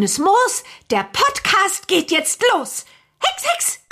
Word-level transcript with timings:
Grünes 0.00 0.18
Moos, 0.18 0.64
der 0.90 1.04
Podcast 1.12 1.86
geht 1.86 2.10
jetzt 2.10 2.42
los. 2.54 2.86
Hex, 3.22 3.44
Hex! 3.52 3.86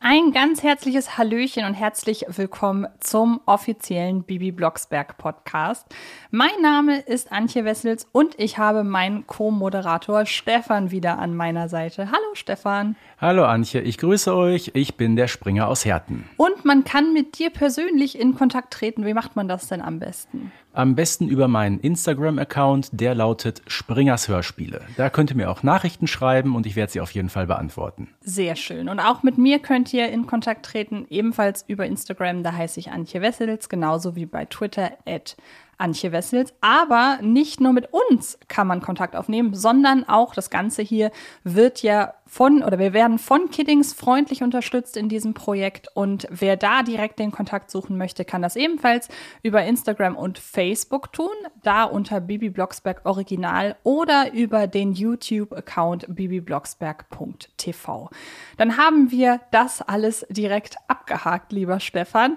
Ein 0.00 0.32
ganz 0.32 0.62
herzliches 0.62 1.18
Hallöchen 1.18 1.66
und 1.66 1.74
herzlich 1.74 2.24
willkommen 2.26 2.86
zum 3.00 3.42
offiziellen 3.44 4.22
Bibi 4.22 4.50
Blocksberg 4.50 5.18
Podcast. 5.18 5.86
Mein 6.30 6.58
Name 6.62 7.00
ist 7.00 7.32
Antje 7.32 7.66
Wessels 7.66 8.08
und 8.12 8.34
ich 8.38 8.56
habe 8.56 8.82
meinen 8.82 9.26
Co-Moderator 9.26 10.24
Stefan 10.24 10.90
wieder 10.90 11.18
an 11.18 11.36
meiner 11.36 11.68
Seite. 11.68 12.10
Hallo 12.10 12.34
Stefan. 12.34 12.96
Hallo 13.18 13.46
Antje, 13.46 13.80
ich 13.80 13.96
grüße 13.96 14.36
euch. 14.36 14.72
Ich 14.74 14.98
bin 14.98 15.16
der 15.16 15.26
Springer 15.26 15.68
aus 15.68 15.86
Herten. 15.86 16.28
Und 16.36 16.66
man 16.66 16.84
kann 16.84 17.14
mit 17.14 17.38
dir 17.38 17.48
persönlich 17.48 18.20
in 18.20 18.34
Kontakt 18.34 18.74
treten. 18.74 19.06
Wie 19.06 19.14
macht 19.14 19.36
man 19.36 19.48
das 19.48 19.68
denn 19.68 19.80
am 19.80 19.98
besten? 19.98 20.52
Am 20.74 20.94
besten 20.94 21.26
über 21.26 21.48
meinen 21.48 21.80
Instagram-Account, 21.80 22.90
der 22.92 23.14
lautet 23.14 23.62
Springers 23.68 24.28
Hörspiele. 24.28 24.82
Da 24.98 25.08
könnt 25.08 25.30
ihr 25.30 25.36
mir 25.36 25.50
auch 25.50 25.62
Nachrichten 25.62 26.06
schreiben 26.06 26.54
und 26.54 26.66
ich 26.66 26.76
werde 26.76 26.92
sie 26.92 27.00
auf 27.00 27.12
jeden 27.12 27.30
Fall 27.30 27.46
beantworten. 27.46 28.08
Sehr 28.20 28.54
schön. 28.54 28.90
Und 28.90 29.00
auch 29.00 29.22
mit 29.22 29.38
mir 29.38 29.60
könnt 29.60 29.94
ihr 29.94 30.10
in 30.10 30.26
Kontakt 30.26 30.66
treten, 30.66 31.06
ebenfalls 31.08 31.64
über 31.66 31.86
Instagram. 31.86 32.42
Da 32.42 32.52
heiße 32.52 32.78
ich 32.78 32.90
Antje 32.90 33.22
Wessels, 33.22 33.70
genauso 33.70 34.14
wie 34.14 34.26
bei 34.26 34.44
Twitter 34.44 34.92
at 35.06 35.38
Antje 35.78 36.12
Wessels. 36.12 36.54
Aber 36.60 37.18
nicht 37.22 37.60
nur 37.60 37.72
mit 37.72 37.92
uns 37.92 38.38
kann 38.48 38.66
man 38.66 38.80
Kontakt 38.80 39.16
aufnehmen, 39.16 39.54
sondern 39.54 40.08
auch 40.08 40.34
das 40.34 40.50
Ganze 40.50 40.82
hier 40.82 41.10
wird 41.44 41.82
ja 41.82 42.14
von 42.26 42.62
oder 42.62 42.78
wir 42.78 42.92
werden 42.92 43.18
von 43.18 43.50
Kiddings 43.50 43.92
freundlich 43.92 44.42
unterstützt 44.42 44.96
in 44.96 45.08
diesem 45.08 45.34
Projekt. 45.34 45.88
Und 45.94 46.26
wer 46.30 46.56
da 46.56 46.82
direkt 46.82 47.18
den 47.18 47.30
Kontakt 47.30 47.70
suchen 47.70 47.96
möchte, 47.96 48.24
kann 48.24 48.42
das 48.42 48.56
ebenfalls 48.56 49.08
über 49.42 49.64
Instagram 49.64 50.16
und 50.16 50.38
Facebook 50.38 51.12
tun. 51.12 51.30
Da 51.62 51.84
unter 51.84 52.20
Bibi 52.20 52.50
Blocksberg 52.50 53.02
Original 53.04 53.76
oder 53.84 54.32
über 54.32 54.66
den 54.66 54.92
YouTube-Account 54.92 56.06
bibiblocksberg.tv. 56.08 58.10
Dann 58.56 58.76
haben 58.76 59.10
wir 59.10 59.40
das 59.52 59.82
alles 59.82 60.26
direkt 60.28 60.76
abgehakt, 60.88 61.52
lieber 61.52 61.80
Stefan 61.80 62.36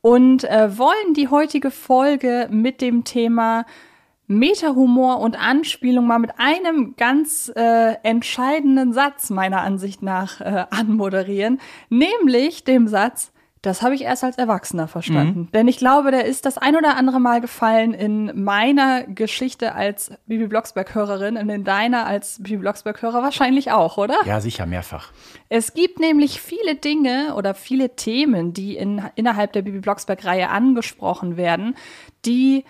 und 0.00 0.44
äh, 0.44 0.78
wollen 0.78 1.14
die 1.14 1.28
heutige 1.28 1.70
Folge 1.70 2.48
mit 2.50 2.80
dem 2.80 3.04
Thema 3.04 3.64
Meta-Humor 4.28 5.20
und 5.20 5.36
Anspielung 5.36 6.06
mal 6.06 6.18
mit 6.18 6.32
einem 6.38 6.94
ganz 6.96 7.50
äh, 7.56 7.94
entscheidenden 8.02 8.92
Satz 8.92 9.30
meiner 9.30 9.62
Ansicht 9.62 10.02
nach 10.02 10.40
äh, 10.40 10.66
anmoderieren, 10.70 11.60
nämlich 11.88 12.64
dem 12.64 12.88
Satz, 12.88 13.32
das 13.62 13.82
habe 13.82 13.94
ich 13.94 14.02
erst 14.02 14.24
als 14.24 14.38
Erwachsener 14.38 14.88
verstanden. 14.88 15.40
Mhm. 15.40 15.52
Denn 15.52 15.68
ich 15.68 15.78
glaube, 15.78 16.10
der 16.10 16.24
ist 16.24 16.46
das 16.46 16.58
ein 16.58 16.76
oder 16.76 16.96
andere 16.96 17.20
Mal 17.20 17.40
gefallen 17.40 17.92
in 17.92 18.42
meiner 18.42 19.04
Geschichte 19.04 19.74
als 19.74 20.12
Bibi 20.26 20.46
Blocksberg-Hörerin 20.46 21.36
und 21.36 21.48
in 21.48 21.64
deiner 21.64 22.06
als 22.06 22.42
Bibi 22.42 22.58
Blocksberg-Hörer 22.58 23.22
wahrscheinlich 23.22 23.72
auch, 23.72 23.96
oder? 23.98 24.16
Ja, 24.26 24.40
sicher, 24.40 24.66
mehrfach. 24.66 25.12
Es 25.48 25.74
gibt 25.74 25.98
nämlich 25.98 26.40
viele 26.40 26.76
Dinge 26.76 27.34
oder 27.36 27.54
viele 27.54 27.96
Themen, 27.96 28.52
die 28.52 28.76
in, 28.76 29.02
innerhalb 29.16 29.52
der 29.52 29.62
Bibi 29.62 29.80
Blocksberg-Reihe 29.80 30.48
angesprochen 30.48 31.36
werden, 31.36 31.74
die 32.24 32.64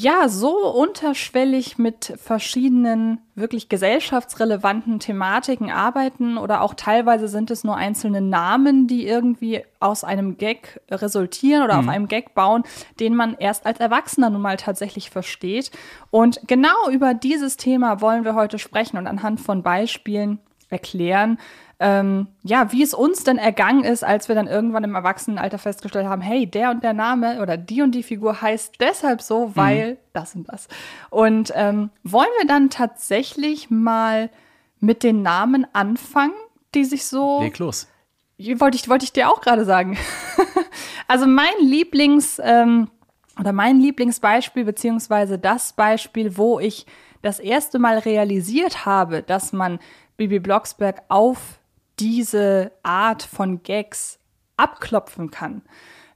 ja 0.00 0.28
so 0.28 0.54
unterschwellig 0.68 1.76
mit 1.76 2.14
verschiedenen 2.22 3.18
wirklich 3.34 3.68
gesellschaftsrelevanten 3.68 5.00
Thematiken 5.00 5.72
arbeiten 5.72 6.38
oder 6.38 6.62
auch 6.62 6.74
teilweise 6.74 7.26
sind 7.26 7.50
es 7.50 7.64
nur 7.64 7.76
einzelne 7.76 8.20
Namen, 8.20 8.86
die 8.86 9.08
irgendwie 9.08 9.64
aus 9.80 10.04
einem 10.04 10.38
Gag 10.38 10.80
resultieren 10.88 11.64
oder 11.64 11.74
mhm. 11.74 11.80
auf 11.80 11.88
einem 11.88 12.06
Gag 12.06 12.32
bauen, 12.34 12.62
den 13.00 13.16
man 13.16 13.34
erst 13.40 13.66
als 13.66 13.80
Erwachsener 13.80 14.30
nun 14.30 14.40
mal 14.40 14.56
tatsächlich 14.56 15.10
versteht. 15.10 15.72
Und 16.12 16.42
genau 16.46 16.88
über 16.92 17.12
dieses 17.12 17.56
Thema 17.56 18.00
wollen 18.00 18.24
wir 18.24 18.36
heute 18.36 18.60
sprechen 18.60 18.98
und 18.98 19.08
anhand 19.08 19.40
von 19.40 19.64
Beispielen 19.64 20.38
erklären, 20.70 21.38
ähm, 21.80 22.26
ja, 22.42 22.72
wie 22.72 22.82
es 22.82 22.92
uns 22.92 23.22
denn 23.22 23.38
ergangen 23.38 23.84
ist, 23.84 24.02
als 24.02 24.28
wir 24.28 24.34
dann 24.34 24.48
irgendwann 24.48 24.82
im 24.82 24.96
Erwachsenenalter 24.96 25.58
festgestellt 25.58 26.06
haben, 26.06 26.22
hey, 26.22 26.46
der 26.46 26.70
und 26.70 26.82
der 26.82 26.92
Name 26.92 27.40
oder 27.40 27.56
die 27.56 27.82
und 27.82 27.92
die 27.92 28.02
Figur 28.02 28.42
heißt 28.42 28.80
deshalb 28.80 29.22
so, 29.22 29.52
weil 29.54 29.92
mhm. 29.92 29.96
das 30.12 30.34
und 30.34 30.48
das. 30.48 30.66
Und 31.10 31.52
ähm, 31.54 31.90
wollen 32.02 32.28
wir 32.38 32.48
dann 32.48 32.70
tatsächlich 32.70 33.70
mal 33.70 34.28
mit 34.80 35.04
den 35.04 35.22
Namen 35.22 35.66
anfangen, 35.72 36.34
die 36.74 36.84
sich 36.84 37.06
so. 37.06 37.40
Leg 37.42 37.58
los. 37.58 37.86
Wollte 38.38 38.76
ich, 38.76 38.88
wollte 38.88 39.04
ich 39.04 39.12
dir 39.12 39.28
auch 39.28 39.40
gerade 39.40 39.64
sagen. 39.64 39.96
also 41.08 41.26
mein 41.26 41.46
Lieblings 41.60 42.40
ähm, 42.42 42.88
oder 43.38 43.52
mein 43.52 43.80
Lieblingsbeispiel 43.80 44.64
beziehungsweise 44.64 45.38
das 45.38 45.72
Beispiel, 45.72 46.36
wo 46.36 46.58
ich 46.58 46.86
das 47.22 47.40
erste 47.40 47.78
Mal 47.78 47.98
realisiert 47.98 48.84
habe, 48.86 49.22
dass 49.22 49.52
man 49.52 49.78
Bibi 50.16 50.38
Blocksberg 50.38 51.02
auf 51.08 51.57
diese 52.00 52.72
Art 52.82 53.22
von 53.22 53.62
Gags 53.62 54.18
abklopfen 54.56 55.30
kann. 55.30 55.62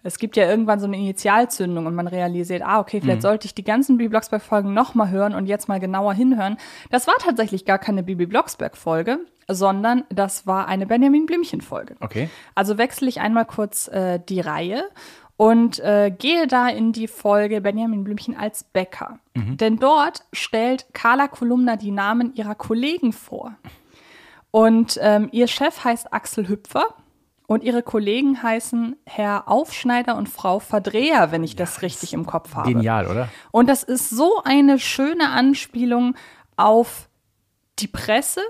Es 0.04 0.19
gibt 0.19 0.37
ja 0.37 0.48
irgendwann 0.48 0.81
so 0.81 0.87
eine 0.87 0.97
Initialzündung 0.97 1.87
und 1.87 1.94
man 1.94 2.09
realisiert, 2.09 2.62
ah, 2.62 2.81
okay, 2.81 3.00
vielleicht 3.00 3.19
mhm. 3.19 3.22
sollte 3.22 3.47
ich 3.47 3.54
die 3.54 3.62
ganzen 3.62 3.98
Bibi 3.98 4.09
Blocksberg-Folgen 4.09 4.75
nochmal 4.75 5.10
hören 5.10 5.34
und 5.34 5.47
jetzt 5.47 5.69
mal 5.69 5.78
genauer 5.78 6.12
hinhören. 6.15 6.56
Das 6.91 7.06
war 7.06 7.15
tatsächlich 7.19 7.65
gar 7.65 7.78
keine 7.78 8.03
Bibi 8.03 8.26
Blocksberg-Folge, 8.26 9.20
sondern 9.47 10.04
das 10.10 10.47
war 10.47 10.66
eine 10.66 10.87
Benjamin 10.87 11.26
Blümchen-Folge. 11.26 11.97
Okay. 12.00 12.28
Also 12.54 12.78
wechsle 12.78 13.09
ich 13.09 13.20
einmal 13.20 13.44
kurz 13.44 13.87
äh, 13.88 14.19
die 14.19 14.41
Reihe 14.41 14.84
und 15.37 15.78
äh, 15.81 16.10
gehe 16.16 16.47
da 16.47 16.69
in 16.69 16.93
die 16.93 17.09
Folge 17.09 17.60
Benjamin 17.60 18.03
Blümchen 18.04 18.37
als 18.37 18.64
Bäcker. 18.64 19.20
Mhm. 19.34 19.56
Denn 19.56 19.76
dort 19.76 20.25
stellt 20.32 20.87
Carla 20.94 21.28
Kolumna 21.28 21.76
die 21.76 21.91
Namen 21.93 22.34
ihrer 22.34 22.56
Kollegen 22.56 23.12
vor. 23.12 23.54
Und 24.53 24.99
ähm, 25.03 25.29
ihr 25.33 25.49
Chef 25.49 25.83
heißt 25.83 26.13
Axel 26.13 26.47
Hüpfer 26.47 26.85
und 27.47 27.65
ihre 27.65 27.83
Kollegen 27.83 28.43
heißen 28.43 28.97
Herr 29.07 29.49
Aufschneider 29.49 30.17
und 30.17 30.29
Frau 30.29 30.61
Verdreher, 30.61 31.33
wenn 31.33 31.43
ich 31.43 31.57
das 31.57 31.77
ja, 31.77 31.81
richtig 31.81 32.13
im 32.13 32.27
Kopf 32.27 32.55
habe. 32.55 32.73
Genial, 32.73 33.07
oder? 33.09 33.29
Und 33.51 33.69
das 33.69 33.83
ist 33.83 34.11
so 34.11 34.43
eine 34.45 34.79
schöne 34.79 35.31
Anspielung 35.31 36.15
auf 36.57 37.09
die 37.79 37.89
Presse 37.89 38.43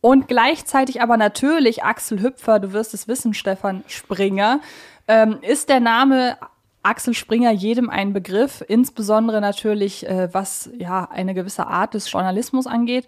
und 0.00 0.28
gleichzeitig 0.28 1.02
aber 1.02 1.16
natürlich 1.18 1.84
Axel 1.84 2.22
Hüpfer, 2.22 2.58
du 2.58 2.72
wirst 2.72 2.94
es 2.94 3.06
wissen, 3.06 3.34
Stefan 3.34 3.84
Springer, 3.86 4.60
ähm, 5.08 5.38
ist 5.42 5.68
der 5.68 5.80
Name 5.80 6.38
Axel 6.82 7.14
Springer 7.14 7.50
jedem 7.50 7.88
ein 7.88 8.12
Begriff, 8.12 8.62
insbesondere 8.66 9.40
natürlich, 9.40 10.06
äh, 10.06 10.28
was 10.32 10.70
ja 10.76 11.08
eine 11.10 11.32
gewisse 11.32 11.66
Art 11.66 11.94
des 11.94 12.10
Journalismus 12.10 12.66
angeht. 12.66 13.06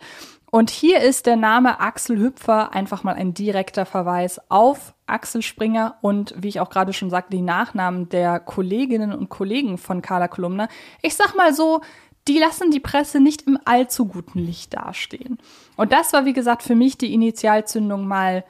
Und 0.57 0.71
hier 0.71 1.03
ist 1.03 1.27
der 1.27 1.37
Name 1.37 1.81
Axel 1.81 2.19
Hüpfer 2.19 2.73
einfach 2.73 3.05
mal 3.05 3.13
ein 3.13 3.35
direkter 3.35 3.85
Verweis 3.85 4.41
auf 4.49 4.95
Axel 5.05 5.43
Springer 5.43 5.99
und 6.01 6.35
wie 6.39 6.49
ich 6.49 6.61
auch 6.61 6.71
gerade 6.71 6.95
schon 6.95 7.11
sagte, 7.11 7.37
die 7.37 7.43
Nachnamen 7.43 8.09
der 8.09 8.41
Kolleginnen 8.41 9.13
und 9.13 9.29
Kollegen 9.29 9.77
von 9.77 10.01
Carla 10.01 10.29
Kolumna. 10.29 10.69
Ich 11.03 11.15
sag 11.15 11.37
mal 11.37 11.53
so, 11.53 11.83
die 12.27 12.39
lassen 12.39 12.71
die 12.71 12.81
Presse 12.81 13.21
nicht 13.21 13.47
im 13.47 13.59
allzu 13.67 14.07
guten 14.07 14.39
Licht 14.39 14.73
dastehen. 14.73 15.37
Und 15.77 15.93
das 15.93 16.15
war, 16.15 16.25
wie 16.25 16.33
gesagt, 16.33 16.63
für 16.63 16.75
mich 16.75 16.97
die 16.97 17.13
Initialzündung, 17.13 18.09
mal 18.09 18.43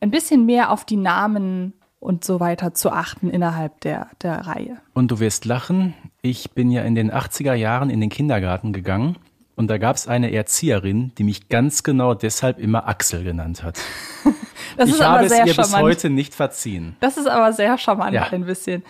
ein 0.00 0.12
bisschen 0.12 0.46
mehr 0.46 0.70
auf 0.70 0.84
die 0.84 0.98
Namen 0.98 1.72
und 1.98 2.24
so 2.24 2.38
weiter 2.38 2.74
zu 2.74 2.92
achten 2.92 3.28
innerhalb 3.28 3.80
der, 3.80 4.06
der 4.22 4.46
Reihe. 4.46 4.76
Und 4.92 5.10
du 5.10 5.18
wirst 5.18 5.46
lachen, 5.46 5.94
ich 6.22 6.52
bin 6.52 6.70
ja 6.70 6.82
in 6.82 6.94
den 6.94 7.10
80er 7.10 7.54
Jahren 7.54 7.90
in 7.90 8.00
den 8.00 8.10
Kindergarten 8.10 8.72
gegangen 8.72 9.16
und 9.56 9.68
da 9.68 9.78
gab 9.78 9.96
es 9.96 10.08
eine 10.08 10.32
Erzieherin, 10.32 11.12
die 11.18 11.24
mich 11.24 11.48
ganz 11.48 11.82
genau 11.82 12.14
deshalb 12.14 12.58
immer 12.58 12.88
Axel 12.88 13.24
genannt 13.24 13.62
hat. 13.62 13.78
das 14.76 14.88
ich 14.88 14.94
ist 14.96 15.02
habe 15.04 15.18
aber 15.20 15.28
sehr 15.28 15.42
es 15.42 15.48
ihr 15.48 15.54
charmant. 15.54 15.72
bis 15.74 15.80
heute 15.82 16.10
nicht 16.10 16.34
verziehen. 16.34 16.96
Das 17.00 17.16
ist 17.16 17.26
aber 17.28 17.52
sehr 17.52 17.76
charmant 17.78 18.12
Ja. 18.14 18.28
ein 18.30 18.44
bisschen. 18.46 18.82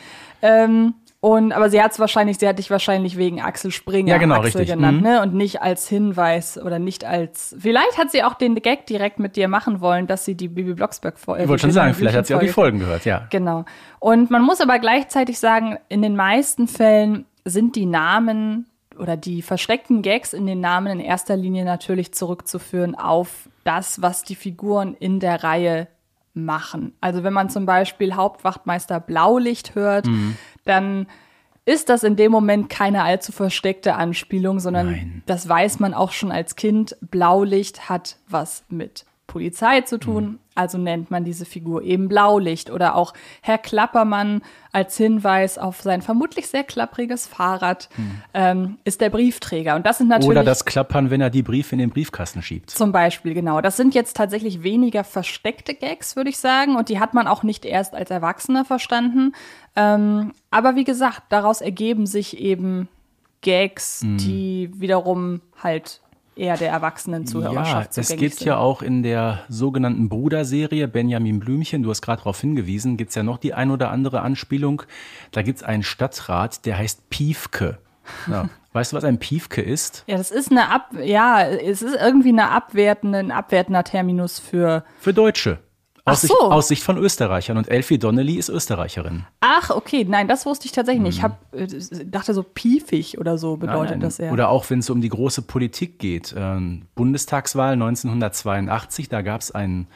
Ähm, 0.43 0.94
und 1.20 1.52
aber 1.52 1.70
sie 1.70 1.82
hat 1.82 1.93
es 1.93 1.99
wahrscheinlich, 1.99 2.37
sie 2.38 2.46
hat 2.46 2.58
dich 2.58 2.70
wahrscheinlich 2.70 3.16
wegen 3.16 3.40
Axel 3.40 3.70
Springer 3.70 4.11
Ja, 4.11 4.19
genau, 4.19 4.34
Axel 4.43 4.61
richtig. 4.61 4.69
genannt, 4.76 4.99
Mhm. 4.99 5.02
ne? 5.05 5.22
Und 5.22 5.32
nicht 5.34 5.62
als 5.62 5.88
Hinweis 5.88 6.58
oder 6.58 6.78
nicht 6.78 7.05
als. 7.06 7.56
Vielleicht 7.58 7.96
hat 7.96 8.10
sie 8.10 8.22
auch 8.22 8.34
den 8.34 8.55
Gag 8.56 8.84
direkt 8.87 9.19
mit 9.19 9.34
dir 9.37 9.49
machen 9.49 9.81
wollen, 9.81 10.06
dass 10.06 10.26
sie 10.26 10.34
die 10.34 10.49
Bibi 10.49 10.75
Blocksberg 10.75 11.19
Folge. 11.19 11.44
Ich 11.44 11.49
wollte 11.49 11.62
schon 11.62 11.70
sagen, 11.70 11.94
vielleicht 11.94 12.14
hat 12.17 12.26
sie 12.26 12.34
auch 12.34 12.40
die 12.40 12.49
Folgen 12.49 12.78
gehört, 12.78 13.06
ja. 13.06 13.26
Genau. 13.31 13.64
Und 14.00 14.31
man 14.31 14.43
muss 14.43 14.60
aber 14.60 14.78
gleichzeitig 14.78 15.38
sagen, 15.38 15.78
in 15.88 16.02
den 16.02 16.14
meisten 16.14 16.69
Fällen 16.69 17.25
sind 17.46 17.75
die 17.76 17.87
Namen 17.87 18.67
oder 18.99 19.17
die 19.17 19.43
versteckten 19.43 20.02
Gags 20.02 20.32
in 20.32 20.46
den 20.46 20.61
Namen 20.61 20.99
in 20.99 21.00
erster 21.00 21.37
Linie 21.37 21.64
natürlich 21.64 22.12
zurückzuführen 22.12 22.94
auf 22.94 23.49
das, 23.64 24.02
was 24.02 24.23
die 24.23 24.35
Figuren 24.35 24.94
in 24.94 25.20
der 25.20 25.43
Reihe 25.44 25.88
machen. 26.35 26.94
Also 27.00 27.23
wenn 27.23 27.32
man 27.32 27.49
zum 27.49 27.67
Beispiel 27.67 28.14
Hauptwachtmeister 28.14 29.00
Blaulicht 29.00 29.75
hört, 29.75 30.06
dann 30.64 31.06
ist 31.64 31.88
das 31.88 32.02
in 32.02 32.17
dem 32.17 32.31
Moment 32.31 32.69
keine 32.69 33.05
allzu 33.05 33.32
versteckte 33.32 33.94
Anspielung, 33.94 34.61
sondern 34.61 34.91
Nein. 34.91 35.23
das 35.26 35.49
weiß 35.49 35.81
man 35.81 35.94
auch 35.94 36.12
schon 36.12 36.31
als 36.31 36.56
Kind. 36.56 36.96
Blaulicht 37.00 37.88
hat 37.88 38.19
was 38.29 38.64
mit 38.69 39.06
Polizei 39.34 39.81
zu 39.81 39.98
tun, 39.98 40.38
also 40.54 40.78
nennt 40.78 41.10
man 41.10 41.25
diese 41.25 41.44
Figur 41.44 41.82
eben 41.82 42.08
Blaulicht. 42.08 42.70
Oder 42.70 42.94
auch 42.94 43.14
Herr 43.42 43.58
Klappermann 43.58 44.42
als 44.70 44.96
Hinweis 44.96 45.58
auf 45.58 45.81
sein 45.81 46.02
vermutlich 46.02 46.46
sehr 46.46 46.62
klappriges 46.62 47.26
Fahrrad 47.26 47.88
ähm, 48.32 48.78
ist 48.84 49.00
der 49.00 49.10
Briefträger. 49.10 49.75
Und 49.75 49.86
das 49.86 49.98
sind 49.98 50.06
natürlich. 50.06 50.31
Oder 50.31 50.44
das 50.44 50.64
Klappern, 50.64 51.10
wenn 51.10 51.20
er 51.20 51.31
die 51.31 51.42
Briefe 51.42 51.75
in 51.75 51.81
den 51.81 51.90
Briefkasten 51.90 52.42
schiebt. 52.42 52.70
Zum 52.70 52.92
Beispiel, 52.92 53.34
genau. 53.34 53.60
Das 53.60 53.76
sind 53.76 53.92
jetzt 53.92 54.16
tatsächlich 54.16 54.62
weniger 54.62 55.02
versteckte 55.02 55.75
Gags, 55.75 56.14
würde 56.14 56.31
ich 56.31 56.38
sagen. 56.38 56.76
Und 56.76 56.88
die 56.88 57.00
hat 57.00 57.12
man 57.12 57.26
auch 57.26 57.42
nicht 57.42 57.64
erst 57.64 57.92
als 57.96 58.12
Erwachsener 58.12 58.64
verstanden. 58.64 59.32
Ähm, 59.75 60.31
aber 60.52 60.76
wie 60.76 60.84
gesagt, 60.84 61.22
daraus 61.31 61.60
ergeben 61.60 62.06
sich 62.06 62.38
eben 62.38 62.88
Gags, 63.40 64.04
Mhm. 64.04 64.16
die 64.19 64.70
wiederum 64.76 65.40
halt 65.60 66.00
eher 66.36 66.56
der 66.56 66.70
erwachsenen 66.70 67.22
Ja, 67.22 67.26
Zuhörerschaft 67.31 67.96
es 67.98 68.08
zugänglich 68.08 68.31
gibt 68.31 68.38
sind. 68.40 68.46
ja 68.48 68.56
auch 68.58 68.82
in 68.82 69.02
der 69.02 69.40
sogenannten 69.48 70.08
Bruder-Serie 70.08 70.88
Benjamin 70.88 71.40
Blümchen, 71.40 71.82
du 71.82 71.90
hast 71.90 72.02
gerade 72.02 72.19
darauf 72.19 72.40
hingewiesen, 72.40 72.96
gibt's 72.96 73.14
ja 73.14 73.22
noch 73.22 73.38
die 73.38 73.54
ein 73.54 73.70
oder 73.70 73.90
andere 73.90 74.20
Anspielung. 74.22 74.82
Da 75.31 75.42
gibt's 75.42 75.62
einen 75.62 75.82
Stadtrat, 75.82 76.66
der 76.66 76.78
heißt 76.78 77.08
Piefke. 77.10 77.78
Ja. 78.31 78.48
weißt 78.72 78.92
du, 78.92 78.96
was 78.96 79.04
ein 79.04 79.19
Piefke 79.19 79.62
ist? 79.62 80.04
Ja, 80.06 80.16
das 80.16 80.31
ist 80.31 80.50
eine 80.50 80.70
Ab, 80.70 80.90
ja, 81.02 81.42
es 81.42 81.81
ist 81.82 81.96
irgendwie 81.96 82.31
eine 82.31 82.50
abwertende, 82.50 83.19
ein 83.19 83.31
abwertender 83.31 83.84
Terminus 83.84 84.38
für. 84.38 84.84
Für 84.98 85.14
Deutsche. 85.14 85.58
Aus, 86.06 86.20
Sicht, 86.20 86.34
so. 86.38 86.50
aus 86.50 86.68
Sicht 86.68 86.82
von 86.82 86.98
Österreichern. 86.98 87.56
Und 87.56 87.70
Elfie 87.70 87.98
Donnelly 87.98 88.34
ist 88.34 88.50
Österreicherin. 88.50 89.24
Ach, 89.40 89.70
okay, 89.70 90.04
nein, 90.06 90.28
das 90.28 90.44
wusste 90.44 90.66
ich 90.66 90.72
tatsächlich 90.72 91.02
nicht. 91.02 91.16
Ich 91.18 91.22
hab, 91.22 91.38
äh, 91.54 91.66
dachte 92.04 92.34
so 92.34 92.42
piefig 92.42 93.18
oder 93.18 93.38
so 93.38 93.56
bedeutet 93.56 93.92
Nein, 93.92 94.00
das 94.00 94.18
ja. 94.18 94.30
Oder 94.30 94.50
auch 94.50 94.68
wenn 94.68 94.80
es 94.80 94.90
um 94.90 95.00
die 95.00 95.08
große 95.08 95.42
Politik 95.42 95.98
geht. 95.98 96.34
Ähm, 96.36 96.82
Bundestagswahl 96.94 97.72
1982, 97.72 99.08
da 99.08 99.22
gab 99.22 99.40
es 99.40 99.50
einen 99.52 99.86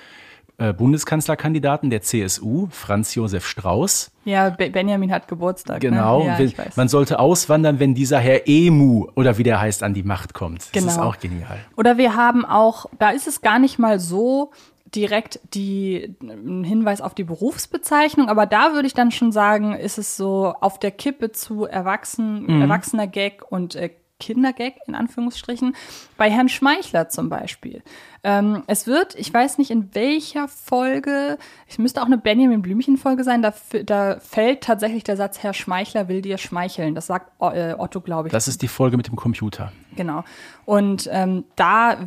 äh, 0.56 0.72
Bundeskanzlerkandidaten 0.72 1.90
der 1.90 2.02
CSU, 2.02 2.68
Franz 2.70 3.14
Josef 3.14 3.46
Strauß. 3.46 4.10
ja, 4.24 4.50
Be 4.50 4.70
Benjamin 4.70 5.12
hat 5.12 5.28
Geburtstag. 5.28 5.80
Genau. 5.80 6.20
Ne? 6.20 6.26
Ja, 6.26 6.38
Wenn- 6.38 6.52
man 6.74 6.88
sollte 6.88 7.18
auswandern, 7.20 7.78
wenn 7.80 7.94
dieser 7.94 8.18
Herr 8.18 8.48
Emu 8.48 9.06
oder 9.14 9.38
wie 9.38 9.42
der 9.42 9.60
heißt 9.60 9.82
an 9.82 9.94
die 9.94 10.02
Macht 10.02 10.34
kommt. 10.34 10.74
Das 10.74 10.82
ist 10.84 10.94
Genau. 10.96 11.08
auch 11.08 11.18
genial. 11.18 11.58
Oder 11.76 11.96
wir 11.98 12.16
haben 12.16 12.44
auch, 12.44 12.86
da 12.98 13.10
ist 13.10 13.28
es 13.28 13.40
gar 13.40 13.58
nicht 13.58 13.78
mal 13.78 14.00
so 14.00 14.50
direkt 14.94 15.40
die, 15.54 16.16
ein 16.22 16.64
Hinweis 16.64 17.00
auf 17.00 17.14
die 17.14 17.24
Berufsbezeichnung, 17.24 18.28
aber 18.28 18.46
da 18.46 18.72
würde 18.72 18.86
ich 18.86 18.94
dann 18.94 19.10
schon 19.10 19.32
sagen, 19.32 19.74
ist 19.74 19.98
es 19.98 20.16
so 20.16 20.54
auf 20.60 20.78
der 20.78 20.90
Kippe 20.90 21.32
zu 21.32 21.64
Erwachsen, 21.64 22.44
Mhm. 22.46 22.62
Erwachsener 22.62 23.06
Gag 23.06 23.42
und 23.50 23.74
äh, 23.74 23.90
Kindergag 24.20 24.74
in 24.86 24.94
Anführungsstrichen. 24.94 25.76
Bei 26.16 26.30
Herrn 26.30 26.48
Schmeichler 26.48 27.08
zum 27.08 27.28
Beispiel. 27.28 27.82
Ähm, 28.24 28.64
es 28.66 28.86
wird, 28.86 29.14
ich 29.14 29.32
weiß 29.32 29.58
nicht 29.58 29.70
in 29.70 29.94
welcher 29.94 30.48
Folge, 30.48 31.38
es 31.68 31.78
müsste 31.78 32.02
auch 32.02 32.06
eine 32.06 32.18
Benjamin 32.18 32.62
Blümchen-Folge 32.62 33.22
sein, 33.22 33.42
da, 33.42 33.54
da 33.84 34.18
fällt 34.18 34.62
tatsächlich 34.62 35.04
der 35.04 35.16
Satz, 35.16 35.38
Herr 35.42 35.54
Schmeichler 35.54 36.08
will 36.08 36.20
dir 36.20 36.38
schmeicheln. 36.38 36.94
Das 36.96 37.06
sagt 37.06 37.30
äh, 37.40 37.74
Otto, 37.78 38.00
glaube 38.00 38.28
ich. 38.28 38.32
Das 38.32 38.48
ist 38.48 38.62
die 38.62 38.68
Folge 38.68 38.96
mit 38.96 39.06
dem 39.06 39.14
Computer. 39.16 39.72
Genau. 39.94 40.24
Und 40.64 41.08
ähm, 41.12 41.44
da 41.54 41.98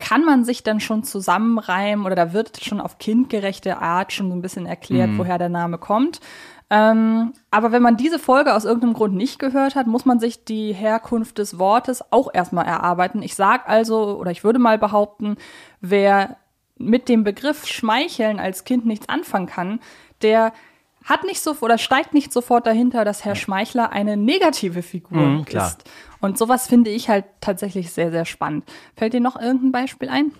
kann 0.00 0.24
man 0.24 0.44
sich 0.44 0.62
dann 0.62 0.80
schon 0.80 1.04
zusammenreimen 1.04 2.06
oder 2.06 2.16
da 2.16 2.32
wird 2.32 2.64
schon 2.64 2.80
auf 2.80 2.98
kindgerechte 2.98 3.78
Art 3.78 4.12
schon 4.12 4.28
so 4.28 4.36
ein 4.36 4.42
bisschen 4.42 4.66
erklärt, 4.66 5.10
woher 5.16 5.38
der 5.38 5.48
Name 5.48 5.78
kommt. 5.78 6.20
Ähm, 6.70 7.32
aber 7.50 7.72
wenn 7.72 7.82
man 7.82 7.96
diese 7.96 8.20
Folge 8.20 8.54
aus 8.54 8.64
irgendeinem 8.64 8.94
Grund 8.94 9.16
nicht 9.16 9.40
gehört 9.40 9.74
hat, 9.74 9.88
muss 9.88 10.04
man 10.04 10.20
sich 10.20 10.44
die 10.44 10.72
Herkunft 10.72 11.38
des 11.38 11.58
Wortes 11.58 12.12
auch 12.12 12.32
erstmal 12.32 12.66
erarbeiten. 12.66 13.22
Ich 13.22 13.34
sag 13.34 13.68
also, 13.68 14.16
oder 14.16 14.30
ich 14.30 14.44
würde 14.44 14.60
mal 14.60 14.78
behaupten, 14.78 15.36
wer 15.80 16.36
mit 16.78 17.08
dem 17.08 17.24
Begriff 17.24 17.66
Schmeicheln 17.66 18.38
als 18.38 18.64
Kind 18.64 18.86
nichts 18.86 19.08
anfangen 19.08 19.46
kann, 19.46 19.80
der 20.22 20.52
hat 21.04 21.24
nicht 21.24 21.40
so 21.40 21.56
oder 21.60 21.78
steigt 21.78 22.14
nicht 22.14 22.32
sofort 22.32 22.66
dahinter, 22.66 23.04
dass 23.04 23.24
Herr 23.24 23.34
Schmeichler 23.34 23.90
eine 23.92 24.16
negative 24.16 24.82
Figur 24.82 25.18
Mhm, 25.18 25.44
ist. 25.48 25.84
Und 26.20 26.36
sowas 26.38 26.66
finde 26.68 26.90
ich 26.90 27.08
halt 27.08 27.24
tatsächlich 27.40 27.90
sehr, 27.90 28.10
sehr 28.10 28.24
spannend. 28.26 28.64
Fällt 28.96 29.14
dir 29.14 29.20
noch 29.20 29.40
irgendein 29.40 29.72
Beispiel 29.72 30.08
ein? 30.10 30.32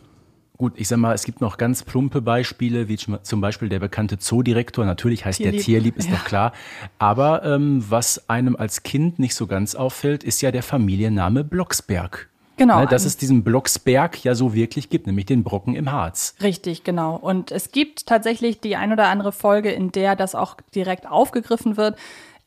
Gut, 0.59 0.75
ich 0.77 0.89
sag 0.89 0.99
mal, 0.99 1.15
es 1.15 1.25
gibt 1.25 1.41
noch 1.41 1.57
ganz 1.57 1.83
plumpe 1.85 2.21
Beispiele, 2.21 2.87
wie 2.89 2.99
zum- 2.99 3.41
Beispiel 3.41 3.71
der 3.71 3.79
bekannte 3.79 4.19
Zoodirektor. 4.19 4.85
Natürlich 4.85 5.25
heißt 5.25 5.39
der 5.41 5.53
Tierlieb. 5.53 5.65
Tierlieb, 5.65 5.97
ist 5.97 6.11
Ja. 6.11 6.17
doch 6.17 6.25
klar. 6.25 6.53
Aber 6.99 7.43
ähm, 7.45 7.83
was 7.89 8.29
einem 8.29 8.57
als 8.57 8.83
Kind 8.83 9.19
nicht 9.19 9.35
so 9.35 9.47
ganz 9.47 9.75
auffällt, 9.75 10.23
ist 10.23 10.43
ja 10.43 10.51
der 10.53 10.63
Familienname 10.63 11.45
Blocksberg. 11.45 12.29
Genau. 12.61 12.81
Ne, 12.81 12.87
dass 12.87 13.07
es 13.07 13.17
diesen 13.17 13.43
Blocksberg 13.43 14.23
ja 14.23 14.35
so 14.35 14.53
wirklich 14.53 14.91
gibt, 14.91 15.07
nämlich 15.07 15.25
den 15.25 15.45
Brocken 15.45 15.75
im 15.75 15.91
Harz. 15.91 16.35
Richtig, 16.43 16.85
genau. 16.85 17.17
Und 17.17 17.53
es 17.53 17.73
gibt 17.73 18.05
tatsächlich 18.05 18.61
die 18.61 18.77
ein 18.77 18.93
oder 18.93 19.07
andere 19.09 19.33
Folge, 19.33 19.71
in 19.71 19.93
der 19.93 20.15
das 20.15 20.35
auch 20.35 20.57
direkt 20.75 21.11
aufgegriffen 21.11 21.79
wird. 21.79 21.97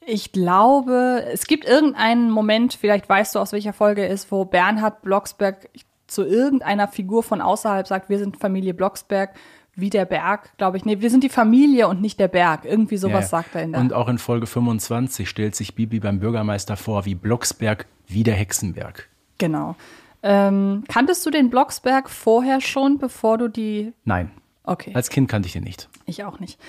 Ich 0.06 0.32
glaube, 0.32 1.26
es 1.34 1.48
gibt 1.48 1.66
irgendeinen 1.66 2.30
Moment, 2.30 2.76
vielleicht 2.76 3.10
weißt 3.10 3.34
du, 3.34 3.40
aus 3.40 3.54
welcher 3.54 3.74
Folge 3.74 4.06
ist, 4.06 4.32
wo 4.32 4.46
Bernhard 4.46 5.02
Blocksberg 5.02 5.68
zu 6.06 6.24
irgendeiner 6.24 6.88
Figur 6.88 7.24
von 7.24 7.42
außerhalb 7.42 7.88
sagt, 7.88 8.10
wir 8.10 8.20
sind 8.20 8.38
Familie 8.38 8.76
Blocksberg, 8.76 9.34
wie 9.74 9.90
der 9.90 10.06
Berg, 10.06 10.56
glaube 10.58 10.78
ich. 10.78 10.86
Nee, 10.86 11.02
wir 11.02 11.10
sind 11.10 11.24
die 11.24 11.30
Familie 11.30 11.88
und 11.88 12.02
nicht 12.02 12.20
der 12.20 12.28
Berg. 12.28 12.66
Irgendwie 12.66 12.98
sowas 12.98 13.32
ja. 13.32 13.40
sagt 13.40 13.56
er 13.56 13.64
in 13.64 13.72
der. 13.72 13.82
Und 13.82 13.94
auch 13.94 14.08
in 14.10 14.20
Folge 14.20 14.46
25 14.46 15.28
stellt 15.28 15.56
sich 15.56 15.74
Bibi 15.74 16.00
beim 16.00 16.20
Bürgermeister 16.20 16.78
vor 16.78 17.06
wie 17.06 17.16
Blocksberg, 17.16 17.88
wie 18.06 18.22
der 18.22 18.36
Hexenberg. 18.36 19.10
genau. 19.40 19.76
Ähm, 20.24 20.84
kanntest 20.88 21.26
du 21.26 21.30
den 21.30 21.50
Blocksberg 21.50 22.10
vorher 22.10 22.62
schon, 22.62 22.98
bevor 22.98 23.38
du 23.38 23.50
die. 23.50 23.94
Nein, 24.06 24.32
Okay. 24.64 24.94
als 24.96 25.10
Kind 25.10 25.30
kannte 25.30 25.48
ich 25.48 25.54
den 25.54 25.64
nicht. 25.64 25.90
Ich 26.06 26.24
auch 26.24 26.40
nicht. 26.40 26.60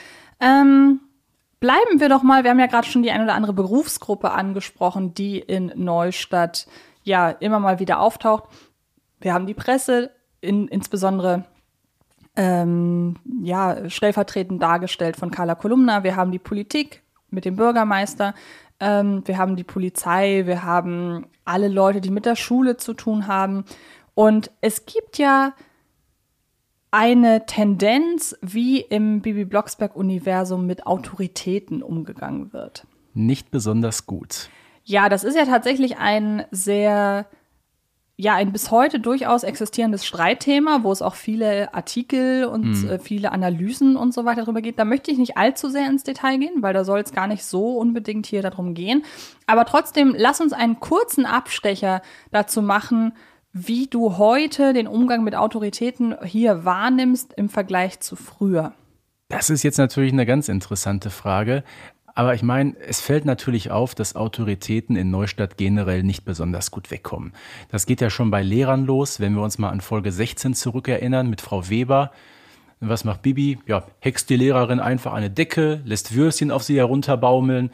Ähm, 0.41 1.01
bleiben 1.61 2.01
wir 2.01 2.09
doch 2.09 2.23
mal, 2.25 2.43
wir 2.43 2.51
haben 2.51 2.59
ja 2.59 2.67
gerade 2.67 2.87
schon 2.89 3.03
die 3.05 3.13
eine 3.13 3.25
oder 3.25 3.35
andere 3.35 3.53
Berufsgruppe 3.53 4.33
angesprochen, 4.33 5.15
die 5.15 5.39
in 5.39 5.73
Neustadt 5.77 6.67
ja 7.05 7.31
immer 7.31 7.61
mal 7.61 7.79
wieder 7.79 8.01
auftaucht. 8.01 8.45
Wir 9.21 9.33
haben 9.33 9.47
die 9.47 9.55
Presse, 9.55 10.11
in, 10.41 10.67
insbesondere 10.69 11.45
ähm, 12.37 13.17
ja, 13.43 13.89
stellvertretend 13.89 14.61
dargestellt 14.61 15.17
von 15.17 15.31
Carla 15.31 15.55
Kolumna. 15.55 16.03
Wir 16.03 16.17
haben 16.17 16.33
die 16.33 16.39
Politik 16.41 17.03
mit 17.31 17.45
dem 17.45 17.57
Bürgermeister. 17.57 18.35
Ähm, 18.81 19.23
wir 19.27 19.39
haben 19.39 19.57
die 19.57 19.65
Polizei. 19.65 20.43
Wir 20.47 20.63
haben 20.63 21.27
alle 21.45 21.69
Leute, 21.69 22.01
die 22.01 22.11
mit 22.11 22.27
der 22.27 22.37
Schule 22.37 22.77
zu 22.77 22.95
tun 22.95 23.27
haben. 23.27 23.65
Und 24.15 24.51
es 24.61 24.87
gibt 24.87 25.19
ja 25.19 25.55
eine 26.91 27.45
Tendenz, 27.47 28.37
wie 28.41 28.81
im 28.81 29.21
Bibi 29.21 29.45
Blocksberg-Universum 29.45 30.65
mit 30.65 30.87
Autoritäten 30.87 31.83
umgegangen 31.83 32.53
wird. 32.53 32.87
Nicht 33.15 33.51
besonders 33.51 34.07
gut. 34.07 34.49
Ja, 34.85 35.09
das 35.09 35.25
ist 35.25 35.37
ja 35.37 35.45
tatsächlich 35.45 35.99
ein 35.99 36.45
sehr, 36.51 37.27
ja, 38.17 38.35
ein 38.37 38.53
bis 38.53 38.71
heute 38.71 39.01
durchaus 39.01 39.43
existierendes 39.43 40.05
Streitthema, 40.07 40.85
wo 40.85 40.93
es 40.93 41.03
auch 41.03 41.17
viele 41.17 41.75
Artikel 41.75 42.45
und 42.45 42.89
äh, 42.89 42.99
viele 43.01 43.33
Analysen 43.33 43.97
und 43.97 44.15
so 44.15 44.25
weiter 44.25 44.43
darüber 44.43 44.63
geht. 44.63 44.79
Da 44.79 44.85
möchte 44.85 45.11
ich 45.11 45.19
nicht 45.19 45.37
allzu 45.37 45.69
sehr 45.69 45.89
ins 45.89 46.05
Detail 46.05 46.39
gehen, 46.39 46.63
weil 46.63 46.73
da 46.73 46.85
soll 46.85 47.01
es 47.01 47.13
gar 47.13 47.27
nicht 47.27 47.45
so 47.45 47.77
unbedingt 47.77 48.27
hier 48.27 48.43
darum 48.43 48.75
gehen. 48.75 49.05
Aber 49.47 49.65
trotzdem, 49.65 50.15
lass 50.17 50.41
uns 50.41 50.53
einen 50.53 50.79
kurzen 50.79 51.27
Abstecher 51.27 52.03
dazu 52.31 52.63
machen, 52.63 53.15
wie 53.53 53.89
du 53.89 54.17
heute 54.17 54.73
den 54.73 54.87
Umgang 54.87 55.25
mit 55.25 55.35
Autoritäten 55.35 56.15
hier 56.25 56.65
wahrnimmst 56.65 57.33
im 57.35 57.49
Vergleich 57.49 57.99
zu 57.99 58.15
früher. 58.15 58.75
Das 59.29 59.51
ist 59.51 59.63
jetzt 59.65 59.79
natürlich 59.79 60.13
eine 60.13 60.27
ganz 60.27 60.49
interessante 60.49 61.11
Frage. 61.11 61.65
Aber 62.15 62.35
ich 62.35 62.43
meine, 62.43 62.77
es 62.87 63.01
fällt 63.01 63.25
natürlich 63.25 63.71
auf, 63.73 63.95
dass 63.95 64.15
Autoritäten 64.15 64.95
in 64.95 65.11
Neustadt 65.11 65.57
generell 65.57 66.05
nicht 66.05 66.25
besonders 66.25 66.71
gut 66.71 66.91
wegkommen. 66.93 67.33
Das 67.71 67.87
geht 67.87 68.01
ja 68.01 68.09
schon 68.09 68.31
bei 68.31 68.43
Lehrern 68.43 68.87
los, 68.87 69.19
wenn 69.19 69.35
wir 69.35 69.43
uns 69.43 69.59
mal 69.59 69.71
an 69.71 69.81
Folge 69.81 70.13
16 70.13 70.55
zurückerinnern 70.55 71.29
mit 71.29 71.41
Frau 71.41 71.69
Weber. 71.69 72.13
Was 72.79 73.05
macht 73.05 73.23
Bibi? 73.23 73.59
Ja, 73.67 73.85
hext 73.99 74.31
die 74.31 74.37
Lehrerin 74.37 74.79
einfach 74.79 75.13
eine 75.13 75.31
Decke, 75.31 75.81
lässt 75.85 76.15
Würstchen 76.15 76.51
auf 76.51 76.63
sie 76.63 76.77
herunterbaumeln. 76.77 77.71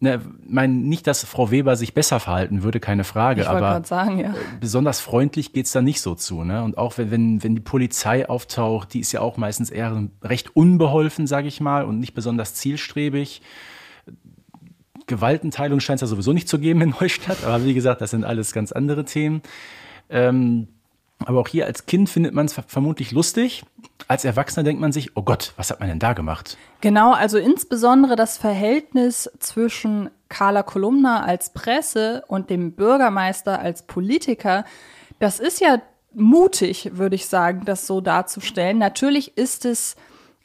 Ne, 0.00 0.20
mein, 0.46 0.82
nicht, 0.82 1.06
dass 1.08 1.24
Frau 1.24 1.50
Weber 1.50 1.74
sich 1.74 1.92
besser 1.92 2.20
verhalten 2.20 2.62
würde, 2.62 2.78
keine 2.78 3.02
Frage, 3.02 3.48
aber 3.48 3.82
sagen, 3.84 4.20
ja. 4.20 4.34
besonders 4.60 5.00
freundlich 5.00 5.52
geht's 5.52 5.72
da 5.72 5.82
nicht 5.82 6.00
so 6.00 6.14
zu. 6.14 6.44
Ne? 6.44 6.62
Und 6.62 6.78
auch 6.78 6.98
wenn, 6.98 7.10
wenn, 7.10 7.42
wenn 7.42 7.54
die 7.56 7.60
Polizei 7.60 8.28
auftaucht, 8.28 8.94
die 8.94 9.00
ist 9.00 9.10
ja 9.10 9.22
auch 9.22 9.38
meistens 9.38 9.70
eher 9.70 10.08
recht 10.22 10.54
unbeholfen, 10.54 11.26
sage 11.26 11.48
ich 11.48 11.60
mal, 11.60 11.84
und 11.84 11.98
nicht 11.98 12.14
besonders 12.14 12.54
zielstrebig. 12.54 13.42
Gewaltenteilung 15.06 15.80
scheint 15.80 15.96
es 15.96 16.02
ja 16.02 16.06
sowieso 16.06 16.32
nicht 16.32 16.48
zu 16.48 16.58
geben 16.58 16.80
in 16.82 16.90
Neustadt, 17.00 17.44
aber 17.44 17.64
wie 17.64 17.74
gesagt, 17.74 18.00
das 18.00 18.10
sind 18.10 18.24
alles 18.24 18.52
ganz 18.52 18.72
andere 18.72 19.04
Themen. 19.04 19.42
Ähm, 20.10 20.68
aber 21.24 21.40
auch 21.40 21.48
hier 21.48 21.66
als 21.66 21.86
Kind 21.86 22.08
findet 22.08 22.32
man 22.32 22.46
es 22.46 22.54
vermutlich 22.66 23.10
lustig. 23.10 23.64
Als 24.06 24.24
Erwachsener 24.24 24.62
denkt 24.62 24.80
man 24.80 24.92
sich, 24.92 25.16
oh 25.16 25.22
Gott, 25.22 25.52
was 25.56 25.70
hat 25.70 25.80
man 25.80 25.88
denn 25.88 25.98
da 25.98 26.12
gemacht? 26.12 26.56
Genau, 26.80 27.12
also 27.12 27.38
insbesondere 27.38 28.14
das 28.14 28.38
Verhältnis 28.38 29.28
zwischen 29.40 30.10
Carla 30.28 30.62
Kolumna 30.62 31.24
als 31.24 31.52
Presse 31.52 32.22
und 32.28 32.50
dem 32.50 32.72
Bürgermeister 32.72 33.58
als 33.58 33.82
Politiker, 33.82 34.64
das 35.18 35.40
ist 35.40 35.60
ja 35.60 35.82
mutig, 36.14 36.90
würde 36.94 37.16
ich 37.16 37.26
sagen, 37.26 37.62
das 37.64 37.86
so 37.86 38.00
darzustellen. 38.00 38.78
Natürlich 38.78 39.36
ist 39.36 39.64
es 39.64 39.96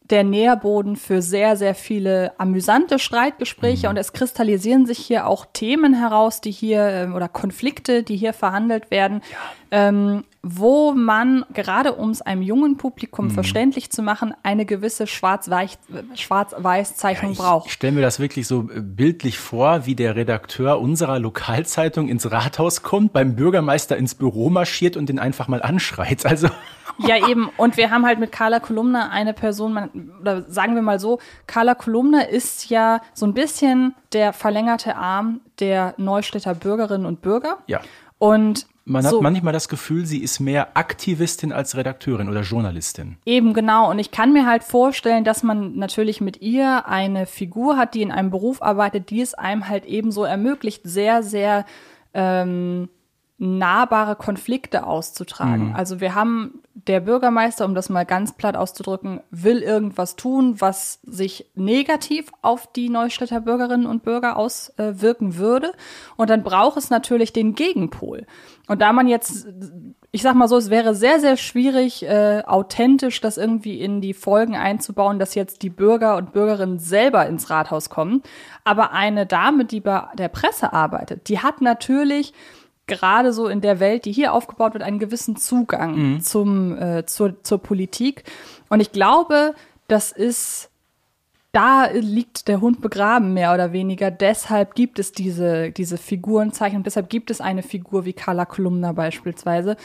der 0.10 0.24
Nährboden 0.24 0.95
für 0.95 1.22
sehr, 1.22 1.55
sehr 1.55 1.75
viele 1.75 2.38
amüsante 2.38 3.00
Streitgespräche 3.00 3.88
mhm. 3.88 3.91
und 3.91 3.98
es 3.98 4.13
kristallisieren 4.13 4.86
sich 4.86 4.98
hier 4.98 5.27
auch 5.27 5.45
Themen 5.53 5.93
heraus, 5.93 6.41
die 6.41 6.51
hier 6.51 6.81
ähm, 6.88 7.15
oder 7.15 7.29
Konflikte, 7.29 8.03
die 8.03 8.17
hier 8.17 8.33
verhandelt 8.33 8.91
werden, 8.91 9.22
ja. 9.31 9.38
Ähm, 9.74 10.24
wo 10.44 10.92
man, 10.92 11.46
gerade 11.51 11.94
um 11.94 12.12
es 12.12 12.22
einem 12.22 12.44
jungen 12.44 12.77
Publikum 12.77 13.25
mhm. 13.25 13.32
verständlich 13.32 13.89
zu 13.89 14.03
machen, 14.03 14.36
eine 14.44 14.68
gewisse 14.68 15.08
Schwarz-Weiß-Zeichnung 15.08 17.34
ja, 17.34 17.42
braucht. 17.42 17.65
Ich 17.65 17.74
stelle 17.74 17.94
mir 17.94 18.01
das 18.01 18.20
wirklich 18.20 18.46
so 18.46 18.70
äh, 18.70 18.82
bildlich 18.82 19.39
vor, 19.39 19.88
wie 19.88 19.96
der 19.96 20.15
Redakteur 20.15 20.80
unserer 20.80 21.18
Lokalzeitung 21.18 22.08
ins 22.08 22.32
Rathaus 22.32 22.84
kommt, 22.84 23.13
beim 23.13 23.36
Bürgermeister 23.36 23.98
ins 23.98 24.13
Büro 24.13 24.51
marschiert 24.51 24.96
und 24.96 25.10
den 25.10 25.18
einfach 25.18 25.48
mal 25.48 25.63
anschreit. 25.63 26.24
Also 26.34 26.50
ja, 27.00 27.27
eben. 27.27 27.50
Und 27.58 27.75
wir 27.77 27.89
haben 27.89 28.06
halt 28.06 28.20
mit 28.20 28.32
Carla 28.32 28.60
Kolumna 28.60 29.10
eine 29.10 29.34
Person, 29.34 29.74
man, 29.74 30.12
oder 30.22 30.44
sagen 30.50 30.75
wir 30.75 30.84
mal 30.84 31.00
so, 31.00 31.18
Carla 31.48 31.74
Kolumna 31.74 32.22
ist 32.22 32.70
ja 32.70 33.01
so 33.13 33.25
ein 33.25 33.34
bisschen 33.34 33.96
der 34.13 34.34
verlängerte 34.34 34.96
Arm 34.96 35.42
der 35.60 35.96
Neustädter 35.98 36.53
Bürgerinnen 36.53 37.08
und 37.08 37.22
Bürger. 37.22 37.58
Ja. 37.68 37.82
Und 38.20 38.68
man 38.86 39.04
so, 39.04 39.18
hat 39.18 39.22
manchmal 39.22 39.54
das 39.54 39.70
Gefühl, 39.70 40.06
sie 40.06 40.20
ist 40.20 40.40
mehr 40.40 40.75
Aktivistin 40.75 41.52
als 41.52 41.78
Redakteurin 41.78 42.30
oder 42.30 42.42
Journalistin. 42.42 43.18
Eben 43.25 43.54
genau. 43.54 43.90
Und 43.90 44.00
ich 44.00 44.12
kann 44.12 44.34
mir 44.34 44.46
halt 44.46 44.63
vorstellen, 44.63 45.24
dass 45.24 45.44
man 45.44 45.75
natürlich 45.75 46.20
mit 46.20 46.42
ihr 46.42 46.88
eine 46.88 47.25
Figur 47.25 47.78
hat, 47.78 47.94
die 47.94 48.02
in 48.02 48.12
einem 48.12 48.30
Beruf 48.30 48.62
arbeitet, 48.62 49.10
die 49.10 49.22
es 49.22 49.34
einem 49.34 49.70
halt 49.70 49.86
ebenso 49.86 50.24
ermöglicht, 50.24 50.82
sehr, 50.84 51.24
sehr 51.24 51.66
ähm, 52.13 52.90
nahbare 53.43 54.15
Konflikte 54.15 54.88
auszutragen. 54.88 55.69
Mhm. 55.69 55.75
Also 55.75 56.00
wir 56.00 56.15
haben 56.15 56.62
der 56.75 57.01
Bürgermeister, 57.01 57.65
um 57.65 57.75
das 57.75 57.89
mal 57.89 58.05
ganz 58.05 58.31
platt 58.31 58.55
auszudrücken, 58.55 59.19
will 59.31 59.59
irgendwas 59.59 60.15
tun, 60.15 60.59
was 60.59 61.00
sich 61.03 61.45
negativ 61.53 62.31
auf 62.41 62.71
die 62.71 62.89
Neustädter 62.89 63.41
Bürgerinnen 63.41 63.85
und 63.85 64.03
Bürger 64.03 64.38
auswirken 64.38 65.38
würde. 65.38 65.73
Und 66.15 66.29
dann 66.29 66.43
braucht 66.43 66.77
es 66.77 66.89
natürlich 66.89 67.33
den 67.33 67.53
Gegenpol. 67.53 68.25
Und 68.67 68.81
da 68.81 68.93
man 68.93 69.07
jetzt, 69.07 69.45
ich 70.12 70.21
sag 70.21 70.35
mal 70.35 70.47
so, 70.47 70.57
es 70.57 70.69
wäre 70.69 70.95
sehr, 70.95 71.19
sehr 71.19 71.35
schwierig, 71.35 72.03
äh, 72.03 72.43
authentisch 72.45 73.19
das 73.19 73.38
irgendwie 73.38 73.81
in 73.81 74.00
die 74.00 74.13
Folgen 74.13 74.55
einzubauen, 74.55 75.19
dass 75.19 75.35
jetzt 75.35 75.63
die 75.63 75.69
Bürger 75.69 76.15
und 76.15 76.31
Bürgerinnen 76.31 76.79
selber 76.79 77.27
ins 77.27 77.50
Rathaus 77.50 77.89
kommen. 77.89 78.23
Aber 78.63 78.93
eine 78.93 79.25
Dame, 79.25 79.65
die 79.65 79.81
bei 79.81 80.03
der 80.17 80.29
Presse 80.29 80.71
arbeitet, 80.71 81.27
die 81.27 81.39
hat 81.39 81.62
natürlich 81.62 82.33
gerade 82.88 83.34
so 83.34 83.48
in 83.48 83.62
der 83.62 83.80
Welt, 83.80 84.06
die 84.06 84.12
hier 84.12 84.34
aufgebaut 84.34 84.74
wird, 84.74 84.84
einen 84.84 85.00
gewissen 85.00 85.36
Zugang 85.36 85.96
mhm. 85.96 86.22
zum, 86.22 86.78
äh, 86.78 87.06
zur, 87.06 87.42
zur 87.44 87.60
Politik. 87.60 88.24
Und 88.70 88.80
ich 88.80 88.92
glaube, 88.92 89.56
das 89.88 90.12
ist, 90.12 90.70
da 91.52 91.88
liegt 91.92 92.48
der 92.48 92.62
Hund 92.62 92.82
begraben, 92.82 93.34
mehr 93.34 93.54
oder 93.54 93.72
weniger. 93.72 94.12
Deshalb 94.12 94.75
gibt 94.75 95.00
es 95.00 95.12
diese, 95.12 95.72
diese 95.72 95.98
Figurenzeichnung, 95.98 96.84
deshalb 96.84 97.10
gibt 97.10 97.32
es 97.32 97.42
eine 97.42 97.63
Figur 97.63 98.06
wie 98.06 98.13
Carla 98.13 98.46
Kolumna 98.46 98.92
beispielsweise. 98.92 99.78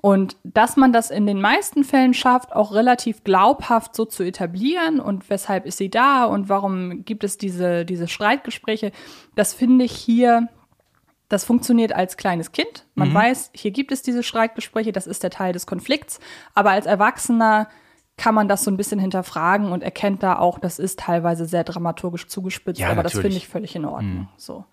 Und 0.00 0.36
dass 0.44 0.76
man 0.76 0.92
das 0.92 1.10
in 1.10 1.26
den 1.26 1.40
meisten 1.40 1.82
Fällen 1.82 2.12
schafft, 2.12 2.52
auch 2.54 2.74
relativ 2.74 3.24
glaubhaft 3.24 3.96
so 3.96 4.04
zu 4.04 4.22
etablieren 4.22 5.00
und 5.00 5.30
weshalb 5.30 5.64
ist 5.64 5.78
sie 5.78 5.88
da 5.88 6.26
und 6.26 6.50
warum 6.50 7.06
gibt 7.06 7.24
es 7.24 7.38
diese, 7.38 7.86
diese 7.86 8.06
Streitgespräche, 8.06 8.92
das 9.34 9.54
finde 9.54 9.86
ich 9.86 9.92
hier 9.92 10.50
das 11.34 11.44
funktioniert 11.44 11.92
als 11.92 12.16
kleines 12.16 12.52
Kind. 12.52 12.86
Man 12.94 13.10
mhm. 13.10 13.14
weiß, 13.14 13.50
hier 13.52 13.72
gibt 13.72 13.90
es 13.90 14.02
diese 14.02 14.22
Streitgespräche, 14.22 14.92
das 14.92 15.08
ist 15.08 15.24
der 15.24 15.30
Teil 15.30 15.52
des 15.52 15.66
Konflikts. 15.66 16.20
Aber 16.54 16.70
als 16.70 16.86
Erwachsener 16.86 17.68
kann 18.16 18.36
man 18.36 18.46
das 18.46 18.62
so 18.62 18.70
ein 18.70 18.76
bisschen 18.76 19.00
hinterfragen 19.00 19.72
und 19.72 19.82
erkennt 19.82 20.22
da 20.22 20.38
auch, 20.38 20.60
das 20.60 20.78
ist 20.78 21.00
teilweise 21.00 21.46
sehr 21.46 21.64
dramaturgisch 21.64 22.28
zugespitzt, 22.28 22.78
ja, 22.78 22.86
aber 22.86 23.02
natürlich. 23.02 23.14
das 23.14 23.22
finde 23.22 23.36
ich 23.36 23.48
völlig 23.48 23.74
in 23.74 23.84
Ordnung. 23.84 24.12
Mhm. 24.12 24.28
So. 24.36 24.64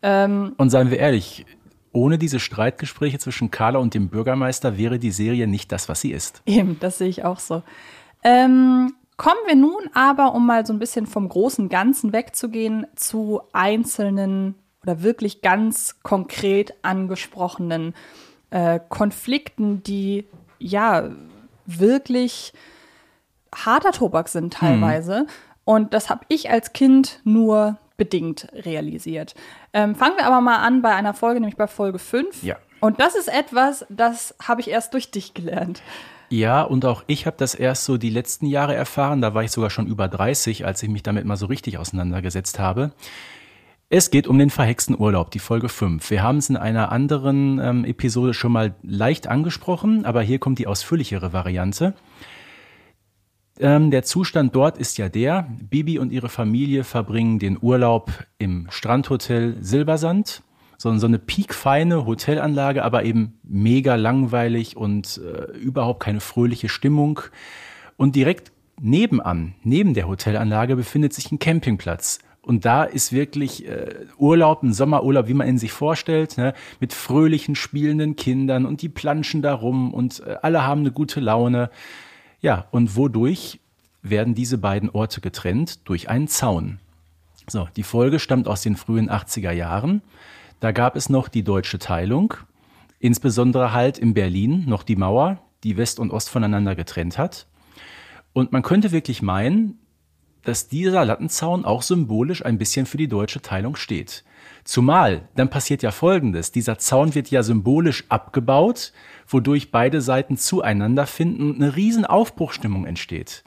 Ähm, 0.00 0.54
und 0.56 0.70
seien 0.70 0.90
wir 0.90 0.98
ehrlich, 0.98 1.44
ohne 1.92 2.16
diese 2.16 2.40
Streitgespräche 2.40 3.18
zwischen 3.18 3.50
Carla 3.50 3.78
und 3.78 3.92
dem 3.92 4.08
Bürgermeister 4.08 4.78
wäre 4.78 4.98
die 4.98 5.10
Serie 5.10 5.46
nicht 5.46 5.70
das, 5.72 5.90
was 5.90 6.00
sie 6.00 6.12
ist. 6.12 6.42
Eben, 6.46 6.78
das 6.80 6.96
sehe 6.96 7.08
ich 7.08 7.24
auch 7.24 7.38
so. 7.38 7.62
Ähm, 8.22 8.94
kommen 9.18 9.40
wir 9.46 9.56
nun 9.56 9.90
aber, 9.92 10.34
um 10.34 10.46
mal 10.46 10.64
so 10.64 10.72
ein 10.72 10.78
bisschen 10.78 11.06
vom 11.06 11.28
großen 11.28 11.68
Ganzen 11.68 12.14
wegzugehen, 12.14 12.86
zu 12.96 13.42
einzelnen 13.52 14.54
oder 14.88 15.02
wirklich 15.02 15.42
ganz 15.42 15.96
konkret 16.02 16.72
angesprochenen 16.80 17.94
äh, 18.50 18.80
Konflikten, 18.88 19.82
die 19.82 20.24
ja 20.58 21.10
wirklich 21.66 22.54
harter 23.54 23.92
Tobak 23.92 24.30
sind 24.30 24.54
teilweise. 24.54 25.20
Mhm. 25.20 25.26
Und 25.64 25.94
das 25.94 26.08
habe 26.08 26.24
ich 26.28 26.50
als 26.50 26.72
Kind 26.72 27.20
nur 27.24 27.76
bedingt 27.98 28.48
realisiert. 28.54 29.34
Ähm, 29.74 29.94
fangen 29.94 30.16
wir 30.16 30.24
aber 30.24 30.40
mal 30.40 30.56
an 30.56 30.80
bei 30.80 30.94
einer 30.94 31.12
Folge, 31.12 31.40
nämlich 31.40 31.58
bei 31.58 31.66
Folge 31.66 31.98
5. 31.98 32.42
Ja. 32.42 32.56
Und 32.80 32.98
das 32.98 33.14
ist 33.14 33.28
etwas, 33.28 33.84
das 33.90 34.34
habe 34.42 34.62
ich 34.62 34.70
erst 34.70 34.94
durch 34.94 35.10
dich 35.10 35.34
gelernt. 35.34 35.82
Ja, 36.30 36.62
und 36.62 36.86
auch 36.86 37.04
ich 37.06 37.26
habe 37.26 37.36
das 37.38 37.54
erst 37.54 37.84
so 37.84 37.98
die 37.98 38.10
letzten 38.10 38.46
Jahre 38.46 38.74
erfahren. 38.74 39.20
Da 39.20 39.34
war 39.34 39.42
ich 39.44 39.50
sogar 39.50 39.68
schon 39.68 39.86
über 39.86 40.08
30, 40.08 40.64
als 40.64 40.82
ich 40.82 40.88
mich 40.88 41.02
damit 41.02 41.26
mal 41.26 41.36
so 41.36 41.46
richtig 41.46 41.76
auseinandergesetzt 41.76 42.58
habe. 42.58 42.92
Es 43.90 44.10
geht 44.10 44.26
um 44.28 44.38
den 44.38 44.50
verhexten 44.50 45.00
Urlaub, 45.00 45.30
die 45.30 45.38
Folge 45.38 45.70
5. 45.70 46.10
Wir 46.10 46.22
haben 46.22 46.36
es 46.36 46.50
in 46.50 46.58
einer 46.58 46.92
anderen 46.92 47.58
ähm, 47.58 47.84
Episode 47.86 48.34
schon 48.34 48.52
mal 48.52 48.74
leicht 48.82 49.26
angesprochen, 49.26 50.04
aber 50.04 50.20
hier 50.20 50.38
kommt 50.38 50.58
die 50.58 50.66
ausführlichere 50.66 51.32
Variante. 51.32 51.94
Ähm, 53.58 53.90
der 53.90 54.02
Zustand 54.02 54.54
dort 54.54 54.76
ist 54.76 54.98
ja 54.98 55.08
der, 55.08 55.48
Bibi 55.62 55.98
und 55.98 56.12
ihre 56.12 56.28
Familie 56.28 56.84
verbringen 56.84 57.38
den 57.38 57.56
Urlaub 57.58 58.12
im 58.36 58.66
Strandhotel 58.68 59.56
Silbersand. 59.62 60.42
So, 60.76 60.94
so 60.98 61.06
eine 61.06 61.18
piekfeine 61.18 62.04
Hotelanlage, 62.04 62.84
aber 62.84 63.04
eben 63.04 63.40
mega 63.42 63.94
langweilig 63.94 64.76
und 64.76 65.18
äh, 65.24 65.56
überhaupt 65.56 66.00
keine 66.00 66.20
fröhliche 66.20 66.68
Stimmung. 66.68 67.20
Und 67.96 68.16
direkt 68.16 68.52
nebenan, 68.78 69.54
neben 69.62 69.94
der 69.94 70.08
Hotelanlage, 70.08 70.76
befindet 70.76 71.14
sich 71.14 71.32
ein 71.32 71.38
Campingplatz 71.38 72.18
und 72.48 72.64
da 72.64 72.84
ist 72.84 73.12
wirklich 73.12 73.68
äh, 73.68 74.06
Urlaub, 74.16 74.62
ein 74.62 74.72
Sommerurlaub, 74.72 75.28
wie 75.28 75.34
man 75.34 75.46
ihn 75.46 75.58
sich 75.58 75.70
vorstellt, 75.70 76.38
ne? 76.38 76.54
mit 76.80 76.94
fröhlichen, 76.94 77.54
spielenden 77.54 78.16
Kindern 78.16 78.64
und 78.64 78.80
die 78.80 78.88
planschen 78.88 79.42
da 79.42 79.52
rum 79.52 79.92
und 79.92 80.20
äh, 80.20 80.36
alle 80.40 80.66
haben 80.66 80.80
eine 80.80 80.90
gute 80.90 81.20
Laune. 81.20 81.68
Ja, 82.40 82.64
und 82.70 82.96
wodurch 82.96 83.60
werden 84.00 84.34
diese 84.34 84.56
beiden 84.56 84.88
Orte 84.88 85.20
getrennt? 85.20 85.86
Durch 85.86 86.08
einen 86.08 86.26
Zaun. 86.26 86.78
So, 87.46 87.68
die 87.76 87.82
Folge 87.82 88.18
stammt 88.18 88.48
aus 88.48 88.62
den 88.62 88.76
frühen 88.76 89.10
80er 89.10 89.52
Jahren. 89.52 90.00
Da 90.58 90.72
gab 90.72 90.96
es 90.96 91.10
noch 91.10 91.28
die 91.28 91.42
deutsche 91.42 91.78
Teilung, 91.78 92.32
insbesondere 92.98 93.74
halt 93.74 93.98
in 93.98 94.14
Berlin 94.14 94.64
noch 94.66 94.84
die 94.84 94.96
Mauer, 94.96 95.38
die 95.64 95.76
West 95.76 96.00
und 96.00 96.12
Ost 96.12 96.30
voneinander 96.30 96.74
getrennt 96.74 97.18
hat. 97.18 97.46
Und 98.32 98.52
man 98.52 98.62
könnte 98.62 98.90
wirklich 98.90 99.20
meinen, 99.20 99.78
dass 100.48 100.66
dieser 100.66 101.04
Lattenzaun 101.04 101.66
auch 101.66 101.82
symbolisch 101.82 102.42
ein 102.42 102.56
bisschen 102.56 102.86
für 102.86 102.96
die 102.96 103.06
deutsche 103.06 103.42
Teilung 103.42 103.76
steht. 103.76 104.24
Zumal, 104.64 105.28
dann 105.34 105.50
passiert 105.50 105.82
ja 105.82 105.90
Folgendes. 105.90 106.52
Dieser 106.52 106.78
Zaun 106.78 107.14
wird 107.14 107.30
ja 107.30 107.42
symbolisch 107.42 108.04
abgebaut, 108.08 108.94
wodurch 109.26 109.70
beide 109.70 110.00
Seiten 110.00 110.38
zueinander 110.38 111.06
finden 111.06 111.50
und 111.50 111.56
eine 111.56 111.76
riesen 111.76 112.06
Aufbruchstimmung 112.06 112.86
entsteht. 112.86 113.44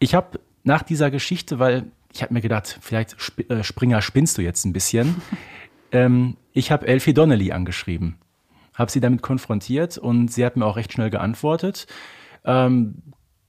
Ich 0.00 0.14
habe 0.14 0.38
nach 0.64 0.82
dieser 0.82 1.10
Geschichte, 1.10 1.58
weil 1.58 1.90
ich 2.12 2.22
habe 2.22 2.34
mir 2.34 2.42
gedacht, 2.42 2.78
vielleicht 2.82 3.16
Sp 3.16 3.48
äh, 3.48 3.64
Springer 3.64 4.02
spinnst 4.02 4.36
du 4.36 4.42
jetzt 4.42 4.66
ein 4.66 4.74
bisschen, 4.74 5.22
ähm, 5.92 6.36
ich 6.52 6.72
habe 6.72 6.86
Elfie 6.86 7.14
Donnelly 7.14 7.52
angeschrieben, 7.52 8.18
habe 8.74 8.90
sie 8.90 9.00
damit 9.00 9.22
konfrontiert 9.22 9.96
und 9.96 10.30
sie 10.30 10.44
hat 10.44 10.58
mir 10.58 10.66
auch 10.66 10.76
recht 10.76 10.92
schnell 10.92 11.08
geantwortet. 11.08 11.86
Ähm, 12.44 12.96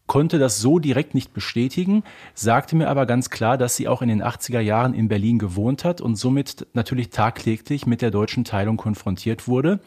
konnte 0.07 0.37
das 0.37 0.59
so 0.59 0.79
direkt 0.79 1.15
nicht 1.15 1.33
bestätigen, 1.33 2.03
sagte 2.33 2.75
mir 2.75 2.89
aber 2.89 3.05
ganz 3.05 3.29
klar, 3.29 3.57
dass 3.57 3.75
sie 3.75 3.87
auch 3.87 4.01
in 4.01 4.09
den 4.09 4.23
80er 4.23 4.59
Jahren 4.59 4.93
in 4.93 5.07
Berlin 5.07 5.39
gewohnt 5.39 5.83
hat 5.83 6.01
und 6.01 6.15
somit 6.15 6.67
natürlich 6.73 7.09
tagtäglich 7.09 7.85
mit 7.85 8.01
der 8.01 8.11
deutschen 8.11 8.43
Teilung 8.43 8.77
konfrontiert 8.77 9.47
wurde. 9.47 9.79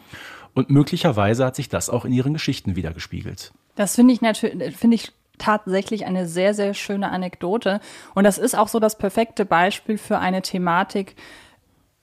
Und 0.54 0.70
möglicherweise 0.70 1.44
hat 1.44 1.54
sich 1.54 1.68
das 1.68 1.88
auch 1.88 2.04
in 2.04 2.12
ihren 2.12 2.32
Geschichten 2.32 2.75
wiedergespiegelt. 2.75 3.52
Das 3.76 3.94
finde 3.94 4.12
ich 4.12 4.20
natürlich, 4.20 4.76
finde 4.76 4.96
ich 4.96 5.12
tatsächlich 5.38 6.04
eine 6.04 6.26
sehr, 6.26 6.52
sehr 6.52 6.75
schöne 6.75 7.10
Anekdote. 7.10 7.80
Und 8.14 8.25
das 8.25 8.38
ist 8.38 8.56
auch 8.56 8.66
so 8.66 8.80
das 8.80 8.98
perfekte 8.98 9.44
Beispiel 9.44 9.98
für 9.98 10.18
eine 10.18 10.42
Thematik. 10.42 11.14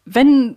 Wenn 0.06 0.56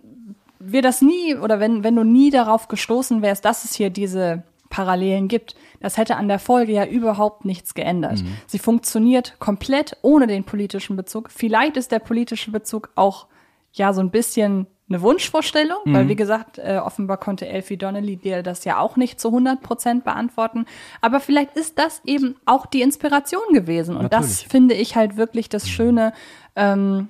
wir 0.59 0.81
das 0.81 1.01
nie 1.01 1.35
oder 1.35 1.59
wenn, 1.59 1.83
wenn 1.83 1.95
du 1.95 2.03
nie 2.03 2.31
darauf 2.31 2.67
gestoßen 2.67 3.21
wärst, 3.21 3.45
dass 3.45 3.65
es 3.65 3.73
hier 3.73 3.89
diese 3.89 4.43
Parallelen 4.79 5.27
gibt. 5.27 5.55
Das 5.81 5.97
hätte 5.97 6.15
an 6.15 6.29
der 6.29 6.39
Folge 6.39 6.71
ja 6.71 6.85
überhaupt 6.85 7.43
nichts 7.43 7.73
geändert. 7.73 8.21
Mhm. 8.21 8.37
Sie 8.47 8.59
funktioniert 8.59 9.35
komplett 9.39 9.97
ohne 10.03 10.25
den 10.25 10.45
politischen 10.45 10.95
Bezug. 10.95 11.31
Vielleicht 11.31 11.75
ist 11.75 11.91
der 11.91 11.99
politische 11.99 12.49
Bezug 12.51 12.89
auch 12.95 13.27
ja 13.73 13.91
so 13.91 13.99
ein 13.99 14.09
bisschen 14.09 14.67
eine 14.87 15.01
Wunschvorstellung, 15.01 15.79
mhm. 15.83 15.93
weil 15.93 16.07
wie 16.07 16.15
gesagt, 16.15 16.59
äh, 16.59 16.79
offenbar 16.81 17.17
konnte 17.17 17.45
Elfie 17.45 17.75
Donnelly 17.75 18.15
dir 18.15 18.41
das 18.41 18.63
ja 18.63 18.79
auch 18.79 18.95
nicht 18.95 19.19
zu 19.19 19.27
100 19.27 19.61
Prozent 19.61 20.05
beantworten. 20.05 20.65
Aber 21.01 21.19
vielleicht 21.19 21.57
ist 21.57 21.77
das 21.77 22.01
eben 22.05 22.37
auch 22.45 22.65
die 22.65 22.81
Inspiration 22.81 23.51
gewesen. 23.51 23.97
Und 23.97 24.03
Natürlich. 24.03 24.29
das 24.29 24.41
finde 24.43 24.75
ich 24.75 24.95
halt 24.95 25.17
wirklich 25.17 25.49
das 25.49 25.65
mhm. 25.65 25.69
Schöne, 25.71 26.13
ähm, 26.55 27.09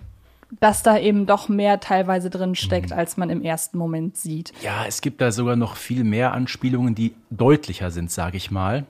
dass 0.60 0.84
da 0.84 0.98
eben 0.98 1.26
doch 1.26 1.48
mehr 1.48 1.80
teilweise 1.80 2.30
drin 2.30 2.56
steckt, 2.56 2.90
mhm. 2.90 2.98
als 2.98 3.18
man 3.18 3.30
im 3.30 3.42
ersten 3.42 3.78
Moment 3.78 4.18
sieht. 4.18 4.54
Ja, 4.62 4.86
es 4.88 5.02
gibt 5.02 5.22
da 5.22 5.32
sogar 5.32 5.56
noch 5.56 5.76
viel 5.76 6.04
mehr 6.04 6.34
Anspielungen, 6.34 6.96
die 6.96 7.14
deutlicher 7.30 7.92
sind, 7.92 8.12
sage 8.12 8.38
ich 8.38 8.52
mal. 8.52 8.86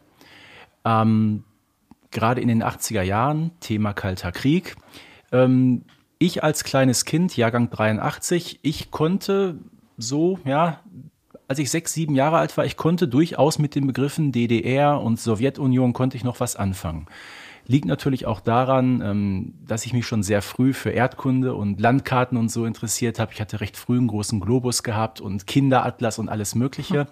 Ähm, 0.85 1.43
Gerade 2.11 2.41
in 2.41 2.47
den 2.47 2.63
80er 2.63 3.03
Jahren, 3.03 3.51
Thema 3.59 3.93
Kalter 3.93 4.31
Krieg. 4.31 4.75
Ähm, 5.31 5.83
ich 6.17 6.43
als 6.43 6.63
kleines 6.63 7.05
Kind, 7.05 7.37
Jahrgang 7.37 7.69
83, 7.69 8.59
ich 8.61 8.89
konnte 8.91 9.57
so, 9.97 10.39
ja, 10.43 10.79
als 11.47 11.59
ich 11.59 11.69
sechs, 11.69 11.93
sieben 11.93 12.15
Jahre 12.15 12.37
alt 12.37 12.55
war, 12.57 12.65
ich 12.65 12.77
konnte 12.77 13.07
durchaus 13.07 13.59
mit 13.59 13.75
den 13.75 13.87
Begriffen 13.87 14.31
DDR 14.31 15.01
und 15.01 15.19
Sowjetunion 15.19 15.93
konnte 15.93 16.17
ich 16.17 16.23
noch 16.23 16.39
was 16.39 16.55
anfangen. 16.55 17.07
Liegt 17.69 17.85
natürlich 17.85 18.25
auch 18.25 18.39
daran, 18.39 18.99
ähm, 19.05 19.53
dass 19.63 19.85
ich 19.85 19.93
mich 19.93 20.07
schon 20.07 20.23
sehr 20.23 20.41
früh 20.41 20.73
für 20.73 20.89
Erdkunde 20.89 21.53
und 21.53 21.79
Landkarten 21.79 22.35
und 22.35 22.49
so 22.49 22.65
interessiert 22.65 23.19
habe. 23.19 23.31
Ich 23.31 23.39
hatte 23.39 23.61
recht 23.61 23.77
früh 23.77 23.99
einen 23.99 24.07
großen 24.07 24.39
Globus 24.39 24.81
gehabt 24.81 25.21
und 25.21 25.45
Kinderatlas 25.45 26.17
und 26.17 26.29
alles 26.29 26.55
Mögliche. 26.55 27.05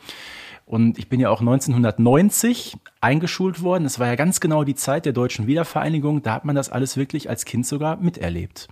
Und 0.66 0.98
ich 0.98 1.10
bin 1.10 1.20
ja 1.20 1.30
auch 1.30 1.42
1990 1.42 2.76
eingeschult 3.02 3.62
worden. 3.62 3.84
Das 3.84 4.00
war 4.00 4.08
ja 4.08 4.16
ganz 4.16 4.40
genau 4.40 4.64
die 4.64 4.74
Zeit 4.74 5.06
der 5.06 5.14
deutschen 5.14 5.46
Wiedervereinigung. 5.46 6.24
Da 6.24 6.34
hat 6.34 6.44
man 6.44 6.56
das 6.56 6.72
alles 6.72 6.98
wirklich 6.98 7.30
als 7.30 7.46
Kind 7.46 7.68
sogar 7.68 7.98
miterlebt. 7.98 8.68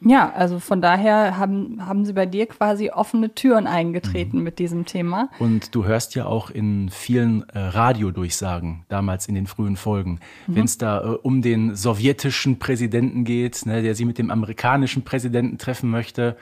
Ja, 0.00 0.30
also 0.32 0.58
von 0.58 0.82
daher 0.82 1.38
haben, 1.38 1.84
haben 1.86 2.04
sie 2.04 2.12
bei 2.12 2.26
dir 2.26 2.46
quasi 2.46 2.90
offene 2.90 3.34
Türen 3.34 3.66
eingetreten 3.66 4.38
mhm. 4.38 4.44
mit 4.44 4.58
diesem 4.58 4.84
Thema. 4.84 5.30
Und 5.38 5.74
du 5.74 5.84
hörst 5.84 6.14
ja 6.14 6.26
auch 6.26 6.50
in 6.50 6.90
vielen 6.90 7.48
äh, 7.48 7.58
Radiodurchsagen, 7.58 8.84
damals 8.88 9.28
in 9.28 9.34
den 9.34 9.46
frühen 9.46 9.76
Folgen, 9.76 10.20
mhm. 10.46 10.56
wenn 10.56 10.64
es 10.64 10.76
da 10.76 11.00
äh, 11.00 11.06
um 11.22 11.40
den 11.40 11.74
sowjetischen 11.74 12.58
Präsidenten 12.58 13.24
geht, 13.24 13.64
ne, 13.64 13.82
der 13.82 13.94
sie 13.94 14.04
mit 14.04 14.18
dem 14.18 14.30
amerikanischen 14.30 15.04
Präsidenten 15.04 15.56
treffen 15.58 15.90
möchte. 15.90 16.36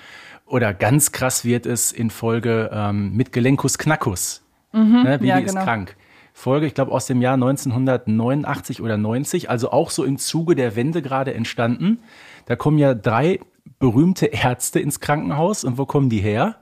Oder 0.46 0.74
ganz 0.74 1.12
krass 1.12 1.44
wird 1.44 1.66
es 1.66 1.92
in 1.92 2.10
Folge 2.10 2.70
ähm, 2.72 3.14
mit 3.14 3.32
Gelenkus 3.32 3.78
Knackus. 3.78 4.42
Mhm, 4.72 5.02
ne, 5.04 5.18
Bibi 5.18 5.28
ja, 5.28 5.40
genau. 5.40 5.60
ist 5.60 5.64
krank. 5.64 5.96
Folge, 6.32 6.66
ich 6.66 6.74
glaube, 6.74 6.92
aus 6.92 7.06
dem 7.06 7.20
Jahr 7.20 7.34
1989 7.34 8.80
oder 8.80 8.96
90, 8.96 9.50
also 9.50 9.70
auch 9.70 9.90
so 9.90 10.04
im 10.04 10.18
Zuge 10.18 10.54
der 10.54 10.76
Wende 10.76 11.02
gerade 11.02 11.34
entstanden. 11.34 12.00
Da 12.46 12.56
kommen 12.56 12.78
ja 12.78 12.94
drei 12.94 13.40
berühmte 13.78 14.26
Ärzte 14.26 14.80
ins 14.80 15.00
Krankenhaus. 15.00 15.64
Und 15.64 15.78
wo 15.78 15.86
kommen 15.86 16.08
die 16.08 16.20
her? 16.20 16.56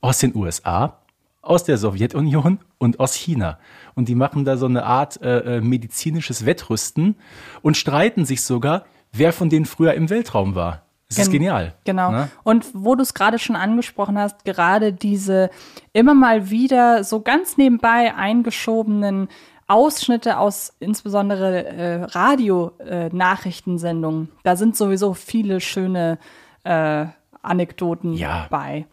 Aus 0.00 0.18
den 0.18 0.34
USA, 0.36 0.98
aus 1.42 1.64
der 1.64 1.78
Sowjetunion 1.78 2.58
und 2.78 3.00
aus 3.00 3.14
China. 3.14 3.58
Und 3.94 4.08
die 4.08 4.14
machen 4.14 4.44
da 4.44 4.56
so 4.56 4.66
eine 4.66 4.84
Art 4.84 5.20
äh, 5.22 5.56
äh, 5.56 5.60
medizinisches 5.60 6.46
Wettrüsten 6.46 7.16
und 7.62 7.76
streiten 7.76 8.24
sich 8.24 8.42
sogar, 8.42 8.84
wer 9.12 9.32
von 9.32 9.48
denen 9.48 9.64
früher 9.64 9.94
im 9.94 10.10
Weltraum 10.10 10.54
war. 10.54 10.85
Das 11.08 11.18
ist 11.18 11.30
genial. 11.30 11.74
Genau. 11.84 12.10
Ne? 12.10 12.28
Und 12.42 12.66
wo 12.74 12.96
du 12.96 13.02
es 13.02 13.14
gerade 13.14 13.38
schon 13.38 13.54
angesprochen 13.54 14.18
hast, 14.18 14.44
gerade 14.44 14.92
diese 14.92 15.50
immer 15.92 16.14
mal 16.14 16.50
wieder 16.50 17.04
so 17.04 17.20
ganz 17.20 17.56
nebenbei 17.56 18.12
eingeschobenen 18.14 19.28
Ausschnitte 19.68 20.38
aus 20.38 20.74
insbesondere 20.80 21.64
äh, 21.64 22.02
Radio-Nachrichtensendungen. 22.04 24.24
Äh, 24.24 24.28
da 24.42 24.56
sind 24.56 24.76
sowieso 24.76 25.14
viele 25.14 25.60
schöne 25.60 26.18
äh, 26.64 27.06
Anekdoten 27.42 28.14
ja. 28.14 28.48
bei. 28.50 28.86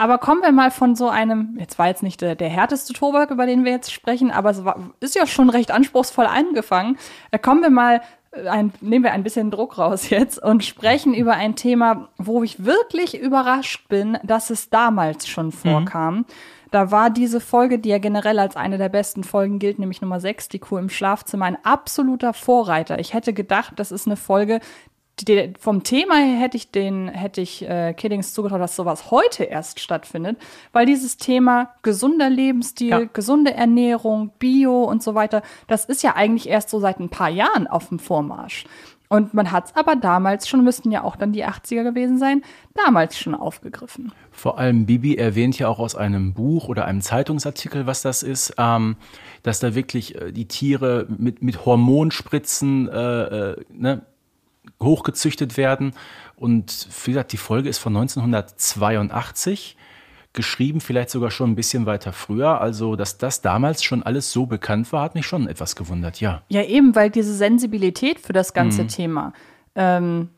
Aber 0.00 0.18
kommen 0.18 0.42
wir 0.42 0.52
mal 0.52 0.70
von 0.70 0.94
so 0.94 1.08
einem, 1.08 1.56
jetzt 1.58 1.76
war 1.76 1.88
jetzt 1.88 2.04
nicht 2.04 2.20
der, 2.20 2.36
der 2.36 2.48
härteste 2.48 2.92
Tobak, 2.92 3.32
über 3.32 3.46
den 3.46 3.64
wir 3.64 3.72
jetzt 3.72 3.92
sprechen, 3.92 4.30
aber 4.30 4.50
es 4.50 4.64
war, 4.64 4.92
ist 5.00 5.16
ja 5.16 5.26
schon 5.26 5.50
recht 5.50 5.72
anspruchsvoll 5.72 6.26
angefangen. 6.26 6.96
Äh, 7.32 7.40
kommen 7.40 7.62
wir 7.62 7.70
mal, 7.70 8.00
ein, 8.32 8.72
nehmen 8.80 9.04
wir 9.04 9.12
ein 9.12 9.22
bisschen 9.22 9.50
Druck 9.50 9.78
raus 9.78 10.10
jetzt 10.10 10.42
und 10.42 10.64
sprechen 10.64 11.14
über 11.14 11.34
ein 11.34 11.56
Thema, 11.56 12.08
wo 12.18 12.42
ich 12.42 12.64
wirklich 12.64 13.18
überrascht 13.18 13.88
bin, 13.88 14.18
dass 14.22 14.50
es 14.50 14.70
damals 14.70 15.26
schon 15.26 15.46
mhm. 15.46 15.52
vorkam. 15.52 16.14
Mhm. 16.14 16.24
Da 16.70 16.90
war 16.90 17.08
diese 17.08 17.40
Folge, 17.40 17.78
die 17.78 17.88
ja 17.88 17.98
generell 17.98 18.38
als 18.38 18.54
eine 18.54 18.76
der 18.76 18.90
besten 18.90 19.24
Folgen 19.24 19.58
gilt, 19.58 19.78
nämlich 19.78 20.02
Nummer 20.02 20.20
6, 20.20 20.50
die 20.50 20.58
Kuh 20.58 20.76
im 20.76 20.90
Schlafzimmer, 20.90 21.46
ein 21.46 21.64
absoluter 21.64 22.34
Vorreiter. 22.34 22.98
Ich 22.98 23.14
hätte 23.14 23.32
gedacht, 23.32 23.72
das 23.76 23.90
ist 23.90 24.06
eine 24.06 24.16
Folge, 24.16 24.60
die, 25.26 25.52
vom 25.58 25.82
Thema 25.82 26.16
her 26.16 26.38
hätte 26.38 26.56
ich 26.56 26.70
den, 26.70 27.08
hätte 27.08 27.40
ich 27.40 27.68
äh, 27.68 27.94
Kiddings 27.94 28.32
zugetraut, 28.34 28.60
dass 28.60 28.76
sowas 28.76 29.10
heute 29.10 29.44
erst 29.44 29.80
stattfindet, 29.80 30.38
weil 30.72 30.86
dieses 30.86 31.16
Thema 31.16 31.70
gesunder 31.82 32.30
Lebensstil, 32.30 32.88
ja. 32.88 33.04
gesunde 33.12 33.54
Ernährung, 33.54 34.30
Bio 34.38 34.84
und 34.84 35.02
so 35.02 35.14
weiter, 35.14 35.42
das 35.66 35.84
ist 35.84 36.02
ja 36.02 36.14
eigentlich 36.14 36.48
erst 36.48 36.70
so 36.70 36.78
seit 36.78 37.00
ein 37.00 37.08
paar 37.08 37.30
Jahren 37.30 37.66
auf 37.66 37.88
dem 37.88 37.98
Vormarsch. 37.98 38.64
Und 39.08 39.32
man 39.32 39.50
hat 39.50 39.66
es 39.66 39.76
aber 39.76 39.96
damals 39.96 40.48
schon, 40.48 40.62
müssten 40.62 40.90
ja 40.90 41.02
auch 41.02 41.16
dann 41.16 41.32
die 41.32 41.44
80er 41.44 41.82
gewesen 41.82 42.18
sein, 42.18 42.42
damals 42.74 43.18
schon 43.18 43.34
aufgegriffen. 43.34 44.12
Vor 44.30 44.58
allem 44.58 44.84
Bibi 44.84 45.16
erwähnt 45.16 45.58
ja 45.58 45.68
auch 45.68 45.78
aus 45.78 45.94
einem 45.94 46.34
Buch 46.34 46.68
oder 46.68 46.84
einem 46.84 47.00
Zeitungsartikel, 47.00 47.86
was 47.86 48.02
das 48.02 48.22
ist, 48.22 48.54
ähm, 48.58 48.96
dass 49.42 49.60
da 49.60 49.74
wirklich 49.74 50.20
äh, 50.20 50.32
die 50.32 50.46
Tiere 50.46 51.06
mit, 51.08 51.42
mit 51.42 51.64
Hormonspritzen 51.64 52.88
äh, 52.88 53.22
äh, 53.22 53.56
ne, 53.72 54.02
hochgezüchtet 54.82 55.56
werden. 55.56 55.92
Und 56.36 56.88
wie 57.04 57.12
gesagt, 57.12 57.32
die 57.32 57.36
Folge 57.36 57.68
ist 57.68 57.78
von 57.78 57.96
1982 57.96 59.76
geschrieben, 60.32 60.80
vielleicht 60.80 61.10
sogar 61.10 61.30
schon 61.30 61.50
ein 61.50 61.54
bisschen 61.56 61.86
weiter 61.86 62.12
früher. 62.12 62.60
Also, 62.60 62.96
dass 62.96 63.18
das 63.18 63.40
damals 63.40 63.82
schon 63.82 64.02
alles 64.02 64.30
so 64.30 64.46
bekannt 64.46 64.92
war, 64.92 65.02
hat 65.02 65.14
mich 65.14 65.26
schon 65.26 65.48
etwas 65.48 65.74
gewundert, 65.74 66.20
ja. 66.20 66.42
Ja, 66.48 66.62
eben, 66.62 66.94
weil 66.94 67.10
diese 67.10 67.34
Sensibilität 67.34 68.20
für 68.20 68.32
das 68.32 68.52
ganze 68.52 68.84
mhm. 68.84 68.88
Thema 68.88 69.32
ähm, 69.74 70.28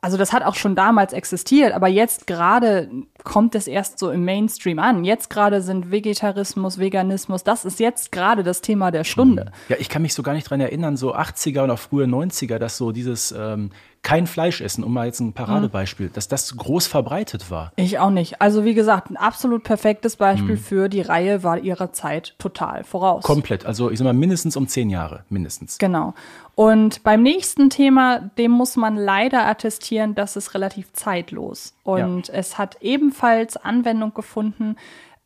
also 0.00 0.16
das 0.16 0.32
hat 0.32 0.44
auch 0.44 0.54
schon 0.54 0.76
damals 0.76 1.12
existiert, 1.12 1.72
aber 1.72 1.88
jetzt 1.88 2.26
gerade 2.26 2.88
kommt 3.24 3.54
es 3.54 3.66
erst 3.66 3.98
so 3.98 4.10
im 4.10 4.24
Mainstream 4.24 4.78
an. 4.78 5.04
Jetzt 5.04 5.28
gerade 5.28 5.60
sind 5.60 5.90
Vegetarismus, 5.90 6.78
Veganismus, 6.78 7.42
das 7.42 7.64
ist 7.64 7.80
jetzt 7.80 8.12
gerade 8.12 8.42
das 8.44 8.60
Thema 8.60 8.90
der 8.90 9.04
Stunde. 9.04 9.50
Ja, 9.68 9.76
ich 9.78 9.88
kann 9.88 10.02
mich 10.02 10.14
so 10.14 10.22
gar 10.22 10.34
nicht 10.34 10.48
dran 10.48 10.60
erinnern, 10.60 10.96
so 10.96 11.14
80er 11.14 11.64
und 11.64 11.70
auch 11.70 11.78
frühe 11.78 12.06
90er, 12.06 12.58
dass 12.58 12.76
so 12.76 12.92
dieses 12.92 13.34
ähm, 13.36 13.70
kein 14.02 14.26
Fleisch 14.26 14.60
essen, 14.60 14.84
um 14.84 14.92
mal 14.92 15.06
jetzt 15.06 15.20
ein 15.20 15.32
Paradebeispiel, 15.32 16.06
mhm. 16.06 16.12
dass 16.12 16.28
das 16.28 16.56
groß 16.56 16.86
verbreitet 16.86 17.50
war. 17.50 17.72
Ich 17.76 17.98
auch 17.98 18.10
nicht. 18.10 18.40
Also 18.40 18.64
wie 18.64 18.74
gesagt, 18.74 19.10
ein 19.10 19.16
absolut 19.16 19.64
perfektes 19.64 20.16
Beispiel 20.16 20.56
mhm. 20.56 20.60
für 20.60 20.88
die 20.88 21.02
Reihe 21.02 21.42
war 21.42 21.58
ihrer 21.58 21.92
Zeit 21.92 22.34
total 22.38 22.84
voraus. 22.84 23.22
Komplett. 23.24 23.66
Also 23.66 23.90
ich 23.90 23.98
sag 23.98 24.04
mal 24.04 24.12
mindestens 24.12 24.56
um 24.56 24.68
zehn 24.68 24.90
Jahre, 24.90 25.24
mindestens. 25.28 25.78
Genau. 25.78 26.14
Und 26.54 27.04
beim 27.04 27.22
nächsten 27.22 27.70
Thema, 27.70 28.18
dem 28.18 28.50
muss 28.50 28.76
man 28.76 28.96
leider 28.96 29.46
attestieren, 29.46 30.14
das 30.14 30.36
ist 30.36 30.54
relativ 30.54 30.92
zeitlos. 30.92 31.74
Und 31.84 32.28
ja. 32.28 32.34
es 32.34 32.58
hat 32.58 32.78
ebenfalls 32.80 33.56
Anwendung 33.56 34.12
gefunden 34.12 34.76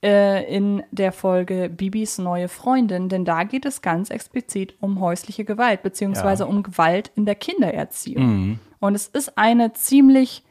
äh, 0.02 0.44
in 0.54 0.82
der 0.90 1.12
Folge 1.12 1.68
Bibis 1.68 2.18
neue 2.18 2.48
Freundin, 2.48 3.08
denn 3.08 3.24
da 3.24 3.44
geht 3.44 3.64
es 3.64 3.82
ganz 3.82 4.10
explizit 4.10 4.74
um 4.80 5.00
häusliche 5.00 5.44
Gewalt, 5.44 5.82
beziehungsweise 5.82 6.44
ja. 6.44 6.48
um 6.48 6.62
Gewalt 6.62 7.10
in 7.14 7.24
der 7.24 7.34
Kindererziehung. 7.34 8.24
Mhm. 8.24 8.58
Und 8.80 8.94
es 8.94 9.06
ist 9.06 9.38
eine 9.38 9.72
ziemlich 9.72 10.42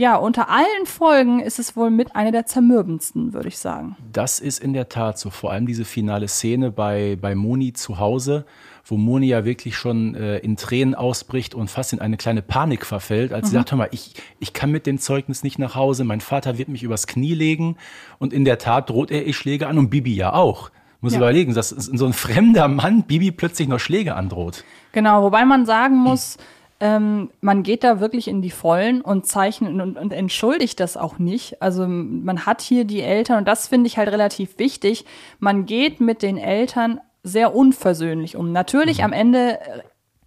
ja, 0.00 0.16
unter 0.16 0.48
allen 0.48 0.86
Folgen 0.86 1.40
ist 1.40 1.58
es 1.58 1.76
wohl 1.76 1.90
mit 1.90 2.16
einer 2.16 2.32
der 2.32 2.46
zermürbendsten, 2.46 3.34
würde 3.34 3.48
ich 3.48 3.58
sagen. 3.58 3.96
Das 4.10 4.40
ist 4.40 4.58
in 4.58 4.72
der 4.72 4.88
Tat 4.88 5.18
so. 5.18 5.28
Vor 5.28 5.52
allem 5.52 5.66
diese 5.66 5.84
finale 5.84 6.26
Szene 6.26 6.70
bei, 6.70 7.18
bei 7.20 7.34
Moni 7.34 7.74
zu 7.74 7.98
Hause, 7.98 8.46
wo 8.90 8.96
Moni 8.96 9.26
ja 9.26 9.44
wirklich 9.44 9.76
schon 9.76 10.14
äh, 10.14 10.38
in 10.38 10.56
Tränen 10.56 10.94
ausbricht 10.94 11.54
und 11.54 11.70
fast 11.70 11.92
in 11.92 12.00
eine 12.00 12.16
kleine 12.16 12.42
Panik 12.42 12.84
verfällt, 12.84 13.32
als 13.32 13.46
mhm. 13.46 13.48
sie 13.48 13.54
sagt, 13.54 13.70
hör 13.70 13.78
mal, 13.78 13.88
ich, 13.92 14.14
ich 14.38 14.52
kann 14.52 14.70
mit 14.70 14.86
dem 14.86 14.98
Zeugnis 14.98 15.42
nicht 15.42 15.58
nach 15.58 15.74
Hause, 15.74 16.04
mein 16.04 16.20
Vater 16.20 16.58
wird 16.58 16.68
mich 16.68 16.82
übers 16.82 17.06
Knie 17.06 17.34
legen 17.34 17.76
und 18.18 18.32
in 18.32 18.44
der 18.44 18.58
Tat 18.58 18.90
droht 18.90 19.10
er 19.10 19.26
ihr 19.26 19.34
Schläge 19.34 19.66
an 19.66 19.78
und 19.78 19.90
Bibi 19.90 20.14
ja 20.14 20.32
auch. 20.32 20.70
Muss 21.00 21.12
ja. 21.12 21.18
überlegen, 21.18 21.54
dass 21.54 21.70
so 21.70 22.04
ein 22.04 22.12
fremder 22.12 22.68
Mann 22.68 23.04
Bibi 23.04 23.30
plötzlich 23.30 23.68
noch 23.68 23.80
Schläge 23.80 24.14
androht. 24.14 24.64
Genau, 24.92 25.22
wobei 25.22 25.46
man 25.46 25.64
sagen 25.64 25.96
muss, 25.96 26.36
ähm, 26.80 27.30
man 27.40 27.62
geht 27.62 27.84
da 27.84 28.00
wirklich 28.00 28.26
in 28.26 28.40
die 28.42 28.50
Vollen 28.50 29.02
und 29.02 29.26
zeichnet 29.26 29.72
und, 29.72 29.96
und 29.96 30.12
entschuldigt 30.12 30.80
das 30.80 30.96
auch 30.96 31.18
nicht. 31.18 31.62
Also 31.62 31.86
man 31.86 32.46
hat 32.46 32.62
hier 32.62 32.84
die 32.84 33.02
Eltern 33.02 33.38
und 33.38 33.48
das 33.48 33.68
finde 33.68 33.86
ich 33.86 33.98
halt 33.98 34.08
relativ 34.08 34.58
wichtig. 34.58 35.04
Man 35.38 35.66
geht 35.66 36.00
mit 36.00 36.22
den 36.22 36.38
Eltern 36.38 37.00
sehr 37.22 37.54
unversöhnlich 37.54 38.36
um. 38.36 38.52
Natürlich 38.52 38.98
mhm. 38.98 39.04
am 39.04 39.12
Ende 39.12 39.60
äh, 39.60 39.82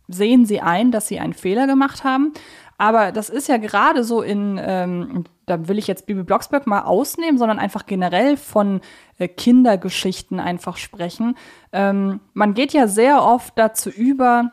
sehen 0.08 0.46
sie 0.46 0.62
ein, 0.62 0.92
dass 0.92 1.08
sie 1.08 1.20
einen 1.20 1.34
Fehler 1.34 1.68
gemacht 1.68 2.04
haben. 2.04 2.34
Aber 2.78 3.12
das 3.12 3.30
ist 3.30 3.48
ja 3.48 3.58
gerade 3.58 4.04
so 4.04 4.22
in, 4.22 4.60
ähm, 4.62 5.26
da 5.46 5.68
will 5.68 5.78
ich 5.78 5.88
jetzt 5.88 6.06
Bibi 6.06 6.24
Blocksberg 6.24 6.68
mal 6.68 6.82
ausnehmen, 6.82 7.38
sondern 7.38 7.60
einfach 7.60 7.86
generell 7.86 8.36
von 8.36 8.82
äh, 9.20 9.28
Kindergeschichten 9.28 10.40
einfach 10.40 10.78
sprechen. 10.78 11.36
Ähm, 11.72 12.20
man 12.34 12.54
geht 12.54 12.74
ja 12.74 12.88
sehr 12.88 13.24
oft 13.24 13.58
dazu 13.58 13.90
über, 13.90 14.52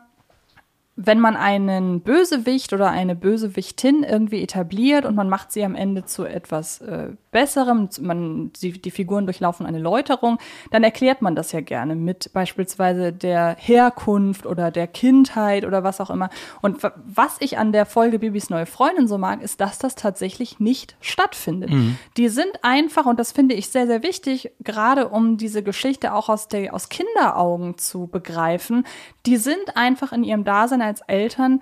wenn 0.95 1.19
man 1.19 1.35
einen 1.35 2.01
Bösewicht 2.01 2.73
oder 2.73 2.89
eine 2.89 3.15
Bösewichtin 3.15 4.03
irgendwie 4.03 4.43
etabliert 4.43 5.05
und 5.05 5.15
man 5.15 5.29
macht 5.29 5.51
sie 5.51 5.65
am 5.65 5.75
Ende 5.75 6.05
zu 6.05 6.25
etwas 6.25 6.79
äh, 6.81 7.09
Besserem, 7.31 7.89
man, 8.01 8.51
die, 8.61 8.73
die 8.73 8.91
Figuren 8.91 9.25
durchlaufen 9.25 9.65
eine 9.65 9.79
Läuterung, 9.79 10.37
dann 10.69 10.83
erklärt 10.83 11.21
man 11.21 11.35
das 11.35 11.51
ja 11.51 11.61
gerne 11.61 11.95
mit 11.95 12.31
beispielsweise 12.33 13.13
der 13.13 13.55
Herkunft 13.57 14.45
oder 14.45 14.69
der 14.69 14.87
Kindheit 14.87 15.65
oder 15.65 15.83
was 15.83 16.01
auch 16.01 16.09
immer. 16.09 16.29
Und 16.61 16.77
was 17.05 17.37
ich 17.39 17.57
an 17.57 17.71
der 17.71 17.85
Folge 17.85 18.19
Bibis 18.19 18.49
neue 18.49 18.65
Freundin 18.65 19.07
so 19.07 19.17
mag, 19.17 19.41
ist, 19.41 19.61
dass 19.61 19.79
das 19.79 19.95
tatsächlich 19.95 20.59
nicht 20.59 20.97
stattfindet. 20.99 21.71
Mhm. 21.71 21.97
Die 22.17 22.27
sind 22.27 22.51
einfach, 22.63 23.05
und 23.05 23.19
das 23.19 23.31
finde 23.31 23.55
ich 23.55 23.69
sehr, 23.69 23.87
sehr 23.87 24.03
wichtig, 24.03 24.51
gerade 24.59 25.09
um 25.09 25.37
diese 25.37 25.63
Geschichte 25.63 26.13
auch 26.13 26.29
aus, 26.29 26.47
der, 26.49 26.73
aus 26.73 26.89
Kinderaugen 26.89 27.77
zu 27.77 28.07
begreifen, 28.07 28.85
die 29.25 29.37
sind 29.37 29.75
einfach 29.75 30.11
in 30.11 30.23
ihrem 30.23 30.43
Dasein 30.43 30.81
als 30.81 31.01
Eltern, 31.01 31.61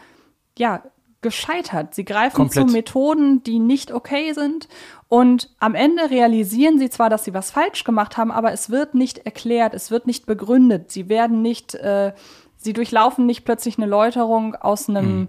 ja, 0.58 0.84
gescheitert. 1.22 1.94
Sie 1.94 2.06
greifen 2.06 2.36
Komplett. 2.36 2.68
zu 2.68 2.74
Methoden, 2.74 3.44
die 3.44 3.60
nicht 3.60 3.92
okay 3.92 4.34
sind. 4.34 4.68
Und 5.08 5.50
am 5.60 5.76
Ende 5.76 6.10
realisieren 6.10 6.80
sie 6.80 6.90
zwar, 6.90 7.10
dass 7.10 7.26
sie 7.26 7.34
was 7.34 7.52
falsch 7.52 7.84
gemacht 7.84 8.18
haben, 8.18 8.32
aber 8.32 8.52
es 8.54 8.70
wird 8.70 8.96
nicht 8.96 9.20
erklärt, 9.20 9.74
es 9.74 9.92
wird 9.92 10.08
nicht 10.08 10.26
begründet. 10.26 10.92
Sie 10.92 11.10
werden 11.10 11.42
nicht, 11.42 11.76
äh, 11.76 12.14
sie 12.58 12.74
durchlaufen 12.74 13.26
nicht 13.26 13.44
plötzlich 13.44 13.78
eine 13.78 13.88
Läuterung 13.88 14.56
aus 14.56 14.88
einem, 14.88 15.22
mhm. 15.22 15.28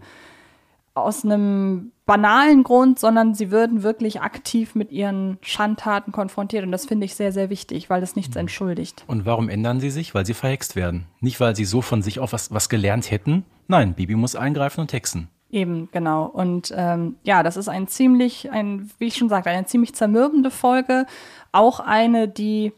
aus 0.95 1.25
einem 1.25 1.93
banalen 2.07 2.63
Grund, 2.63 2.99
sondern 2.99 3.35
sie 3.35 3.51
würden 3.51 3.83
wirklich 3.83 4.21
aktiv 4.21 4.75
mit 4.75 4.93
ihren 4.93 5.39
Schandtaten 5.41 6.13
konfrontiert. 6.13 6.65
Und 6.65 6.73
das 6.73 6.87
finde 6.87 7.07
ich 7.07 7.15
sehr, 7.15 7.33
sehr 7.33 7.51
wichtig, 7.51 7.89
weil 7.89 8.01
das 8.01 8.17
nichts 8.17 8.35
mhm. 8.35 8.41
entschuldigt. 8.41 9.05
Und 9.09 9.27
warum 9.27 9.49
ändern 9.49 9.81
sie 9.81 9.91
sich? 9.91 10.15
Weil 10.15 10.27
sie 10.27 10.35
verhext 10.35 10.77
werden. 10.77 11.07
Nicht, 11.21 11.41
weil 11.41 11.57
sie 11.57 11.65
so 11.65 11.83
von 11.83 12.03
sich 12.03 12.21
auf 12.21 12.33
was, 12.33 12.53
was 12.53 12.69
gelernt 12.69 13.11
hätten. 13.11 13.45
Nein, 13.67 13.95
Bibi 13.95 14.15
muss 14.15 14.37
eingreifen 14.37 14.83
und 14.83 14.93
hexen. 14.93 15.29
Eben, 15.51 15.89
genau. 15.93 16.27
Und 16.27 16.73
ähm, 16.77 17.17
ja, 17.25 17.43
das 17.43 17.57
ist 17.57 17.69
ein 17.69 17.89
ziemlich, 17.89 18.51
ein, 18.51 18.91
wie 18.99 19.07
ich 19.07 19.17
schon 19.17 19.29
sagte, 19.29 19.51
eine 19.51 19.67
ziemlich 19.67 19.95
zermürbende 19.95 20.51
Folge. 20.51 21.07
Auch 21.53 21.81
eine, 21.81 22.29
die 22.29 22.73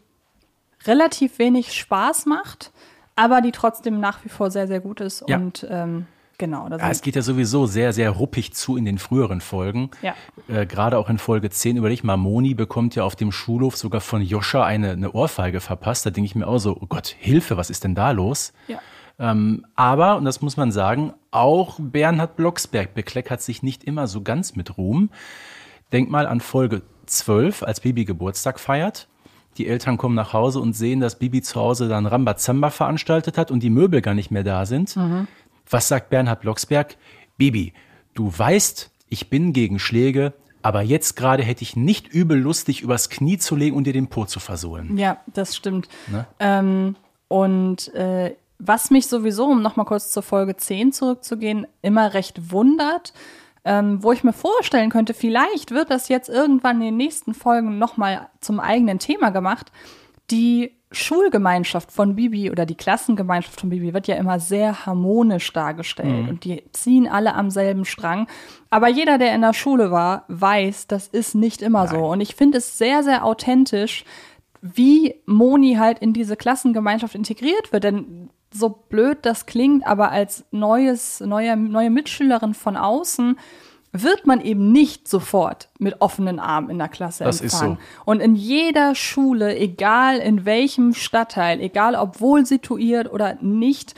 relativ 0.85 1.39
wenig 1.39 1.73
Spaß 1.73 2.25
macht, 2.25 2.71
aber 3.15 3.41
die 3.41 3.51
trotzdem 3.51 3.99
nach 3.99 4.25
wie 4.25 4.29
vor 4.29 4.49
sehr, 4.49 4.67
sehr 4.67 4.79
gut 4.79 5.01
ist. 5.01 5.23
Ja. 5.27 5.37
Und 5.37 5.65
ähm, 5.69 6.07
Genau. 6.39 6.67
Ja, 6.67 6.89
es 6.89 7.01
geht 7.01 7.15
ja 7.15 7.21
sowieso 7.21 7.67
sehr, 7.67 7.93
sehr 7.93 8.09
ruppig 8.09 8.53
zu 8.53 8.75
in 8.75 8.85
den 8.85 8.97
früheren 8.97 9.39
Folgen. 9.39 9.91
Ja. 10.01 10.15
Äh, 10.47 10.65
Gerade 10.65 10.97
auch 10.97 11.09
in 11.09 11.17
Folge 11.17 11.49
10, 11.49 11.77
überleg 11.77 12.03
mal, 12.03 12.17
Moni 12.17 12.53
bekommt 12.53 12.95
ja 12.95 13.03
auf 13.03 13.15
dem 13.15 13.31
Schulhof 13.31 13.77
sogar 13.77 14.01
von 14.01 14.21
Joscha 14.21 14.65
eine, 14.65 14.91
eine 14.91 15.11
Ohrfeige 15.11 15.61
verpasst. 15.61 16.05
Da 16.05 16.09
denke 16.09 16.25
ich 16.25 16.35
mir 16.35 16.47
auch 16.47 16.57
so, 16.57 16.75
oh 16.81 16.87
Gott, 16.87 17.15
Hilfe, 17.19 17.55
was 17.55 17.69
ist 17.69 17.83
denn 17.83 17.95
da 17.95 18.11
los? 18.11 18.51
Ja. 18.67 18.79
Ähm, 19.19 19.65
aber, 19.75 20.17
und 20.17 20.25
das 20.25 20.41
muss 20.41 20.57
man 20.57 20.71
sagen, 20.71 21.13
auch 21.31 21.79
Bernhard 21.79 22.35
Blocksberg 22.35 22.93
bekleckert 22.93 23.41
sich 23.41 23.63
nicht 23.63 23.83
immer 23.83 24.07
so 24.07 24.21
ganz 24.21 24.55
mit 24.55 24.77
Ruhm. 24.77 25.09
Denk 25.91 26.09
mal 26.09 26.25
an 26.25 26.41
Folge 26.41 26.81
12, 27.05 27.63
als 27.63 27.79
Bibi 27.81 28.05
Geburtstag 28.05 28.59
feiert. 28.59 29.07
Die 29.57 29.67
Eltern 29.67 29.97
kommen 29.97 30.15
nach 30.15 30.33
Hause 30.33 30.59
und 30.59 30.73
sehen, 30.73 30.99
dass 30.99 31.19
Bibi 31.19 31.41
zu 31.41 31.59
Hause 31.59 31.87
dann 31.87 32.07
Rambazamba 32.07 32.71
veranstaltet 32.71 33.37
hat 33.37 33.51
und 33.51 33.61
die 33.61 33.69
Möbel 33.69 34.01
gar 34.01 34.15
nicht 34.15 34.31
mehr 34.31 34.43
da 34.43 34.65
sind. 34.65 34.95
Mhm. 34.95 35.27
Was 35.69 35.87
sagt 35.87 36.09
Bernhard 36.09 36.41
Blocksberg? 36.41 36.97
Bibi, 37.37 37.73
du 38.13 38.31
weißt, 38.35 38.89
ich 39.09 39.29
bin 39.29 39.53
gegen 39.53 39.77
Schläge, 39.77 40.33
aber 40.63 40.81
jetzt 40.81 41.15
gerade 41.15 41.43
hätte 41.43 41.61
ich 41.61 41.75
nicht 41.75 42.07
übel 42.07 42.39
Lust, 42.39 42.67
dich 42.67 42.81
übers 42.81 43.09
Knie 43.09 43.37
zu 43.37 43.55
legen 43.55 43.75
und 43.75 43.85
dir 43.85 43.93
den 43.93 44.07
Po 44.07 44.25
zu 44.25 44.39
versohlen. 44.39 44.97
Ja, 44.97 45.17
das 45.27 45.55
stimmt. 45.55 45.87
Ne? 46.07 46.25
Ähm, 46.39 46.95
und 47.27 47.93
äh, 47.93 48.35
was 48.67 48.91
mich 48.91 49.07
sowieso, 49.07 49.45
um 49.45 49.61
nochmal 49.61 49.85
kurz 49.85 50.11
zur 50.11 50.23
Folge 50.23 50.55
10 50.55 50.91
zurückzugehen, 50.91 51.67
immer 51.81 52.13
recht 52.13 52.51
wundert, 52.51 53.13
ähm, 53.65 54.03
wo 54.03 54.11
ich 54.11 54.23
mir 54.23 54.33
vorstellen 54.33 54.89
könnte, 54.89 55.13
vielleicht 55.13 55.71
wird 55.71 55.89
das 55.89 56.09
jetzt 56.09 56.29
irgendwann 56.29 56.77
in 56.77 56.87
den 56.87 56.97
nächsten 56.97 57.33
Folgen 57.33 57.77
nochmal 57.77 58.29
zum 58.41 58.59
eigenen 58.59 58.99
Thema 58.99 59.29
gemacht. 59.29 59.71
Die 60.31 60.71
Schulgemeinschaft 60.91 61.91
von 61.91 62.15
Bibi 62.15 62.51
oder 62.51 62.65
die 62.65 62.75
Klassengemeinschaft 62.75 63.59
von 63.59 63.69
Bibi 63.69 63.93
wird 63.93 64.07
ja 64.07 64.15
immer 64.15 64.39
sehr 64.39 64.85
harmonisch 64.85 65.51
dargestellt 65.51 66.23
mhm. 66.23 66.29
und 66.29 66.43
die 66.43 66.63
ziehen 66.71 67.07
alle 67.07 67.33
am 67.33 67.49
selben 67.49 67.85
Strang. 67.85 68.27
Aber 68.69 68.87
jeder, 68.89 69.17
der 69.17 69.33
in 69.33 69.41
der 69.41 69.53
Schule 69.53 69.91
war, 69.91 70.25
weiß, 70.27 70.87
das 70.87 71.07
ist 71.07 71.35
nicht 71.35 71.61
immer 71.61 71.85
Nein. 71.85 71.95
so. 71.95 72.05
Und 72.05 72.21
ich 72.21 72.35
finde 72.35 72.59
es 72.59 72.77
sehr, 72.77 73.03
sehr 73.03 73.25
authentisch, 73.25 74.05
wie 74.61 75.15
Moni 75.25 75.75
halt 75.75 75.99
in 75.99 76.13
diese 76.13 76.37
Klassengemeinschaft 76.37 77.15
integriert 77.15 77.73
wird. 77.73 77.83
Denn 77.83 78.29
so 78.53 78.69
blöd 78.89 79.19
das 79.23 79.45
klingt, 79.45 79.85
aber 79.85 80.11
als 80.11 80.45
neues, 80.51 81.19
neue, 81.19 81.57
neue 81.57 81.89
Mitschülerin 81.89 82.53
von 82.53 82.77
außen 82.77 83.37
wird 83.93 84.25
man 84.25 84.41
eben 84.41 84.71
nicht 84.71 85.07
sofort 85.07 85.69
mit 85.77 86.01
offenen 86.01 86.39
Armen 86.39 86.71
in 86.71 86.79
der 86.79 86.89
Klasse 86.89 87.23
das 87.23 87.41
empfangen. 87.41 87.73
Ist 87.73 87.79
so. 87.79 88.03
Und 88.05 88.21
in 88.21 88.35
jeder 88.35 88.95
Schule, 88.95 89.55
egal 89.55 90.17
in 90.17 90.45
welchem 90.45 90.93
Stadtteil, 90.95 91.61
egal 91.61 91.95
ob 91.95 92.19
wohl 92.19 92.45
situiert 92.45 93.11
oder 93.11 93.37
nicht, 93.41 93.93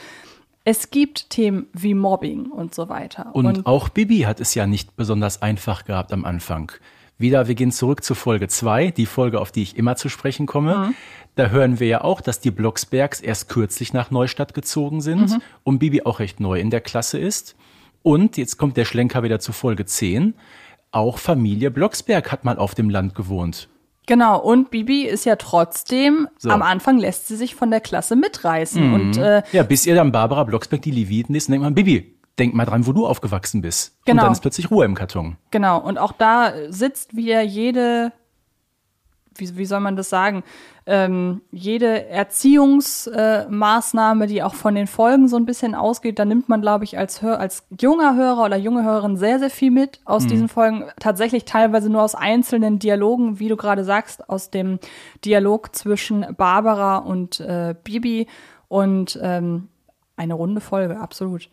es 0.65 0.89
gibt 0.89 1.29
Themen 1.29 1.67
wie 1.73 1.93
Mobbing 1.93 2.47
und 2.47 2.75
so 2.75 2.89
weiter. 2.89 3.29
Und, 3.33 3.45
und 3.45 3.65
auch 3.65 3.87
Bibi 3.87 4.21
hat 4.21 4.41
es 4.41 4.53
ja 4.53 4.67
nicht 4.67 4.97
besonders 4.97 5.41
einfach 5.41 5.85
gehabt 5.85 6.11
am 6.11 6.25
Anfang. 6.25 6.71
Wieder, 7.17 7.47
wir 7.47 7.55
gehen 7.55 7.71
zurück 7.71 8.03
zu 8.03 8.13
Folge 8.13 8.49
2, 8.49 8.91
die 8.91 9.05
Folge, 9.05 9.39
auf 9.39 9.51
die 9.51 9.63
ich 9.63 9.77
immer 9.77 9.95
zu 9.95 10.09
sprechen 10.09 10.45
komme. 10.47 10.77
Mhm. 10.77 10.95
Da 11.35 11.47
hören 11.47 11.79
wir 11.79 11.87
ja 11.87 12.01
auch, 12.01 12.19
dass 12.19 12.41
die 12.41 12.51
Blocksbergs 12.51 13.21
erst 13.21 13.47
kürzlich 13.47 13.93
nach 13.93 14.11
Neustadt 14.11 14.53
gezogen 14.53 14.99
sind 14.99 15.31
mhm. 15.31 15.41
und 15.63 15.79
Bibi 15.79 16.03
auch 16.03 16.19
recht 16.19 16.39
neu 16.39 16.59
in 16.59 16.69
der 16.69 16.81
Klasse 16.81 17.17
ist. 17.17 17.55
Und 18.03 18.37
jetzt 18.37 18.57
kommt 18.57 18.77
der 18.77 18.85
Schlenker 18.85 19.23
wieder 19.23 19.39
zu 19.39 19.53
Folge 19.53 19.85
10. 19.85 20.35
Auch 20.91 21.17
Familie 21.17 21.71
Blocksberg 21.71 22.31
hat 22.31 22.43
mal 22.43 22.57
auf 22.57 22.75
dem 22.75 22.89
Land 22.89 23.15
gewohnt. 23.15 23.69
Genau, 24.07 24.39
und 24.39 24.69
Bibi 24.69 25.03
ist 25.03 25.25
ja 25.25 25.35
trotzdem, 25.35 26.27
so. 26.37 26.49
am 26.49 26.61
Anfang 26.61 26.99
lässt 26.99 27.27
sie 27.27 27.35
sich 27.35 27.55
von 27.55 27.71
der 27.71 27.81
Klasse 27.81 28.15
mitreißen. 28.15 28.87
Mhm. 28.87 28.93
Und, 28.93 29.17
äh, 29.17 29.41
ja, 29.51 29.63
bis 29.63 29.85
ihr 29.85 29.95
dann 29.95 30.11
Barbara 30.11 30.43
Blocksberg 30.43 30.81
die 30.81 30.91
Leviten 30.91 31.33
ist, 31.33 31.49
denkt 31.49 31.63
man, 31.63 31.73
Bibi, 31.73 32.14
denk 32.39 32.53
mal 32.53 32.65
dran, 32.65 32.85
wo 32.85 32.91
du 32.91 33.07
aufgewachsen 33.07 33.61
bist. 33.61 33.95
Genau. 34.05 34.21
Und 34.21 34.25
dann 34.25 34.33
ist 34.33 34.41
plötzlich 34.41 34.71
Ruhe 34.71 34.85
im 34.85 34.95
Karton. 34.95 35.37
Genau, 35.51 35.79
und 35.79 35.97
auch 35.97 36.11
da 36.11 36.53
sitzt 36.69 37.15
wieder 37.15 37.41
jede, 37.41 38.11
wie, 39.35 39.57
wie 39.57 39.65
soll 39.65 39.79
man 39.79 39.95
das 39.95 40.09
sagen, 40.09 40.43
ähm, 40.87 41.41
jede 41.51 42.07
Erziehungsmaßnahme, 42.09 44.25
äh, 44.25 44.27
die 44.27 44.43
auch 44.43 44.53
von 44.53 44.75
den 44.75 44.85
Folgen 44.87 45.27
so 45.27 45.37
ein 45.37 45.45
bisschen 45.45 45.73
ausgeht, 45.73 46.19
da 46.19 46.25
nimmt 46.25 46.47
man, 46.47 46.61
glaube 46.61 46.83
ich, 46.83 46.97
als, 46.97 47.21
Hör 47.21 47.39
als 47.39 47.65
junger 47.79 48.15
Hörer 48.15 48.45
oder 48.45 48.57
junge 48.57 48.83
Hörerin 48.83 49.17
sehr, 49.17 49.39
sehr 49.39 49.49
viel 49.49 49.71
mit 49.71 49.99
aus 50.05 50.25
mhm. 50.25 50.27
diesen 50.27 50.49
Folgen. 50.49 50.85
Tatsächlich 50.99 51.45
teilweise 51.45 51.89
nur 51.89 52.03
aus 52.03 52.15
einzelnen 52.15 52.79
Dialogen, 52.79 53.39
wie 53.39 53.47
du 53.47 53.55
gerade 53.55 53.83
sagst, 53.83 54.29
aus 54.29 54.51
dem 54.51 54.79
Dialog 55.23 55.75
zwischen 55.75 56.25
Barbara 56.37 56.97
und 56.97 57.39
äh, 57.39 57.73
Bibi 57.83 58.27
und 58.67 59.17
ähm, 59.21 59.69
eine 60.17 60.33
runde 60.35 60.61
Folge, 60.61 60.99
absolut. 60.99 61.49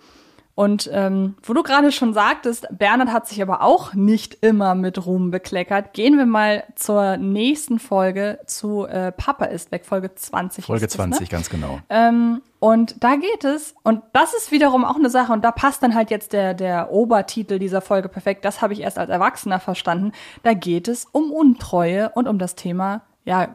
Und 0.54 0.90
ähm, 0.92 1.36
wo 1.42 1.54
du 1.54 1.62
gerade 1.62 1.92
schon 1.92 2.12
sagtest, 2.12 2.66
Bernhard 2.70 3.10
hat 3.10 3.26
sich 3.26 3.40
aber 3.40 3.62
auch 3.62 3.94
nicht 3.94 4.38
immer 4.42 4.74
mit 4.74 5.06
Ruhm 5.06 5.30
bekleckert. 5.30 5.94
Gehen 5.94 6.18
wir 6.18 6.26
mal 6.26 6.64
zur 6.74 7.16
nächsten 7.16 7.78
Folge 7.78 8.38
zu 8.44 8.86
äh, 8.86 9.12
Papa 9.12 9.46
ist 9.46 9.72
weg, 9.72 9.86
Folge 9.86 10.14
20. 10.14 10.66
Folge 10.66 10.88
20, 10.88 11.20
ne? 11.20 11.26
ganz 11.28 11.48
genau. 11.48 11.80
Ähm, 11.88 12.42
und 12.58 13.02
da 13.02 13.16
geht 13.16 13.44
es, 13.44 13.74
und 13.82 14.02
das 14.12 14.34
ist 14.34 14.52
wiederum 14.52 14.84
auch 14.84 14.96
eine 14.96 15.08
Sache, 15.10 15.32
und 15.32 15.42
da 15.42 15.52
passt 15.52 15.82
dann 15.82 15.94
halt 15.94 16.10
jetzt 16.10 16.34
der, 16.34 16.52
der 16.52 16.92
Obertitel 16.92 17.58
dieser 17.58 17.80
Folge 17.80 18.10
perfekt, 18.10 18.44
das 18.44 18.60
habe 18.60 18.74
ich 18.74 18.80
erst 18.80 18.98
als 18.98 19.10
Erwachsener 19.10 19.58
verstanden. 19.58 20.12
Da 20.42 20.52
geht 20.52 20.86
es 20.86 21.06
um 21.12 21.32
Untreue 21.32 22.10
und 22.10 22.28
um 22.28 22.38
das 22.38 22.56
Thema, 22.56 23.02
ja, 23.24 23.48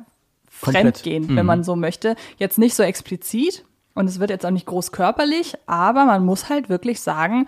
Komplett. 0.61 0.97
Fremdgehen, 0.97 1.27
mhm. 1.27 1.35
wenn 1.35 1.45
man 1.45 1.63
so 1.63 1.75
möchte. 1.75 2.15
Jetzt 2.37 2.57
nicht 2.57 2.73
so 2.73 2.81
explizit, 2.81 3.63
und 3.97 4.07
es 4.07 4.19
wird 4.19 4.29
jetzt 4.29 4.45
auch 4.45 4.51
nicht 4.51 4.65
groß 4.65 4.91
körperlich, 4.91 5.55
aber 5.65 6.05
man 6.05 6.25
muss 6.25 6.49
halt 6.49 6.69
wirklich 6.69 7.01
sagen, 7.01 7.47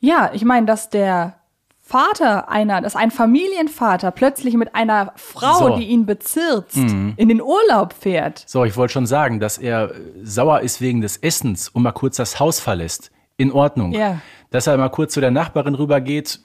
ja, 0.00 0.30
ich 0.32 0.44
meine, 0.44 0.66
dass 0.66 0.90
der 0.90 1.34
Vater 1.80 2.48
einer, 2.48 2.80
dass 2.80 2.96
ein 2.96 3.10
Familienvater 3.10 4.12
plötzlich 4.12 4.54
mit 4.54 4.74
einer 4.74 5.12
Frau, 5.16 5.68
so. 5.68 5.76
die 5.76 5.84
ihn 5.88 6.06
bezirzt, 6.06 6.76
mhm. 6.76 7.14
in 7.16 7.28
den 7.28 7.42
Urlaub 7.42 7.92
fährt. 7.92 8.44
So, 8.46 8.64
ich 8.64 8.76
wollte 8.76 8.94
schon 8.94 9.06
sagen, 9.06 9.40
dass 9.40 9.58
er 9.58 9.92
sauer 10.22 10.60
ist 10.60 10.80
wegen 10.80 11.00
des 11.00 11.18
Essens 11.18 11.68
und 11.68 11.82
mal 11.82 11.92
kurz 11.92 12.16
das 12.16 12.40
Haus 12.40 12.60
verlässt. 12.60 13.10
In 13.36 13.50
Ordnung. 13.50 13.92
Ja. 13.92 14.20
Dass 14.50 14.66
er 14.66 14.76
mal 14.76 14.90
kurz 14.90 15.14
zu 15.14 15.20
der 15.20 15.30
Nachbarin 15.30 15.74
rübergeht, 15.74 16.40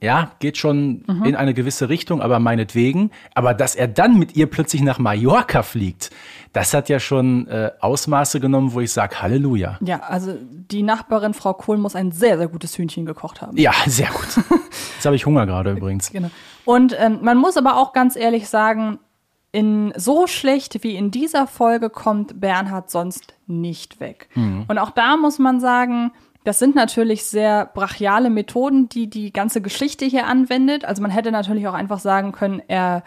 ja, 0.00 0.32
geht 0.38 0.56
schon 0.56 1.04
mhm. 1.06 1.24
in 1.24 1.36
eine 1.36 1.54
gewisse 1.54 1.88
Richtung, 1.88 2.22
aber 2.22 2.38
meinetwegen. 2.38 3.10
Aber 3.34 3.54
dass 3.54 3.74
er 3.74 3.88
dann 3.88 4.18
mit 4.18 4.36
ihr 4.36 4.46
plötzlich 4.46 4.82
nach 4.82 4.98
Mallorca 4.98 5.62
fliegt, 5.62 6.10
das 6.52 6.72
hat 6.72 6.88
ja 6.88 7.00
schon 7.00 7.46
äh, 7.48 7.72
Ausmaße 7.80 8.40
genommen, 8.40 8.72
wo 8.72 8.80
ich 8.80 8.92
sage, 8.92 9.20
Halleluja. 9.20 9.78
Ja, 9.80 10.00
also 10.00 10.36
die 10.40 10.82
Nachbarin 10.82 11.34
Frau 11.34 11.54
Kohl 11.54 11.78
muss 11.78 11.96
ein 11.96 12.12
sehr, 12.12 12.38
sehr 12.38 12.48
gutes 12.48 12.76
Hühnchen 12.78 13.06
gekocht 13.06 13.42
haben. 13.42 13.56
Ja, 13.56 13.72
sehr 13.86 14.08
gut. 14.08 14.28
Jetzt 14.96 15.06
habe 15.06 15.16
ich 15.16 15.26
Hunger 15.26 15.46
gerade 15.46 15.72
übrigens. 15.72 16.10
Genau. 16.10 16.30
Und 16.64 16.96
ähm, 16.98 17.18
man 17.22 17.36
muss 17.36 17.56
aber 17.56 17.76
auch 17.76 17.92
ganz 17.92 18.16
ehrlich 18.16 18.48
sagen, 18.48 18.98
in 19.50 19.92
so 19.96 20.26
schlecht 20.26 20.82
wie 20.84 20.94
in 20.94 21.10
dieser 21.10 21.46
Folge 21.46 21.90
kommt 21.90 22.40
Bernhard 22.40 22.90
sonst 22.90 23.34
nicht 23.46 23.98
weg. 23.98 24.28
Mhm. 24.34 24.66
Und 24.68 24.78
auch 24.78 24.90
da 24.90 25.16
muss 25.16 25.38
man 25.38 25.58
sagen, 25.60 26.12
Das 26.48 26.58
sind 26.58 26.74
natürlich 26.74 27.26
sehr 27.26 27.66
brachiale 27.66 28.30
Methoden, 28.30 28.88
die 28.88 29.10
die 29.10 29.34
ganze 29.34 29.60
Geschichte 29.60 30.06
hier 30.06 30.26
anwendet. 30.26 30.86
Also 30.86 31.02
man 31.02 31.10
hätte 31.10 31.30
natürlich 31.30 31.68
auch 31.68 31.74
einfach 31.74 31.98
sagen 31.98 32.32
können, 32.32 32.62
er 32.68 33.02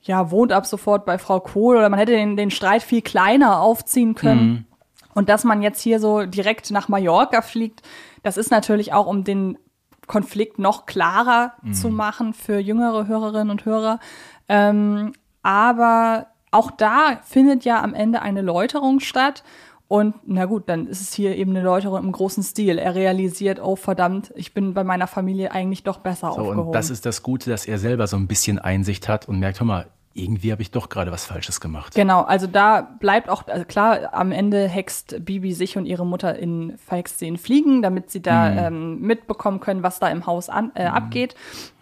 ja, 0.00 0.30
wohnt 0.30 0.50
ab 0.50 0.64
sofort 0.64 1.04
bei 1.04 1.18
Frau 1.18 1.40
Kohl 1.40 1.76
oder 1.76 1.90
man 1.90 1.98
hätte 1.98 2.12
den, 2.12 2.38
den 2.38 2.50
Streit 2.50 2.82
viel 2.82 3.02
kleiner 3.02 3.60
aufziehen 3.60 4.14
können. 4.14 4.48
Mhm. 4.48 4.64
Und 5.12 5.28
dass 5.28 5.44
man 5.44 5.60
jetzt 5.60 5.82
hier 5.82 6.00
so 6.00 6.24
direkt 6.24 6.70
nach 6.70 6.88
Mallorca 6.88 7.42
fliegt, 7.42 7.82
das 8.22 8.38
ist 8.38 8.50
natürlich 8.50 8.94
auch, 8.94 9.06
um 9.06 9.24
den 9.24 9.58
Konflikt 10.06 10.58
noch 10.58 10.86
klarer 10.86 11.52
mhm. 11.60 11.74
zu 11.74 11.90
machen 11.90 12.32
für 12.32 12.58
jüngere 12.58 13.06
Hörerinnen 13.06 13.50
und 13.50 13.66
Hörer. 13.66 14.00
Ähm, 14.48 15.12
aber 15.42 16.28
auch 16.50 16.70
da 16.70 17.20
findet 17.24 17.66
ja 17.66 17.82
am 17.82 17.92
Ende 17.92 18.22
eine 18.22 18.40
Läuterung 18.40 19.00
statt. 19.00 19.44
Und 19.88 20.16
na 20.26 20.46
gut, 20.46 20.68
dann 20.68 20.88
ist 20.88 21.00
es 21.00 21.12
hier 21.12 21.36
eben 21.36 21.52
eine 21.52 21.62
Läuterung 21.62 22.02
im 22.02 22.10
großen 22.10 22.42
Stil. 22.42 22.78
Er 22.78 22.96
realisiert, 22.96 23.60
oh 23.62 23.76
verdammt, 23.76 24.32
ich 24.34 24.52
bin 24.52 24.74
bei 24.74 24.82
meiner 24.82 25.06
Familie 25.06 25.52
eigentlich 25.52 25.84
doch 25.84 25.98
besser 25.98 26.32
so, 26.32 26.40
aufgehoben. 26.40 26.66
Und 26.68 26.72
das 26.72 26.90
ist 26.90 27.06
das 27.06 27.22
Gute, 27.22 27.50
dass 27.50 27.66
er 27.66 27.78
selber 27.78 28.08
so 28.08 28.16
ein 28.16 28.26
bisschen 28.26 28.58
Einsicht 28.58 29.08
hat 29.08 29.28
und 29.28 29.38
merkt, 29.38 29.60
hör 29.60 29.66
mal, 29.66 29.86
irgendwie 30.16 30.50
habe 30.50 30.62
ich 30.62 30.70
doch 30.70 30.88
gerade 30.88 31.12
was 31.12 31.26
Falsches 31.26 31.60
gemacht. 31.60 31.94
Genau, 31.94 32.22
also 32.22 32.46
da 32.46 32.80
bleibt 32.80 33.28
auch, 33.28 33.46
also 33.46 33.64
klar, 33.64 34.12
am 34.12 34.32
Ende 34.32 34.66
hext 34.66 35.24
Bibi 35.24 35.52
sich 35.52 35.76
und 35.76 35.86
ihre 35.86 36.06
Mutter 36.06 36.36
in, 36.36 36.76
verhext 36.78 37.18
sie 37.18 37.28
in 37.28 37.36
Fliegen, 37.36 37.82
damit 37.82 38.10
sie 38.10 38.22
da 38.22 38.50
mhm. 38.50 38.58
ähm, 38.58 39.00
mitbekommen 39.02 39.60
können, 39.60 39.82
was 39.82 39.98
da 40.00 40.08
im 40.08 40.26
Haus 40.26 40.48
an, 40.48 40.72
äh, 40.74 40.88
mhm. 40.88 40.94
abgeht. 40.94 41.34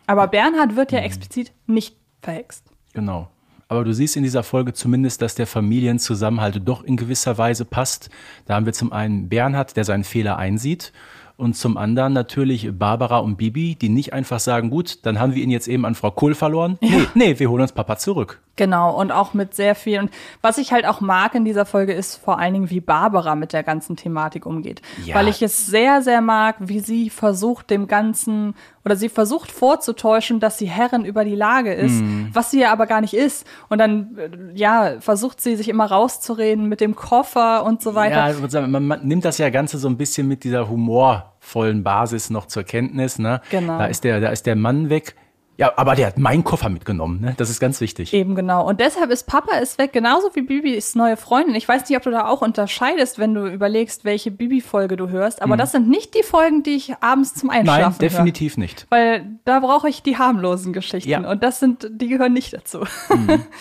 Aber 0.06 0.26
Bernhard 0.26 0.76
wird 0.76 0.92
ja 0.92 0.98
mhm. 0.98 1.06
explizit 1.06 1.52
nicht 1.66 1.96
verhext. 2.20 2.66
Genau. 2.92 3.28
Aber 3.68 3.84
du 3.84 3.92
siehst 3.94 4.16
in 4.16 4.22
dieser 4.22 4.42
Folge 4.42 4.72
zumindest, 4.72 5.22
dass 5.22 5.34
der 5.34 5.46
Familienzusammenhalt 5.46 6.62
doch 6.64 6.84
in 6.84 6.96
gewisser 6.96 7.38
Weise 7.38 7.64
passt. 7.64 8.10
Da 8.46 8.54
haben 8.54 8.66
wir 8.66 8.72
zum 8.72 8.92
einen 8.92 9.28
Bernhard, 9.28 9.76
der 9.76 9.84
seinen 9.84 10.04
Fehler 10.04 10.36
einsieht 10.36 10.92
und 11.36 11.56
zum 11.56 11.76
anderen 11.76 12.12
natürlich 12.12 12.70
Barbara 12.72 13.18
und 13.18 13.36
Bibi, 13.36 13.74
die 13.74 13.88
nicht 13.88 14.12
einfach 14.12 14.38
sagen, 14.38 14.70
gut, 14.70 15.04
dann 15.04 15.18
haben 15.18 15.34
wir 15.34 15.42
ihn 15.42 15.50
jetzt 15.50 15.68
eben 15.68 15.84
an 15.84 15.94
Frau 15.94 16.10
Kohl 16.10 16.34
verloren. 16.34 16.78
Ja. 16.80 16.90
Nee, 16.90 17.06
nee, 17.14 17.38
wir 17.38 17.50
holen 17.50 17.62
uns 17.62 17.72
Papa 17.72 17.96
zurück. 17.96 18.40
Genau, 18.56 18.98
und 18.98 19.10
auch 19.10 19.34
mit 19.34 19.54
sehr 19.54 19.74
viel. 19.74 19.98
Und 19.98 20.10
was 20.40 20.58
ich 20.58 20.72
halt 20.72 20.86
auch 20.86 21.00
mag 21.00 21.34
in 21.34 21.44
dieser 21.44 21.64
Folge 21.64 21.92
ist 21.92 22.16
vor 22.16 22.38
allen 22.38 22.54
Dingen, 22.54 22.70
wie 22.70 22.80
Barbara 22.80 23.34
mit 23.34 23.52
der 23.52 23.64
ganzen 23.64 23.96
Thematik 23.96 24.46
umgeht. 24.46 24.80
Ja. 25.04 25.16
Weil 25.16 25.26
ich 25.28 25.42
es 25.42 25.66
sehr, 25.66 26.02
sehr 26.02 26.20
mag, 26.20 26.56
wie 26.60 26.78
sie 26.78 27.10
versucht, 27.10 27.70
dem 27.70 27.88
Ganzen 27.88 28.54
oder 28.84 28.96
sie 28.96 29.08
versucht 29.08 29.50
vorzutäuschen, 29.50 30.40
dass 30.40 30.58
sie 30.58 30.66
Herrin 30.66 31.04
über 31.04 31.24
die 31.24 31.34
Lage 31.34 31.72
ist, 31.72 32.02
mm. 32.02 32.26
was 32.32 32.50
sie 32.50 32.60
ja 32.60 32.70
aber 32.70 32.86
gar 32.86 33.00
nicht 33.00 33.14
ist. 33.14 33.46
Und 33.68 33.78
dann, 33.78 34.18
äh, 34.18 34.58
ja, 34.58 35.00
versucht 35.00 35.40
sie 35.40 35.56
sich 35.56 35.68
immer 35.68 35.86
rauszureden 35.86 36.68
mit 36.68 36.80
dem 36.80 36.94
Koffer 36.94 37.64
und 37.64 37.82
so 37.82 37.94
weiter. 37.94 38.28
Ja, 38.28 38.48
sagen, 38.48 38.70
man, 38.70 38.86
man 38.86 39.06
nimmt 39.06 39.24
das 39.24 39.38
ja 39.38 39.48
Ganze 39.48 39.78
so 39.78 39.88
ein 39.88 39.96
bisschen 39.96 40.28
mit 40.28 40.44
dieser 40.44 40.68
humorvollen 40.68 41.82
Basis 41.82 42.30
noch 42.30 42.46
zur 42.46 42.62
Kenntnis. 42.62 43.18
Ne? 43.18 43.40
Genau. 43.50 43.78
Da 43.78 43.86
ist 43.86 44.04
der, 44.04 44.20
da 44.20 44.28
ist 44.28 44.44
der 44.46 44.54
Mann 44.54 44.90
weg 44.90 45.16
ja, 45.56 45.72
aber 45.76 45.94
der 45.94 46.08
hat 46.08 46.18
meinen 46.18 46.42
Koffer 46.42 46.68
mitgenommen, 46.68 47.20
ne? 47.20 47.34
Das 47.36 47.48
ist 47.48 47.60
ganz 47.60 47.80
wichtig. 47.80 48.12
Eben 48.12 48.34
genau. 48.34 48.66
Und 48.68 48.80
deshalb 48.80 49.10
ist 49.10 49.26
Papa 49.26 49.56
ist 49.58 49.78
weg, 49.78 49.92
genauso 49.92 50.34
wie 50.34 50.42
Bibis 50.42 50.96
neue 50.96 51.16
Freundin. 51.16 51.54
Ich 51.54 51.68
weiß 51.68 51.88
nicht, 51.88 51.96
ob 51.96 52.02
du 52.02 52.10
da 52.10 52.26
auch 52.26 52.42
unterscheidest, 52.42 53.20
wenn 53.20 53.34
du 53.34 53.46
überlegst, 53.46 54.04
welche 54.04 54.32
Bibi-Folge 54.32 54.96
du 54.96 55.10
hörst. 55.10 55.42
Aber 55.42 55.54
mhm. 55.54 55.58
das 55.58 55.72
sind 55.72 55.88
nicht 55.88 56.14
die 56.14 56.24
Folgen, 56.24 56.64
die 56.64 56.74
ich 56.74 56.94
abends 57.00 57.34
zum 57.34 57.50
Einschlafen 57.50 57.82
Nein, 57.82 57.98
definitiv 57.98 58.56
höre. 58.56 58.62
nicht. 58.62 58.86
Weil 58.90 59.38
da 59.44 59.60
brauche 59.60 59.88
ich 59.88 60.02
die 60.02 60.18
harmlosen 60.18 60.72
Geschichten. 60.72 61.10
Ja. 61.10 61.30
Und 61.30 61.44
das 61.44 61.60
sind, 61.60 61.88
die 61.88 62.08
gehören 62.08 62.32
nicht 62.32 62.52
dazu. 62.52 62.80
Mhm. 63.08 63.42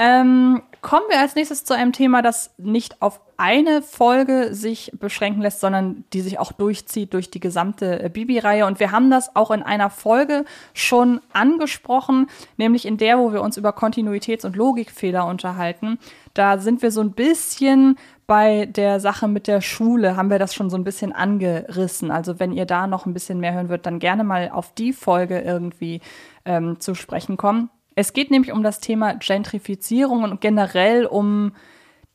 ähm, 0.00 0.62
kommen 0.80 1.04
wir 1.10 1.20
als 1.20 1.34
nächstes 1.34 1.66
zu 1.66 1.74
einem 1.74 1.92
Thema, 1.92 2.22
das 2.22 2.54
nicht 2.56 3.02
auf 3.02 3.20
eine 3.36 3.82
Folge 3.82 4.54
sich 4.54 4.92
beschränken 4.98 5.42
lässt, 5.42 5.60
sondern 5.60 6.04
die 6.14 6.22
sich 6.22 6.38
auch 6.38 6.52
durchzieht 6.52 7.12
durch 7.12 7.30
die 7.30 7.38
gesamte 7.38 8.02
äh, 8.02 8.08
Bibi-Reihe. 8.08 8.64
Und 8.64 8.80
wir 8.80 8.92
haben 8.92 9.10
das 9.10 9.36
auch 9.36 9.50
in 9.50 9.62
einer 9.62 9.90
Folge 9.90 10.46
schon 10.72 11.20
angesprochen, 11.34 12.28
nämlich 12.56 12.86
in 12.86 12.96
der, 12.96 13.18
wo 13.18 13.34
wir 13.34 13.42
uns 13.42 13.58
über 13.58 13.70
Kontinuitäts- 13.70 14.46
und 14.46 14.56
Logikfehler 14.56 15.26
unterhalten. 15.26 15.98
Da 16.32 16.56
sind 16.56 16.80
wir 16.80 16.92
so 16.92 17.02
ein 17.02 17.12
bisschen 17.12 17.98
bei 18.26 18.64
der 18.64 19.00
Sache 19.00 19.28
mit 19.28 19.48
der 19.48 19.60
Schule, 19.60 20.16
haben 20.16 20.30
wir 20.30 20.38
das 20.38 20.54
schon 20.54 20.70
so 20.70 20.78
ein 20.78 20.84
bisschen 20.84 21.12
angerissen. 21.12 22.10
Also 22.10 22.40
wenn 22.40 22.52
ihr 22.52 22.64
da 22.64 22.86
noch 22.86 23.04
ein 23.04 23.12
bisschen 23.12 23.38
mehr 23.38 23.52
hören 23.52 23.68
würdet, 23.68 23.84
dann 23.84 23.98
gerne 23.98 24.24
mal 24.24 24.48
auf 24.50 24.72
die 24.72 24.94
Folge 24.94 25.40
irgendwie 25.40 26.00
ähm, 26.46 26.80
zu 26.80 26.94
sprechen 26.94 27.36
kommen. 27.36 27.68
Es 27.94 28.12
geht 28.12 28.30
nämlich 28.30 28.52
um 28.52 28.62
das 28.62 28.80
Thema 28.80 29.14
Gentrifizierung 29.14 30.22
und 30.22 30.40
generell 30.40 31.06
um 31.06 31.52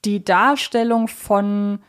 die 0.04 0.24
Darstellung 0.24 1.08
von 1.08 1.80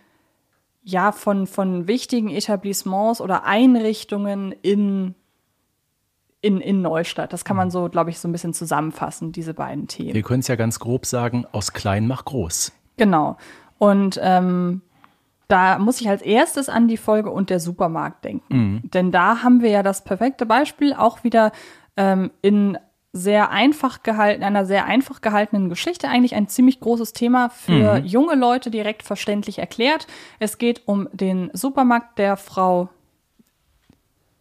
ja, 0.88 1.10
von, 1.10 1.48
von 1.48 1.88
wichtigen 1.88 2.28
Etablissements 2.28 3.20
oder 3.20 3.44
Einrichtungen 3.44 4.52
in, 4.52 5.16
in, 6.40 6.60
in 6.60 6.80
Neustadt. 6.80 7.32
Das 7.32 7.44
kann 7.44 7.56
man 7.56 7.72
so, 7.72 7.88
glaube 7.88 8.10
ich, 8.10 8.20
so 8.20 8.28
ein 8.28 8.32
bisschen 8.32 8.54
zusammenfassen, 8.54 9.32
diese 9.32 9.52
beiden 9.52 9.88
Themen. 9.88 10.14
Wir 10.14 10.22
können 10.22 10.40
es 10.40 10.46
ja 10.46 10.54
ganz 10.54 10.78
grob 10.78 11.04
sagen, 11.04 11.44
aus 11.50 11.72
klein 11.72 12.06
mach 12.06 12.24
groß. 12.24 12.70
Genau. 12.98 13.36
Und 13.78 14.20
ähm, 14.22 14.82
da 15.48 15.80
muss 15.80 16.00
ich 16.00 16.08
als 16.08 16.22
erstes 16.22 16.68
an 16.68 16.86
die 16.86 16.96
Folge 16.96 17.32
und 17.32 17.50
der 17.50 17.58
Supermarkt 17.58 18.24
denken. 18.24 18.56
Mhm. 18.56 18.90
Denn 18.90 19.10
da 19.10 19.42
haben 19.42 19.62
wir 19.62 19.70
ja 19.70 19.82
das 19.82 20.04
perfekte 20.04 20.46
Beispiel, 20.46 20.94
auch 20.94 21.24
wieder 21.24 21.50
ähm, 21.96 22.30
in 22.42 22.78
sehr 23.16 23.50
einfach 23.50 24.02
gehalten, 24.02 24.42
einer 24.42 24.66
sehr 24.66 24.84
einfach 24.84 25.20
gehaltenen 25.20 25.68
Geschichte 25.68 26.08
eigentlich 26.08 26.34
ein 26.34 26.48
ziemlich 26.48 26.80
großes 26.80 27.12
Thema 27.12 27.48
für 27.48 28.00
mhm. 28.00 28.06
junge 28.06 28.34
Leute 28.34 28.70
direkt 28.70 29.02
verständlich 29.02 29.58
erklärt. 29.58 30.06
Es 30.38 30.58
geht 30.58 30.82
um 30.86 31.08
den 31.12 31.50
Supermarkt 31.52 32.18
der 32.18 32.36
Frau. 32.36 32.88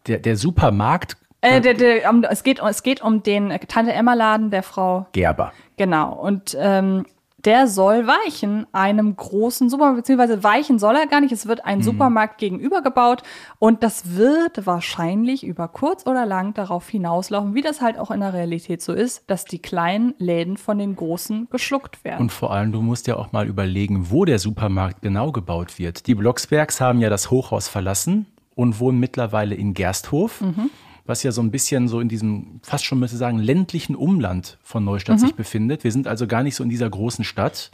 Der, 0.06 0.18
der 0.18 0.36
Supermarkt? 0.36 1.16
Äh, 1.40 1.60
der, 1.60 1.74
der, 1.74 2.10
um, 2.10 2.24
es, 2.24 2.42
geht, 2.42 2.60
es 2.60 2.82
geht 2.82 3.02
um 3.02 3.22
den 3.22 3.50
Tante 3.68 3.92
Emma 3.92 4.14
Laden 4.14 4.50
der 4.50 4.62
Frau 4.62 5.06
Gerber. 5.12 5.52
Genau. 5.76 6.12
Und 6.12 6.56
ähm, 6.58 7.06
der 7.46 7.68
soll 7.68 8.06
weichen 8.06 8.66
einem 8.72 9.14
großen 9.14 9.70
Supermarkt, 9.70 9.98
beziehungsweise 9.98 10.42
weichen 10.42 10.78
soll 10.78 10.96
er 10.96 11.06
gar 11.06 11.20
nicht. 11.20 11.32
Es 11.32 11.46
wird 11.46 11.64
ein 11.64 11.78
mhm. 11.78 11.84
Supermarkt 11.84 12.38
gegenüber 12.38 12.82
gebaut 12.82 13.22
und 13.58 13.82
das 13.82 14.16
wird 14.16 14.66
wahrscheinlich 14.66 15.44
über 15.46 15.68
kurz 15.68 16.06
oder 16.06 16.26
lang 16.26 16.54
darauf 16.54 16.88
hinauslaufen, 16.88 17.54
wie 17.54 17.62
das 17.62 17.80
halt 17.80 17.98
auch 17.98 18.10
in 18.10 18.20
der 18.20 18.32
Realität 18.32 18.82
so 18.82 18.92
ist, 18.92 19.22
dass 19.28 19.44
die 19.44 19.60
kleinen 19.60 20.14
Läden 20.18 20.56
von 20.56 20.78
den 20.78 20.96
großen 20.96 21.48
geschluckt 21.48 22.04
werden. 22.04 22.20
Und 22.20 22.32
vor 22.32 22.52
allem, 22.52 22.72
du 22.72 22.82
musst 22.82 23.06
ja 23.06 23.16
auch 23.16 23.30
mal 23.30 23.46
überlegen, 23.46 24.10
wo 24.10 24.24
der 24.24 24.40
Supermarkt 24.40 25.02
genau 25.02 25.30
gebaut 25.30 25.78
wird. 25.78 26.06
Die 26.08 26.16
Blocksbergs 26.16 26.80
haben 26.80 27.00
ja 27.00 27.08
das 27.08 27.30
Hochhaus 27.30 27.68
verlassen 27.68 28.26
und 28.56 28.80
wohnen 28.80 28.98
mittlerweile 28.98 29.54
in 29.54 29.72
Gersthof. 29.72 30.40
Mhm 30.40 30.70
was 31.06 31.22
ja 31.22 31.32
so 31.32 31.40
ein 31.40 31.50
bisschen 31.50 31.88
so 31.88 32.00
in 32.00 32.08
diesem, 32.08 32.60
fast 32.62 32.84
schon 32.84 32.98
müsste 32.98 33.16
sagen, 33.16 33.38
ländlichen 33.38 33.94
Umland 33.94 34.58
von 34.62 34.84
Neustadt 34.84 35.16
mhm. 35.16 35.20
sich 35.20 35.34
befindet. 35.34 35.84
Wir 35.84 35.92
sind 35.92 36.06
also 36.06 36.26
gar 36.26 36.42
nicht 36.42 36.56
so 36.56 36.64
in 36.64 36.70
dieser 36.70 36.90
großen 36.90 37.24
Stadt. 37.24 37.70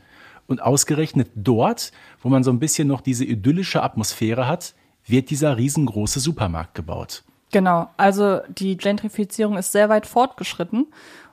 Und 0.49 0.61
ausgerechnet 0.61 1.31
dort, 1.35 1.93
wo 2.21 2.29
man 2.29 2.43
so 2.43 2.51
ein 2.51 2.59
bisschen 2.59 2.89
noch 2.89 3.01
diese 3.01 3.25
idyllische 3.25 3.83
Atmosphäre 3.83 4.49
hat, 4.49 4.75
wird 5.07 5.31
dieser 5.31 5.57
riesengroße 5.57 6.21
Supermarkt 6.21 6.75
gebaut. 6.75 7.23
Genau, 7.53 7.89
also 7.97 8.41
die 8.49 8.77
Gentrifizierung 8.77 9.57
ist 9.57 9.73
sehr 9.73 9.89
weit 9.89 10.07
fortgeschritten. 10.07 10.87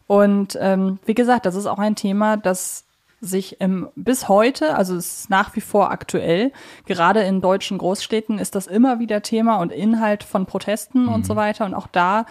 Und 0.06 0.58
ähm, 0.62 1.00
wie 1.06 1.16
gesagt, 1.16 1.46
das 1.46 1.56
ist 1.56 1.66
auch 1.66 1.80
ein 1.80 1.96
Thema, 1.96 2.38
das 2.38 2.86
sich 3.21 3.60
im, 3.60 3.89
bis 3.95 4.27
heute, 4.27 4.75
also 4.75 4.95
es 4.95 5.21
ist 5.21 5.29
nach 5.29 5.55
wie 5.55 5.62
vor 5.62 5.91
aktuell, 5.91 6.51
gerade 6.86 7.21
in 7.21 7.41
deutschen 7.41 7.77
Großstädten 7.77 8.39
ist 8.39 8.55
das 8.55 8.67
immer 8.67 8.99
wieder 8.99 9.21
Thema 9.21 9.58
und 9.58 9.71
Inhalt 9.71 10.23
von 10.23 10.45
Protesten 10.45 11.03
mhm. 11.03 11.13
und 11.13 11.25
so 11.25 11.36
weiter. 11.36 11.65
Und 11.65 11.73
auch 11.73 11.88
da, 11.88 12.25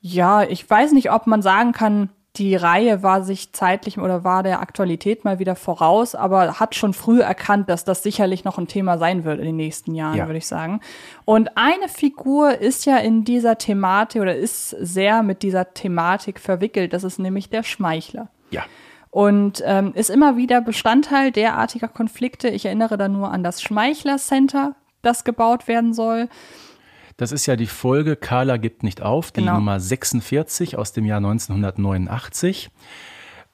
ja, 0.00 0.42
ich 0.42 0.68
weiß 0.68 0.92
nicht, 0.92 1.10
ob 1.10 1.26
man 1.26 1.42
sagen 1.42 1.72
kann, 1.72 2.10
die 2.36 2.56
Reihe 2.56 3.04
war 3.04 3.22
sich 3.22 3.52
zeitlich 3.52 3.96
oder 3.96 4.24
war 4.24 4.42
der 4.42 4.60
Aktualität 4.60 5.24
mal 5.24 5.38
wieder 5.38 5.54
voraus, 5.54 6.16
aber 6.16 6.58
hat 6.58 6.74
schon 6.74 6.92
früh 6.92 7.20
erkannt, 7.20 7.68
dass 7.68 7.84
das 7.84 8.02
sicherlich 8.02 8.44
noch 8.44 8.58
ein 8.58 8.66
Thema 8.66 8.98
sein 8.98 9.22
wird 9.22 9.38
in 9.38 9.44
den 9.44 9.56
nächsten 9.56 9.94
Jahren, 9.94 10.16
ja. 10.16 10.26
würde 10.26 10.38
ich 10.38 10.46
sagen. 10.48 10.80
Und 11.24 11.56
eine 11.56 11.88
Figur 11.88 12.58
ist 12.58 12.86
ja 12.86 12.96
in 12.96 13.24
dieser 13.24 13.56
Thematik 13.56 14.20
oder 14.20 14.34
ist 14.34 14.70
sehr 14.70 15.22
mit 15.22 15.44
dieser 15.44 15.74
Thematik 15.74 16.40
verwickelt. 16.40 16.92
Das 16.92 17.04
ist 17.04 17.20
nämlich 17.20 17.50
der 17.50 17.62
Schmeichler. 17.62 18.28
Ja 18.50 18.64
und 19.14 19.62
ähm, 19.64 19.92
ist 19.94 20.10
immer 20.10 20.36
wieder 20.36 20.60
Bestandteil 20.60 21.30
derartiger 21.30 21.86
Konflikte. 21.86 22.48
Ich 22.48 22.66
erinnere 22.66 22.98
da 22.98 23.06
nur 23.06 23.30
an 23.30 23.44
das 23.44 23.62
Schmeichler 23.62 24.16
Center, 24.18 24.74
das 25.02 25.22
gebaut 25.22 25.68
werden 25.68 25.94
soll. 25.94 26.28
Das 27.16 27.30
ist 27.30 27.46
ja 27.46 27.54
die 27.54 27.68
Folge 27.68 28.16
Carla 28.16 28.56
gibt 28.56 28.82
nicht 28.82 29.02
auf, 29.02 29.30
die 29.30 29.42
genau. 29.42 29.54
Nummer 29.54 29.78
46 29.78 30.76
aus 30.76 30.92
dem 30.92 31.04
Jahr 31.04 31.18
1989. 31.18 32.72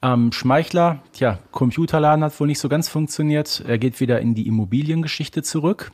Ähm, 0.00 0.32
Schmeichler, 0.32 1.02
tja, 1.12 1.40
Computerladen 1.50 2.24
hat 2.24 2.40
wohl 2.40 2.46
nicht 2.46 2.58
so 2.58 2.70
ganz 2.70 2.88
funktioniert. 2.88 3.62
Er 3.68 3.76
geht 3.76 4.00
wieder 4.00 4.18
in 4.18 4.34
die 4.34 4.46
Immobiliengeschichte 4.46 5.42
zurück. 5.42 5.92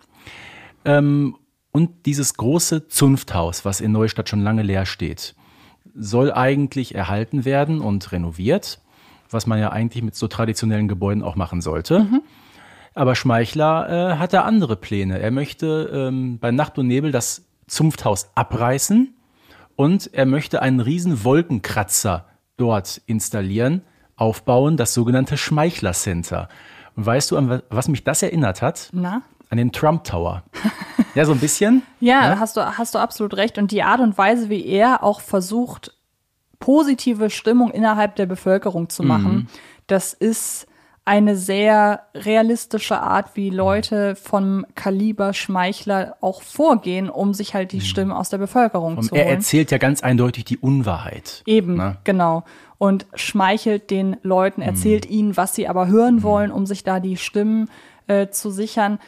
Ähm, 0.85 1.39
und 1.73 2.07
dieses 2.07 2.35
große 2.35 2.87
Zunfthaus, 2.87 3.65
was 3.65 3.81
in 3.81 3.91
Neustadt 3.91 4.29
schon 4.29 4.43
lange 4.43 4.63
leer 4.63 4.87
steht, 4.87 5.35
soll 5.93 6.33
eigentlich 6.33 6.95
erhalten 6.95 7.45
werden 7.45 7.81
und 7.81 8.13
renoviert 8.13 8.81
was 9.31 9.47
man 9.47 9.59
ja 9.59 9.71
eigentlich 9.71 10.03
mit 10.03 10.15
so 10.15 10.29
traditionellen 10.29 10.89
Gebäuden 10.89 11.23
auch 11.23 11.37
machen 11.37 11.61
sollte. 11.61 12.01
Mhm. 12.01 12.23
Aber 12.95 13.15
Schmeichler 13.15 14.15
äh, 14.15 14.17
hat 14.17 14.33
da 14.33 14.43
andere 14.43 14.77
Pläne. 14.77 15.19
Er 15.19 15.31
möchte 15.31 15.91
ähm, 15.93 16.39
bei 16.39 16.51
Nacht 16.51 16.79
und 16.79 16.87
Nebel 16.87 17.13
das 17.13 17.45
Zunfthaus 17.67 18.31
abreißen 18.35 19.15
und 19.77 20.13
er 20.15 20.25
möchte 20.27 20.63
einen 20.63 20.81
riesen 20.81 21.23
Wolkenkratzer 21.25 22.25
dort 22.57 23.03
installieren, 23.07 23.83
aufbauen, 24.17 24.79
das 24.79 24.95
sogenannte 24.95 25.37
Schmeichler 25.37 25.93
Center. 25.93 26.49
Und 26.97 27.05
weißt 27.05 27.31
du, 27.31 27.37
an 27.37 27.63
was 27.69 27.89
mich 27.89 28.03
das 28.03 28.23
erinnert 28.23 28.63
hat? 28.63 28.89
Na? 28.93 29.23
An 29.51 29.59
den 29.59 29.71
Trump 29.71 30.05
Tower. 30.05 30.43
ja, 31.15 31.25
so 31.27 31.33
ein 31.33 31.39
bisschen. 31.39 31.83
Ja, 32.01 32.31
ja, 32.31 32.41
Hast, 32.41 32.57
du, 32.57 32.79
hast 32.79 32.95
du 32.95 32.99
absolut 32.99 33.35
recht. 33.35 33.59
Und 33.59 33.71
die 33.71 33.83
Art 33.83 34.01
und 34.01 34.17
Weise, 34.17 34.49
wie 34.49 34.65
er 34.65 35.03
auch 35.03 35.21
versucht, 35.21 35.93
positive 36.59 37.31
Stimmung 37.31 37.71
innerhalb 37.71 38.17
der 38.17 38.27
Bevölkerung 38.27 38.89
zu 38.89 39.03
machen, 39.03 39.35
mhm. 39.35 39.47
das 39.87 40.13
ist 40.13 40.67
eine 41.07 41.37
sehr 41.37 42.03
realistische 42.17 43.01
Art, 43.01 43.37
wie 43.37 43.51
Leute 43.51 44.17
vom 44.17 44.67
Kaliber 44.75 45.35
Schmeichler 45.35 46.17
auch 46.21 46.43
vorgehen, 46.43 47.09
um 47.09 47.33
sich 47.33 47.55
halt 47.55 47.71
die 47.71 47.77
mhm. 47.77 47.83
Stimmen 47.83 48.11
aus 48.11 48.29
der 48.29 48.39
Bevölkerung 48.39 49.01
zu 49.01 49.13
holen. 49.13 49.21
Er 49.21 49.31
erzählt 49.31 49.71
ja 49.71 49.79
ganz 49.79 50.03
eindeutig 50.03 50.45
die 50.47 50.59
Unwahrheit. 50.59 51.45
Eben? 51.47 51.77
Ne? 51.77 51.99
genau. 52.03 52.43
Und 52.79 53.07
schmeichelt 53.15 53.91
den 53.91 54.17
Leuten, 54.23 54.63
erzählt 54.63 55.09
mhm. 55.09 55.17
ihnen, 55.17 55.37
was 55.37 55.55
sie 55.55 55.69
aber 55.69 55.87
hören 55.87 56.17
mhm. 56.17 56.23
wollen, 56.25 56.51
um 56.51 56.67
sich 56.67 56.83
da 56.83 56.99
die 56.99 57.17
Stimmen 57.17 57.71
äh, 58.09 58.29
zu 58.29 58.51
sichern 58.51 58.99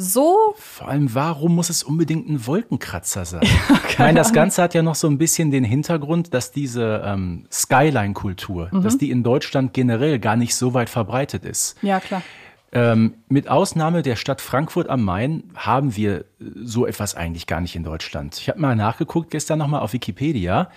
so. 0.00 0.54
Vor 0.56 0.88
allem, 0.88 1.12
warum 1.12 1.56
muss 1.56 1.70
es 1.70 1.82
unbedingt 1.82 2.28
ein 2.28 2.46
Wolkenkratzer 2.46 3.24
sein? 3.24 3.42
ich 3.88 3.98
meine, 3.98 4.16
das 4.16 4.32
Ganze 4.32 4.62
hat 4.62 4.72
ja 4.72 4.82
noch 4.82 4.94
so 4.94 5.08
ein 5.08 5.18
bisschen 5.18 5.50
den 5.50 5.64
Hintergrund, 5.64 6.32
dass 6.32 6.52
diese 6.52 7.02
ähm, 7.04 7.46
Skyline-Kultur, 7.50 8.68
mhm. 8.70 8.82
dass 8.82 8.96
die 8.96 9.10
in 9.10 9.24
Deutschland 9.24 9.74
generell 9.74 10.20
gar 10.20 10.36
nicht 10.36 10.54
so 10.54 10.72
weit 10.72 10.88
verbreitet 10.88 11.44
ist. 11.44 11.76
Ja, 11.82 11.98
klar. 11.98 12.22
Ähm, 12.70 13.14
mit 13.28 13.48
Ausnahme 13.48 14.02
der 14.02 14.14
Stadt 14.14 14.40
Frankfurt 14.40 14.88
am 14.88 15.02
Main 15.02 15.42
haben 15.56 15.96
wir 15.96 16.26
so 16.38 16.86
etwas 16.86 17.16
eigentlich 17.16 17.46
gar 17.46 17.60
nicht 17.60 17.74
in 17.74 17.82
Deutschland. 17.82 18.38
Ich 18.38 18.48
habe 18.48 18.60
mal 18.60 18.76
nachgeguckt 18.76 19.30
gestern 19.30 19.58
nochmal 19.58 19.80
auf 19.80 19.94
Wikipedia. 19.94 20.70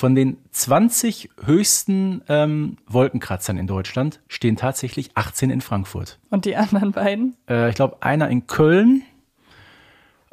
Von 0.00 0.14
den 0.14 0.38
20 0.52 1.28
höchsten 1.44 2.22
ähm, 2.26 2.78
Wolkenkratzern 2.86 3.58
in 3.58 3.66
Deutschland 3.66 4.20
stehen 4.28 4.56
tatsächlich 4.56 5.10
18 5.14 5.50
in 5.50 5.60
Frankfurt. 5.60 6.18
Und 6.30 6.46
die 6.46 6.56
anderen 6.56 6.92
beiden? 6.92 7.36
Äh, 7.46 7.68
ich 7.68 7.74
glaube, 7.74 7.98
einer 8.00 8.30
in 8.30 8.46
Köln. 8.46 9.02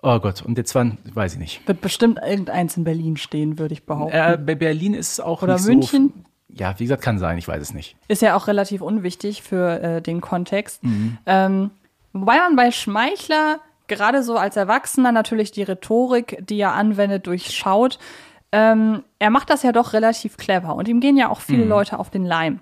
Oh 0.02 0.20
Gott, 0.20 0.42
und 0.42 0.58
jetzt 0.58 0.74
waren, 0.74 1.00
weiß 1.14 1.34
ich 1.34 1.40
nicht. 1.40 1.68
Wird 1.68 1.82
bestimmt 1.82 2.18
irgendeins 2.26 2.78
in 2.78 2.86
Berlin 2.86 3.18
stehen, 3.18 3.60
würde 3.60 3.74
ich 3.74 3.86
behaupten. 3.86 4.16
Äh, 4.16 4.38
bei 4.38 4.56
Berlin 4.56 4.94
ist 4.94 5.12
es 5.12 5.20
auch 5.20 5.42
Oder 5.42 5.60
München? 5.60 6.14
so. 6.16 6.58
Ja, 6.58 6.80
wie 6.80 6.86
gesagt, 6.86 7.02
kann 7.04 7.20
sein, 7.20 7.38
ich 7.38 7.50
weiß 7.50 7.62
es 7.62 7.74
nicht. 7.74 7.98
Ist 8.08 8.22
ja 8.22 8.38
auch 8.38 8.48
relativ 8.48 8.80
unwichtig 8.80 9.44
für 9.44 9.82
äh, 9.82 10.02
den 10.02 10.22
Kontext. 10.22 10.82
Mhm. 10.82 11.18
Ähm, 11.26 11.72
wobei 12.14 12.38
man 12.38 12.56
bei 12.56 12.72
Schmeichler 12.72 13.60
gerade 13.88 14.24
so 14.24 14.38
als 14.38 14.56
Erwachsener 14.56 15.12
natürlich 15.12 15.52
die 15.52 15.64
Rhetorik, 15.64 16.42
die 16.48 16.60
er 16.60 16.72
anwendet, 16.72 17.28
durchschaut 17.28 18.00
ähm, 18.52 19.04
er 19.20 19.30
macht 19.30 19.50
das 19.50 19.64
ja 19.64 19.72
doch 19.72 19.94
relativ 19.94 20.38
clever 20.38 20.76
und 20.76 20.88
ihm 20.88 21.00
gehen 21.00 21.18
ja 21.18 21.30
auch 21.30 21.42
viele 21.42 21.64
mhm. 21.64 21.70
Leute 21.70 22.00
auf 22.00 22.10
den 22.10 22.26
Leim. 22.26 22.60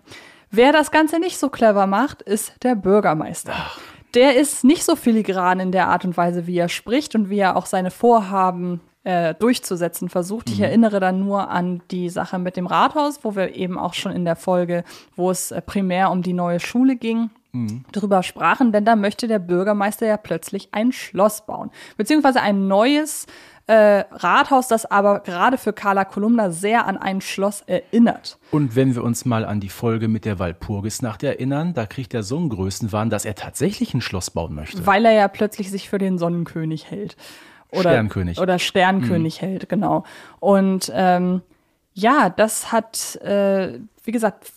Wer 0.52 0.71
das 0.71 0.91
Ganze 0.91 1.19
nicht 1.19 1.38
so 1.38 1.50
clever 1.50 1.88
macht, 1.88 2.21
ist 2.21 2.54
der 2.63 2.76
Bürgermeister. 2.76 3.54
Ach. 3.56 3.80
Der 4.13 4.38
ist 4.38 4.63
nicht 4.63 4.86
so 4.86 4.95
filigran 4.95 5.60
in 5.60 5.71
der 5.74 5.89
Art 5.89 6.06
und 6.06 6.15
Weise, 6.15 6.48
wie 6.48 6.58
er 6.58 6.69
spricht 6.69 7.15
und 7.15 7.30
wie 7.30 7.39
er 7.39 7.58
auch 7.58 7.65
seine 7.65 7.91
Vorhaben 7.91 8.80
äh, 9.04 9.36
durchzusetzen 9.36 10.10
versucht. 10.10 10.48
Mhm. 10.48 10.54
Ich 10.54 10.62
erinnere 10.62 11.00
dann 11.00 11.19
nur 11.19 11.50
an 11.50 11.82
die 11.91 12.10
Sache 12.10 12.39
mit 12.39 12.58
dem 12.58 12.65
Rathaus, 12.65 13.19
wo 13.24 13.36
wir 13.36 13.56
eben 13.56 13.78
auch 13.78 13.93
schon 13.93 14.13
in 14.13 14.26
der 14.26 14.36
Folge, 14.36 14.84
wo 15.15 15.30
es 15.30 15.52
äh, 15.52 15.62
primär 15.62 16.12
um 16.12 16.21
die 16.21 16.34
neue 16.34 16.60
Schule 16.60 16.95
ging, 16.95 17.30
mhm. 17.52 17.86
darüber 17.91 18.24
sprachen, 18.24 18.71
denn 18.71 18.86
da 18.86 18.95
möchte 18.95 19.28
der 19.28 19.39
Bürgermeister 19.39 20.08
ja 20.08 20.17
plötzlich 20.17 20.69
ein 20.71 20.91
Schloss 20.91 21.45
bauen, 21.45 21.69
beziehungsweise 21.98 22.41
ein 22.41 22.67
neues 22.67 23.28
äh, 23.67 24.04
Rathaus, 24.12 24.67
das 24.67 24.86
aber 24.86 25.21
gerade 25.21 25.58
für 25.58 25.73
Carla 25.73 26.06
Kolumna 26.06 26.51
sehr 26.51 26.86
an 26.86 26.97
ein 26.97 27.21
Schloss 27.21 27.62
erinnert. 27.62 28.38
Und 28.51 28.75
wenn 28.75 28.93
wir 28.93 29.04
uns 29.04 29.25
mal 29.25 29.43
an 29.43 29.60
die 29.60 29.69
Folge 29.69 30.08
mit 30.08 30.25
der 30.25 30.38
Walpurgisnacht 30.38 31.23
erinnern, 31.23 31.73
da 31.73 31.86
kriegt 31.86 32.13
er 32.13 32.21
so 32.21 32.38
einen 32.38 32.49
Größenwahn, 32.49 33.10
dass 33.10 33.25
er 33.25 33.34
tatsächlich 33.36 33.93
ein 33.93 34.01
Schloss 34.01 34.30
bauen 34.30 34.54
möchte. 34.54 34.86
Weil 34.86 35.06
er 35.06 35.13
ja 35.13 35.28
plötzlich 35.28 35.71
sich 35.71 35.89
für 35.89 35.97
den 35.97 36.19
Sonnenkönig 36.19 36.91
hält. 36.91 37.17
Oder, 37.71 37.89
Sternkönig. 37.89 38.39
Oder 38.39 38.60
Sternkönig 38.60 39.41
mhm. 39.41 39.45
hält, 39.45 39.69
genau. 39.69 40.04
Und 40.39 40.91
ähm, 40.93 41.41
ja, 41.93 42.30
das 42.30 42.71
hat, 42.71 43.15
äh, 43.17 43.80
wie 44.04 44.12
gesagt, 44.12 44.51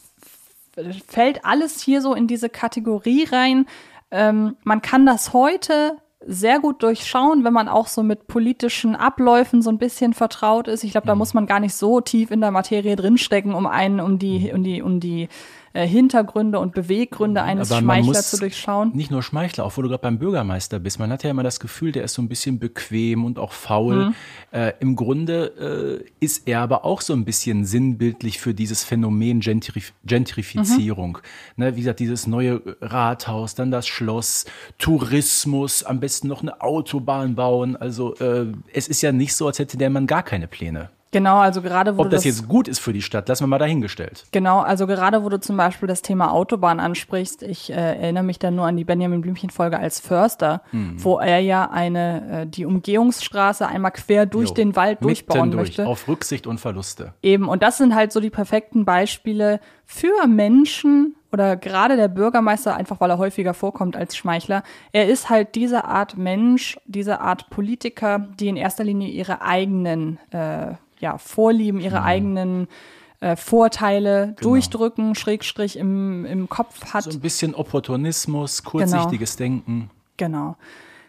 fällt 1.07 1.45
alles 1.45 1.81
hier 1.81 2.03
so 2.03 2.15
in 2.15 2.27
diese 2.27 2.49
Kategorie 2.51 3.25
rein. 3.25 3.67
Ähm, 4.11 4.57
man 4.65 4.83
kann 4.83 5.07
das 5.07 5.33
heute 5.33 5.97
sehr 6.27 6.59
gut 6.59 6.83
durchschauen, 6.83 7.45
wenn 7.45 7.53
man 7.53 7.69
auch 7.69 7.87
so 7.87 8.03
mit 8.03 8.27
politischen 8.27 8.97
Abläufen 8.97 9.63
so 9.63 9.71
ein 9.71 9.79
bisschen 9.79 10.15
vertraut 10.15 10.67
ist. 10.67 10.83
Ich 10.85 10.91
glaube, 10.91 11.07
da 11.07 11.15
mhm. 11.15 11.19
muss 11.19 11.35
man 11.35 11.47
gar 11.47 11.61
nicht 11.61 11.75
so 11.75 12.01
tief 12.01 12.31
in 12.31 12.41
der 12.41 12.51
Materie 12.51 12.97
drinstecken, 12.97 13.55
um 13.55 13.67
einen, 13.67 14.01
um 14.01 14.19
die, 14.19 14.51
um 14.53 14.63
die, 14.65 14.83
um 14.83 15.01
die 15.01 15.29
äh, 15.73 15.87
Hintergründe 15.87 16.59
und 16.59 16.75
Beweggründe 16.75 17.43
eines 17.43 17.71
Aber 17.71 17.81
Schmeichlers 17.81 18.31
zu 18.31 18.39
durchschauen. 18.39 18.93
Nicht 18.95 19.11
nur 19.11 19.23
Schmeichler, 19.23 19.65
auch 19.65 19.77
wo 19.77 19.83
du 19.83 19.89
gerade 19.89 20.03
beim 20.03 20.19
Bürgermeister 20.19 20.79
bist. 20.79 20.99
Man 20.99 21.11
hat 21.11 21.25
ja 21.25 21.31
immer 21.31 21.43
das 21.43 21.61
Gefühl, 21.61 21.93
der 21.93 22.05
ist 22.05 22.15
so 22.15 22.23
ein 22.23 22.29
bisschen 22.29 22.59
bequem 22.59 23.25
und 23.25 23.39
auch 23.39 23.53
faul. 23.53 24.07
Mhm. 24.07 24.15
Äh, 24.51 24.73
Im 24.81 24.97
Grunde 24.97 26.03
äh, 26.03 26.25
ist 26.25 26.49
er 26.49 26.61
aber 26.61 26.85
auch 26.85 27.01
so 27.01 27.13
ein 27.13 27.25
bisschen 27.25 27.65
sinnbildlich 27.65 28.39
für 28.39 28.55
dieses 28.55 28.85
Phänomen 28.85 29.41
Gentrif 29.41 29.93
Gentrifizierung. 30.05 31.19
Mhm. 31.57 31.65
Ne, 31.65 31.77
wie 31.77 31.81
gesagt, 31.81 32.01
dieses 32.01 32.27
neue 32.27 32.63
Rathaus, 32.81 33.55
dann 33.55 33.71
das 33.71 33.87
Schloss, 33.87 34.47
Tourismus, 34.79 35.83
am 35.83 36.01
besten 36.01 36.29
noch 36.29 36.43
eine 36.43 36.61
Autobahn 36.61 37.35
bauen. 37.35 37.77
Also 37.77 38.15
äh, 38.17 38.47
es 38.73 38.89
ist 38.89 39.03
ja 39.03 39.13
nicht 39.13 39.35
so, 39.35 39.47
als 39.47 39.59
hätte 39.59 39.77
der 39.77 39.91
Mann 39.91 40.07
gar 40.07 40.23
keine 40.23 40.49
Pläne. 40.49 40.91
Genau, 41.11 41.39
also 41.39 41.63
gerade 41.63 41.97
wo 41.97 42.03
Ob 42.03 42.11
das, 42.11 42.19
das, 42.19 42.25
jetzt 42.25 42.49
gut 42.49 42.69
ist 42.69 42.81
für 42.81 42.93
die 42.93 43.01
Stadt, 43.01 43.29
lassen 43.29 43.45
wir 43.45 43.49
mal 43.49 43.59
dahingestellt. 43.59 44.27
Genau, 44.31 44.61
also 44.61 44.87
gerade 44.87 45.25
wo 45.25 45.29
du 45.29 45.41
zum 45.41 45.57
Beispiel 45.57 45.89
das 45.89 46.03
Thema 46.03 46.33
Autobahn 46.33 46.81
ansprichst, 46.81 47.43
ich 47.43 47.71
äh, 47.71 47.75
erinnere 47.75 48.25
mich 48.25 48.39
dann 48.39 48.55
nur 48.55 48.67
an 48.67 48.77
die 48.77 48.85
Benjamin 48.85 49.23
Blümchen-Folge 49.23 49.79
als 49.79 50.01
Förster, 50.01 50.63
mhm. 50.73 51.03
wo 51.03 51.19
er 51.19 51.39
ja 51.39 51.71
eine, 51.71 52.43
äh, 52.43 52.47
die 52.47 52.67
Umgehungsstraße 52.67 53.67
einmal 53.67 53.93
quer 53.93 54.27
durch 54.27 54.51
jo, 54.51 54.55
den 54.55 54.77
Wald 54.77 55.03
durchbauen 55.03 55.51
durch, 55.51 55.69
möchte. 55.69 55.87
Auf 55.87 56.09
Rücksicht 56.09 56.47
und 56.47 56.59
Verluste. 56.59 57.15
Eben, 57.23 57.49
und 57.49 57.63
das 57.63 57.79
sind 57.79 57.95
halt 57.95 58.13
so 58.13 58.21
die 58.21 58.31
perfekten 58.31 58.85
Beispiele 58.85 59.61
für 59.91 60.27
Menschen, 60.27 61.17
oder 61.33 61.57
gerade 61.57 61.97
der 61.97 62.09
Bürgermeister, 62.09 62.77
einfach 62.77 63.01
weil 63.01 63.09
er 63.09 63.17
häufiger 63.17 63.55
vorkommt 63.55 63.97
als 63.97 64.19
Schmeichler, 64.19 64.63
er 64.93 65.09
ist 65.09 65.31
halt 65.31 65.55
diese 65.55 65.87
Art 65.87 66.19
Mensch, 66.19 66.79
diese 66.85 67.23
Art 67.23 67.49
Politiker, 67.49 68.29
die 68.39 68.49
in 68.49 68.59
erster 68.59 68.85
Linie 68.85 69.09
ihre 69.09 69.41
eigenen 69.41 70.19
äh, 70.31 70.75
ja, 71.01 71.17
Vorlieben, 71.17 71.81
ihre 71.81 72.01
mhm. 72.01 72.07
eigenen 72.07 72.69
äh, 73.21 73.35
Vorteile 73.35 74.35
genau. 74.37 74.51
durchdrücken, 74.51 75.15
Schrägstrich 75.15 75.79
im, 75.79 76.27
im 76.27 76.51
Kopf 76.51 76.93
hat. 76.93 77.05
So 77.05 77.11
ein 77.11 77.21
bisschen 77.21 77.55
Opportunismus, 77.55 78.65
kurzsichtiges 78.65 79.39
genau. 79.39 79.49
Denken. 79.49 79.91
Genau. 80.19 80.57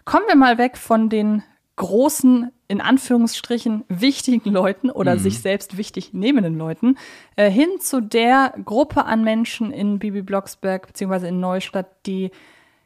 Kommen 0.05 0.25
wir 0.29 0.37
mal 0.37 0.57
weg 0.57 0.77
von 0.77 1.09
den 1.09 1.43
großen, 1.79 2.51
in 2.67 2.81
Anführungsstrichen, 2.81 3.85
wichtigen 3.87 4.51
Leuten 4.51 4.91
oder 4.91 5.15
mhm. 5.15 5.19
sich 5.19 5.39
selbst 5.39 5.77
wichtig 5.77 6.13
nehmenden 6.13 6.57
Leuten, 6.57 6.97
äh, 7.37 7.49
hin 7.49 7.79
zu 7.79 8.01
der 8.01 8.53
Gruppe 8.63 9.05
an 9.05 9.23
Menschen 9.23 9.71
in 9.71 9.97
Bibi 9.97 10.21
Blocksberg 10.21 10.87
beziehungsweise 10.87 11.29
in 11.29 11.39
Neustadt, 11.39 11.87
die 12.05 12.31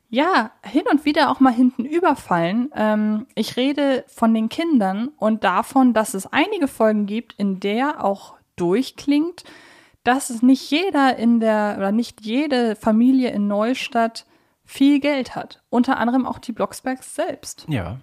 ja, 0.10 0.52
hin 0.64 0.84
und 0.92 1.06
wieder 1.06 1.32
auch 1.32 1.40
mal 1.40 1.52
hinten 1.52 1.86
überfallen. 1.86 2.70
Ähm, 2.76 3.26
ich 3.34 3.58
rede 3.58 4.06
von 4.08 4.32
den 4.32 4.48
Kindern 4.48 5.10
und 5.18 5.44
davon, 5.44 5.94
dass 5.94 6.14
es 6.14 6.28
einige 6.32 6.68
Folgen 6.68 7.08
gibt, 7.08 7.34
in 7.34 7.60
der 7.60 8.06
auch 8.06 8.36
durchklingt, 8.56 9.44
dass 10.04 10.30
es 10.30 10.44
nicht 10.44 10.70
jeder 10.70 11.18
in 11.18 11.40
der 11.40 11.76
oder 11.80 11.92
nicht 11.92 12.22
jede 12.22 12.76
Familie 12.76 13.32
in 13.32 13.48
Neustadt 13.48 14.28
viel 14.66 15.00
Geld 15.00 15.36
hat. 15.36 15.64
Unter 15.72 15.98
anderem 15.98 16.28
auch 16.28 16.38
die 16.38 16.52
Blocksbergs 16.52 17.16
selbst. 17.16 17.66
Ja. 17.68 17.98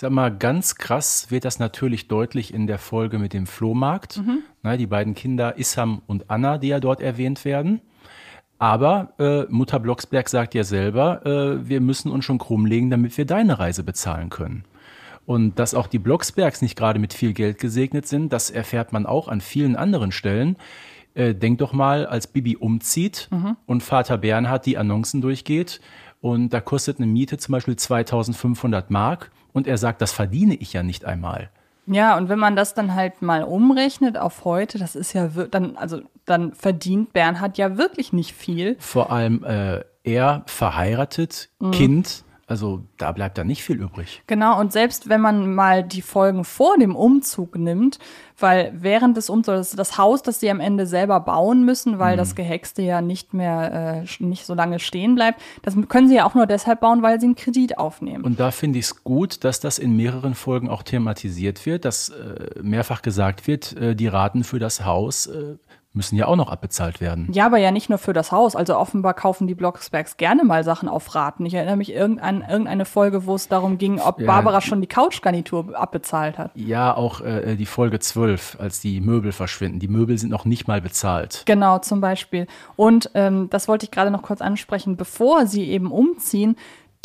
Ich 0.00 0.02
sag 0.02 0.12
mal, 0.12 0.34
ganz 0.34 0.76
krass 0.76 1.26
wird 1.28 1.44
das 1.44 1.58
natürlich 1.58 2.08
deutlich 2.08 2.54
in 2.54 2.66
der 2.66 2.78
Folge 2.78 3.18
mit 3.18 3.34
dem 3.34 3.46
Flohmarkt. 3.46 4.16
Mhm. 4.16 4.38
Na, 4.62 4.78
die 4.78 4.86
beiden 4.86 5.12
Kinder 5.12 5.58
Issam 5.58 6.00
und 6.06 6.30
Anna, 6.30 6.56
die 6.56 6.68
ja 6.68 6.80
dort 6.80 7.02
erwähnt 7.02 7.44
werden. 7.44 7.82
Aber 8.58 9.12
äh, 9.18 9.42
Mutter 9.50 9.78
Blocksberg 9.78 10.30
sagt 10.30 10.54
ja 10.54 10.64
selber, 10.64 11.26
äh, 11.26 11.68
wir 11.68 11.82
müssen 11.82 12.10
uns 12.10 12.24
schon 12.24 12.38
krumm 12.38 12.64
legen, 12.64 12.88
damit 12.88 13.18
wir 13.18 13.26
deine 13.26 13.58
Reise 13.58 13.82
bezahlen 13.82 14.30
können. 14.30 14.64
Und 15.26 15.58
dass 15.58 15.74
auch 15.74 15.86
die 15.86 15.98
Blocksbergs 15.98 16.62
nicht 16.62 16.76
gerade 16.76 16.98
mit 16.98 17.12
viel 17.12 17.34
Geld 17.34 17.58
gesegnet 17.58 18.08
sind, 18.08 18.32
das 18.32 18.48
erfährt 18.48 18.94
man 18.94 19.04
auch 19.04 19.28
an 19.28 19.42
vielen 19.42 19.76
anderen 19.76 20.12
Stellen. 20.12 20.56
Äh, 21.12 21.34
denk 21.34 21.58
doch 21.58 21.74
mal, 21.74 22.06
als 22.06 22.26
Bibi 22.26 22.56
umzieht 22.56 23.28
mhm. 23.30 23.58
und 23.66 23.82
Vater 23.82 24.16
Bernhard 24.16 24.64
die 24.64 24.78
Annoncen 24.78 25.20
durchgeht 25.20 25.82
und 26.22 26.54
da 26.54 26.62
kostet 26.62 26.96
eine 26.96 27.06
Miete 27.06 27.36
zum 27.36 27.52
Beispiel 27.52 27.76
2500 27.76 28.90
Mark 28.90 29.30
und 29.52 29.66
er 29.66 29.78
sagt, 29.78 30.00
das 30.02 30.12
verdiene 30.12 30.54
ich 30.54 30.72
ja 30.72 30.82
nicht 30.82 31.04
einmal. 31.04 31.50
Ja, 31.86 32.16
und 32.16 32.28
wenn 32.28 32.38
man 32.38 32.54
das 32.56 32.74
dann 32.74 32.94
halt 32.94 33.20
mal 33.20 33.42
umrechnet 33.42 34.16
auf 34.16 34.44
heute, 34.44 34.78
das 34.78 34.94
ist 34.94 35.12
ja 35.12 35.28
dann, 35.50 35.76
also 35.76 36.02
dann 36.24 36.52
verdient 36.54 37.12
Bernhard 37.12 37.58
ja 37.58 37.76
wirklich 37.76 38.12
nicht 38.12 38.32
viel. 38.32 38.76
Vor 38.78 39.10
allem, 39.10 39.42
äh, 39.44 39.80
er 40.04 40.42
verheiratet, 40.46 41.50
Mhm. 41.58 41.70
Kind. 41.72 42.24
Also 42.50 42.82
da 42.96 43.12
bleibt 43.12 43.38
da 43.38 43.44
nicht 43.44 43.62
viel 43.62 43.76
übrig. 43.76 44.24
Genau, 44.26 44.58
und 44.58 44.72
selbst 44.72 45.08
wenn 45.08 45.20
man 45.20 45.54
mal 45.54 45.84
die 45.84 46.02
Folgen 46.02 46.42
vor 46.42 46.76
dem 46.76 46.96
Umzug 46.96 47.56
nimmt, 47.56 48.00
weil 48.40 48.72
während 48.74 49.16
des 49.16 49.30
Umzugs, 49.30 49.70
das 49.70 49.98
Haus, 49.98 50.22
das 50.22 50.40
sie 50.40 50.50
am 50.50 50.58
Ende 50.58 50.86
selber 50.86 51.20
bauen 51.20 51.64
müssen, 51.64 52.00
weil 52.00 52.16
das 52.16 52.34
Gehexte 52.34 52.82
ja 52.82 53.02
nicht 53.02 53.34
mehr, 53.34 54.04
äh, 54.04 54.24
nicht 54.24 54.46
so 54.46 54.54
lange 54.54 54.80
stehen 54.80 55.14
bleibt, 55.14 55.40
das 55.62 55.76
können 55.88 56.08
sie 56.08 56.16
ja 56.16 56.26
auch 56.26 56.34
nur 56.34 56.46
deshalb 56.46 56.80
bauen, 56.80 57.02
weil 57.02 57.20
sie 57.20 57.26
einen 57.26 57.36
Kredit 57.36 57.78
aufnehmen. 57.78 58.24
Und 58.24 58.40
da 58.40 58.50
finde 58.50 58.80
ich 58.80 58.86
es 58.86 59.04
gut, 59.04 59.44
dass 59.44 59.60
das 59.60 59.78
in 59.78 59.96
mehreren 59.96 60.34
Folgen 60.34 60.68
auch 60.68 60.82
thematisiert 60.82 61.64
wird, 61.66 61.84
dass 61.84 62.08
äh, 62.08 62.60
mehrfach 62.60 63.02
gesagt 63.02 63.46
wird, 63.46 63.76
äh, 63.76 63.94
die 63.94 64.08
Raten 64.08 64.42
für 64.42 64.58
das 64.58 64.84
Haus 64.84 65.26
äh, 65.26 65.54
müssen 65.92 66.14
ja 66.16 66.26
auch 66.26 66.36
noch 66.36 66.50
abbezahlt 66.50 67.00
werden. 67.00 67.28
Ja, 67.32 67.46
aber 67.46 67.58
ja 67.58 67.72
nicht 67.72 67.88
nur 67.88 67.98
für 67.98 68.12
das 68.12 68.30
Haus. 68.30 68.54
Also 68.54 68.76
offenbar 68.76 69.12
kaufen 69.14 69.48
die 69.48 69.56
Blocksbergs 69.56 70.16
gerne 70.16 70.44
mal 70.44 70.62
Sachen 70.62 70.88
auf 70.88 71.14
Raten. 71.16 71.44
Ich 71.46 71.54
erinnere 71.54 71.76
mich 71.76 71.92
irgendein, 71.92 72.42
irgendeine 72.48 72.84
Folge, 72.84 73.26
wo 73.26 73.34
es 73.34 73.48
darum 73.48 73.76
ging, 73.76 74.00
ob 74.00 74.20
Ja. 74.20 74.26
Barbara 74.26 74.60
schon 74.60 74.80
die 74.80 74.86
Couchgarnitur 74.86 75.76
abbezahlt 75.76 76.38
hat. 76.38 76.52
Ja, 76.54 76.96
auch 76.96 77.20
äh, 77.22 77.56
die 77.56 77.66
Folge 77.66 77.98
12, 77.98 78.58
als 78.60 78.80
die 78.80 79.00
Möbel 79.00 79.32
verschwinden. 79.32 79.80
Die 79.80 79.88
Möbel 79.88 80.16
sind 80.16 80.30
noch 80.30 80.44
nicht 80.44 80.68
mal 80.68 80.80
bezahlt. 80.80 81.42
Genau, 81.46 81.78
zum 81.80 82.00
Beispiel. 82.00 82.46
Und 82.76 83.10
ähm, 83.14 83.48
das 83.50 83.66
wollte 83.66 83.84
ich 83.84 83.90
gerade 83.90 84.12
noch 84.12 84.22
kurz 84.22 84.40
ansprechen, 84.40 84.96
bevor 84.96 85.46
sie 85.46 85.68
eben 85.70 85.90
umziehen, 85.90 86.56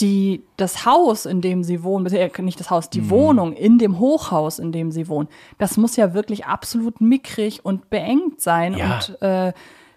die, 0.01 0.43
das 0.57 0.85
Haus, 0.85 1.25
in 1.25 1.41
dem 1.41 1.63
sie 1.63 1.81
wohnen, 1.83 2.05
äh, 2.13 2.29
nicht 2.41 2.59
das 2.59 2.69
Haus, 2.69 2.89
die 2.89 3.01
Mhm. 3.01 3.09
Wohnung 3.09 3.53
in 3.53 3.77
dem 3.77 3.99
Hochhaus, 3.99 4.59
in 4.59 4.71
dem 4.71 4.91
sie 4.91 5.07
wohnen, 5.07 5.29
das 5.57 5.77
muss 5.77 5.95
ja 5.95 6.13
wirklich 6.13 6.45
absolut 6.45 6.99
mickrig 6.99 7.63
und 7.63 7.89
beengt 7.89 8.41
sein. 8.41 8.73
Ja. 8.73 8.95
Und 8.95 9.21
äh, 9.21 9.53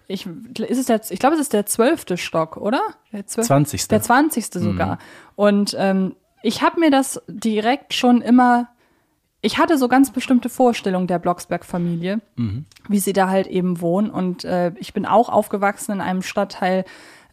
ich, 0.06 0.26
ist 0.58 0.78
es 0.78 0.86
der, 0.86 1.00
ich 1.10 1.18
glaube, 1.18 1.34
es 1.34 1.40
ist 1.40 1.52
der 1.52 1.66
zwölfte 1.66 2.16
Stock, 2.16 2.56
oder? 2.56 2.80
Der 3.12 3.26
20.. 3.26 3.88
Der 3.88 4.00
zwanzigste 4.00 4.60
Mhm. 4.60 4.64
sogar. 4.64 4.98
Und 5.34 5.74
ähm, 5.78 6.14
ich 6.42 6.62
habe 6.62 6.78
mir 6.78 6.90
das 6.90 7.20
direkt 7.28 7.92
schon 7.92 8.22
immer 8.22 8.68
ich 9.40 9.56
hatte 9.56 9.78
so 9.78 9.86
ganz 9.86 10.10
bestimmte 10.10 10.48
Vorstellungen 10.48 11.06
der 11.06 11.20
Blocksberg-Familie, 11.20 12.20
wie 12.88 12.98
sie 12.98 13.12
da 13.12 13.28
halt 13.28 13.46
eben 13.46 13.80
wohnen. 13.80 14.10
Und 14.10 14.44
äh, 14.44 14.72
ich 14.78 14.92
bin 14.92 15.06
auch 15.06 15.28
aufgewachsen 15.28 15.92
in 15.92 16.00
einem 16.00 16.22
Stadtteil, 16.22 16.84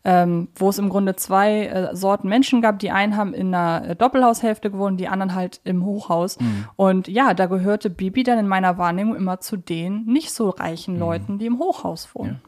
ähm, 0.05 0.47
wo 0.55 0.69
es 0.69 0.77
im 0.77 0.89
Grunde 0.89 1.15
zwei 1.15 1.65
äh, 1.65 1.95
Sorten 1.95 2.29
Menschen 2.29 2.61
gab. 2.61 2.79
Die 2.79 2.91
einen 2.91 3.17
haben 3.17 3.33
in 3.33 3.53
einer 3.53 3.89
äh, 3.89 3.95
Doppelhaushälfte 3.95 4.69
gewohnt, 4.71 4.99
die 4.99 5.07
anderen 5.07 5.35
halt 5.35 5.59
im 5.63 5.83
Hochhaus. 5.83 6.37
Und 6.75 7.07
ja, 7.07 7.33
da 7.33 7.47
gehörte 7.47 7.89
Bibi 7.89 8.23
dann 8.23 8.37
in 8.37 8.47
meiner 8.47 8.77
Wahrnehmung 8.77 9.15
immer 9.15 9.39
zu 9.39 9.57
den 9.57 10.05
nicht 10.05 10.31
so 10.31 10.49
reichen 10.49 10.99
Leuten, 10.99 11.39
die 11.39 11.47
im 11.47 11.59
Hochhaus 11.59 12.13
wohnen. 12.13 12.39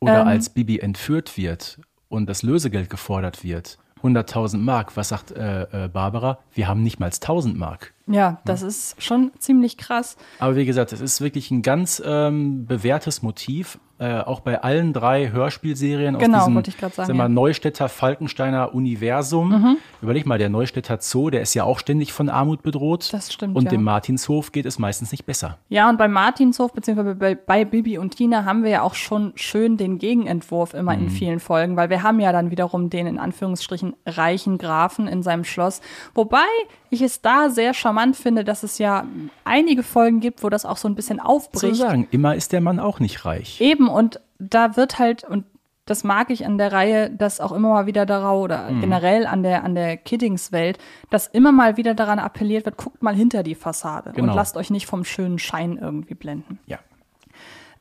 Oder 0.00 0.22
Ähm. 0.22 0.28
als 0.28 0.48
Bibi 0.48 0.78
entführt 0.78 1.36
wird 1.36 1.78
und 2.08 2.28
das 2.28 2.42
Lösegeld 2.42 2.90
gefordert 2.90 3.44
wird. 3.44 3.78
100.000 4.02 4.58
Mark. 4.58 4.96
Was 4.96 5.08
sagt 5.08 5.32
äh, 5.32 5.62
äh, 5.84 5.88
Barbara? 5.88 6.38
Wir 6.52 6.68
haben 6.68 6.82
nicht 6.82 7.00
mal 7.00 7.08
1.000 7.08 7.56
Mark. 7.56 7.92
Ja, 8.06 8.40
das 8.44 8.62
ist 8.62 9.02
schon 9.02 9.32
ziemlich 9.38 9.78
krass. 9.78 10.16
Aber 10.38 10.54
wie 10.54 10.64
gesagt, 10.64 10.92
es 10.92 11.00
ist 11.00 11.20
wirklich 11.20 11.50
ein 11.50 11.62
ganz 11.62 12.00
ähm, 12.04 12.66
bewährtes 12.66 13.22
Motiv, 13.22 13.78
äh, 13.98 14.20
auch 14.20 14.40
bei 14.40 14.62
allen 14.62 14.92
drei 14.92 15.30
Hörspielserien 15.30 16.18
Genau, 16.18 16.38
aus 16.38 16.46
diesem 16.46 16.62
sagen, 16.80 16.92
sag 16.94 17.08
mal, 17.08 17.24
ja. 17.24 17.28
Mhm. 17.28 17.34
Neustädter 17.34 17.88
Falkensteiner 17.88 18.74
Universum. 18.74 19.78
Überleg 20.02 20.26
mal, 20.26 20.38
der 20.38 20.50
Neustädter 20.50 20.98
Zoo, 21.00 21.30
der 21.30 21.40
ist 21.40 21.54
ja 21.54 21.64
auch 21.64 21.78
ständig 21.78 22.12
von 22.12 22.28
Armut 22.28 22.62
bedroht. 22.62 23.12
Das 23.12 23.32
stimmt, 23.32 23.56
Und 23.56 23.64
ja. 23.64 23.70
dem 23.70 23.82
Martinshof 23.82 24.52
geht 24.52 24.66
es 24.66 24.78
meistens 24.78 25.12
nicht 25.12 25.24
besser. 25.24 25.58
Ja, 25.68 25.88
und 25.88 25.96
bei 25.96 26.08
Martinshof, 26.08 26.72
beziehungsweise 26.72 27.14
bei, 27.14 27.34
bei 27.34 27.64
Bibi 27.64 27.98
und 27.98 28.16
Tina 28.16 28.44
haben 28.44 28.62
wir 28.62 28.70
ja 28.70 28.82
auch 28.82 28.94
schon 28.94 29.32
schön 29.34 29.76
den 29.76 29.98
Gegenentwurf 29.98 30.74
immer 30.74 30.94
in 30.94 31.10
vielen 31.10 31.40
Folgen, 31.40 31.76
weil 31.76 31.90
wir 31.90 32.02
haben 32.02 32.20
ja 32.20 32.32
dann 32.32 32.50
wiederum 32.50 32.90
den 32.90 33.06
in 33.06 33.18
Anführungsstrichen 33.18 33.94
reichen 34.04 34.58
Grafen 34.58 35.08
in 35.08 35.22
seinem 35.22 35.44
Schloss. 35.44 35.80
Wobei 36.14 36.44
ich 36.90 37.02
es 37.02 37.20
da 37.20 37.50
sehr 37.50 37.74
charmant 37.74 38.16
finde, 38.16 38.44
dass 38.44 38.62
es 38.62 38.78
ja 38.78 39.04
einige 39.44 39.82
Folgen 39.82 40.20
gibt, 40.20 40.42
wo 40.42 40.48
das 40.48 40.64
auch 40.64 40.76
so 40.76 40.88
ein 40.88 40.94
bisschen 40.94 41.18
Zu 41.18 41.24
aufbricht. 41.24 41.76
sagen, 41.76 42.06
immer 42.10 42.34
ist 42.34 42.52
der 42.52 42.60
Mann 42.60 42.78
auch 42.78 43.00
nicht 43.00 43.24
reich. 43.24 43.60
Eben, 43.60 43.85
und 43.88 44.20
da 44.38 44.76
wird 44.76 44.98
halt, 44.98 45.24
und 45.24 45.44
das 45.86 46.02
mag 46.02 46.30
ich 46.30 46.44
an 46.44 46.58
der 46.58 46.72
Reihe, 46.72 47.10
dass 47.10 47.40
auch 47.40 47.52
immer 47.52 47.68
mal 47.68 47.86
wieder 47.86 48.06
darauf, 48.06 48.42
oder 48.42 48.70
Mhm. 48.70 48.80
generell 48.80 49.26
an 49.26 49.42
der, 49.42 49.62
an 49.64 49.74
der 49.74 49.96
Kiddingswelt, 49.96 50.78
dass 51.10 51.26
immer 51.28 51.52
mal 51.52 51.76
wieder 51.76 51.94
daran 51.94 52.18
appelliert 52.18 52.64
wird, 52.66 52.76
guckt 52.76 53.02
mal 53.02 53.14
hinter 53.14 53.42
die 53.42 53.54
Fassade 53.54 54.12
Genau. 54.14 54.30
und 54.32 54.36
lasst 54.36 54.56
euch 54.56 54.70
nicht 54.70 54.86
vom 54.86 55.04
schönen 55.04 55.38
Schein 55.38 55.78
irgendwie 55.80 56.14
blenden. 56.14 56.58
Ja. 56.66 56.78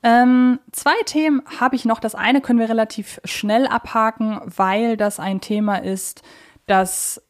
Ähm, 0.03 0.59
zwei 0.71 0.93
Themen 1.05 1.41
habe 1.59 1.75
ich 1.75 1.85
noch. 1.85 1.99
Das 1.99 2.13
eine 2.13 2.41
können 2.41 2.59
wir 2.59 2.69
relativ 2.69 3.19
schnell 3.25 3.65
abhaken, 3.65 4.39
weil 4.45 4.97
das 4.97 5.19
ein 5.19 5.41
Thema 5.41 5.77
ist, 5.77 6.21
das 6.67 7.21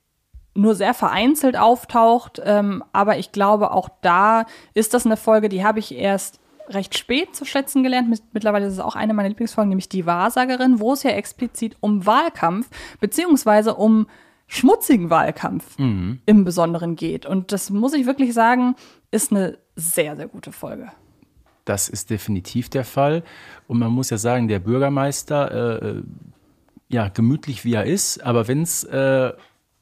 nur 0.56 0.76
sehr 0.76 0.94
vereinzelt 0.94 1.56
auftaucht. 1.58 2.42
Ähm, 2.44 2.84
aber 2.92 3.18
ich 3.18 3.32
glaube, 3.32 3.72
auch 3.72 3.88
da 4.02 4.46
ist 4.74 4.94
das 4.94 5.06
eine 5.06 5.16
Folge, 5.18 5.48
die 5.48 5.64
habe 5.64 5.80
ich 5.80 5.96
erst 5.96 6.40
recht 6.70 6.98
spät 6.98 7.36
zu 7.36 7.46
schätzen 7.46 7.84
gelernt. 7.84 8.10
Mit- 8.10 8.24
Mittlerweile 8.34 8.66
ist 8.68 8.74
es 8.74 8.80
auch 8.80 8.96
eine 8.96 9.14
meiner 9.14 9.30
Lieblingsfolgen, 9.30 9.70
nämlich 9.70 9.90
die 9.90 10.06
Wahrsagerin, 10.06 10.80
wo 10.80 10.94
es 10.94 11.04
ja 11.04 11.12
explizit 11.12 11.76
um 11.80 12.06
Wahlkampf 12.06 12.70
beziehungsweise 13.00 13.76
um 13.76 14.08
schmutzigen 14.48 15.10
Wahlkampf 15.10 15.78
im 15.80 16.44
Besonderen 16.44 16.96
geht. 16.96 17.26
Und 17.26 17.52
das 17.52 17.70
muss 17.72 17.94
ich 17.94 18.06
wirklich 18.06 18.34
sagen, 18.34 18.76
ist 19.12 19.32
eine 19.32 19.58
sehr, 19.76 20.16
sehr 20.16 20.28
gute 20.28 20.52
Folge. 20.52 20.92
Das 21.66 21.90
ist 21.90 22.12
definitiv 22.12 22.70
der 22.70 22.86
Fall. 22.86 23.24
Und 23.68 23.80
man 23.80 23.92
muss 23.92 24.12
ja 24.12 24.18
sagen, 24.20 24.48
der 24.48 24.60
Bürgermeister, 24.60 25.82
äh, 25.82 25.88
äh, 25.90 26.04
ja, 26.90 27.08
gemütlich 27.10 27.66
wie 27.66 27.74
er 27.74 27.86
ist, 27.86 28.24
aber 28.24 28.48
wenn 28.48 28.62
es 28.62 28.84
äh, 28.84 29.34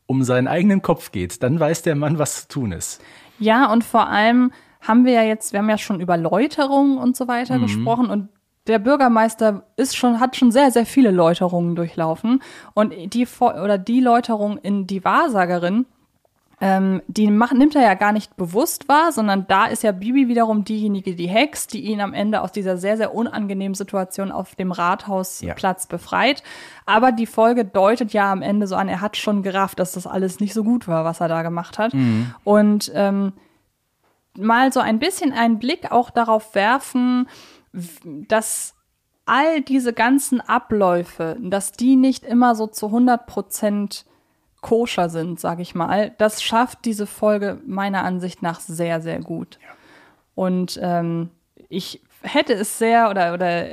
um 0.06 0.24
seinen 0.24 0.48
eigenen 0.48 0.82
Kopf 0.82 1.12
geht, 1.12 1.44
dann 1.44 1.60
weiß 1.60 1.82
der 1.82 1.96
Mann, 1.96 2.18
was 2.20 2.44
zu 2.44 2.48
tun 2.48 2.72
ist. 2.72 3.02
Ja, 3.40 3.70
und 3.72 3.84
vor 3.84 4.08
allem 4.08 4.54
haben 4.84 5.06
wir 5.06 5.14
ja 5.14 5.24
jetzt, 5.24 5.54
wir 5.54 5.60
haben 5.60 5.70
ja 5.70 5.78
schon 5.78 6.00
über 6.00 6.18
Läuterungen 6.18 6.98
und 6.98 7.18
so 7.18 7.28
weiter 7.28 7.58
gesprochen 7.60 8.10
und 8.10 8.30
der 8.68 8.80
Bürgermeister 8.80 9.64
ist 9.76 9.98
schon, 9.98 10.20
hat 10.20 10.36
schon 10.36 10.52
sehr, 10.52 10.72
sehr 10.72 10.86
viele 10.86 11.12
Läuterungen 11.12 11.76
durchlaufen. 11.76 12.42
Und 12.74 12.94
die 13.14 13.28
oder 13.42 13.78
die 13.78 14.00
Läuterung 14.00 14.58
in 14.58 14.88
die 14.88 15.04
Wahrsagerin, 15.04 15.86
ähm, 16.62 17.02
die 17.08 17.30
macht, 17.30 17.56
nimmt 17.56 17.76
er 17.76 17.82
ja 17.82 17.94
gar 17.94 18.14
nicht 18.14 18.38
bewusst 18.38 18.88
wahr, 18.88 19.12
sondern 19.12 19.48
da 19.48 19.66
ist 19.66 19.84
ja 19.84 19.92
Bibi 19.92 20.30
wiederum 20.30 20.64
diejenige, 20.64 21.14
die 21.14 21.28
Hex, 21.28 21.68
die 21.68 21.82
ihn 21.82 22.00
am 22.00 22.14
Ende 22.14 22.40
aus 22.40 22.54
dieser 22.54 22.78
sehr, 22.78 22.96
sehr 22.96 23.14
unangenehmen 23.14 23.76
Situation 23.76 24.32
auf 24.32 24.56
dem 24.56 24.72
Rathausplatz 24.72 25.88
befreit. 25.88 26.42
Aber 26.86 27.12
die 27.12 27.26
Folge 27.26 27.66
deutet 27.66 28.14
ja 28.14 28.32
am 28.32 28.42
Ende 28.42 28.68
so 28.68 28.78
an, 28.78 28.88
er 28.88 29.02
hat 29.02 29.18
schon 29.18 29.44
gerafft, 29.44 29.80
dass 29.80 29.92
das 29.92 30.08
alles 30.08 30.40
nicht 30.40 30.54
so 30.54 30.64
gut 30.64 30.88
war, 30.88 31.04
was 31.04 31.20
er 31.20 31.28
da 31.28 31.42
gemacht 31.42 31.78
hat. 31.78 31.94
Und 32.46 32.90
ähm, 32.96 33.34
mal 34.38 34.72
so 34.74 34.80
ein 34.80 35.00
bisschen 35.00 35.34
einen 35.34 35.60
Blick 35.60 35.92
auch 35.92 36.10
darauf 36.10 36.56
werfen, 36.56 37.28
dass 37.72 38.76
all 39.26 39.62
diese 39.62 39.94
ganzen 39.94 40.42
Abläufe, 40.42 41.38
dass 41.40 41.72
die 41.72 41.96
nicht 41.96 42.26
immer 42.26 42.56
so 42.56 42.68
zu 42.68 42.88
100 42.88 43.26
Prozent 43.26 44.06
koscher 44.62 45.10
sind, 45.10 45.40
sage 45.40 45.62
ich 45.62 45.76
mal, 45.76 46.14
das 46.18 46.42
schafft 46.42 46.86
diese 46.86 47.06
Folge 47.06 47.62
meiner 47.66 48.04
Ansicht 48.04 48.42
nach 48.42 48.60
sehr, 48.60 49.02
sehr 49.02 49.20
gut. 49.20 49.60
Und 50.36 50.80
ähm, 50.82 51.30
ich 51.70 52.02
hätte 52.24 52.54
es 52.54 52.78
sehr 52.80 53.10
oder, 53.10 53.34
oder 53.34 53.66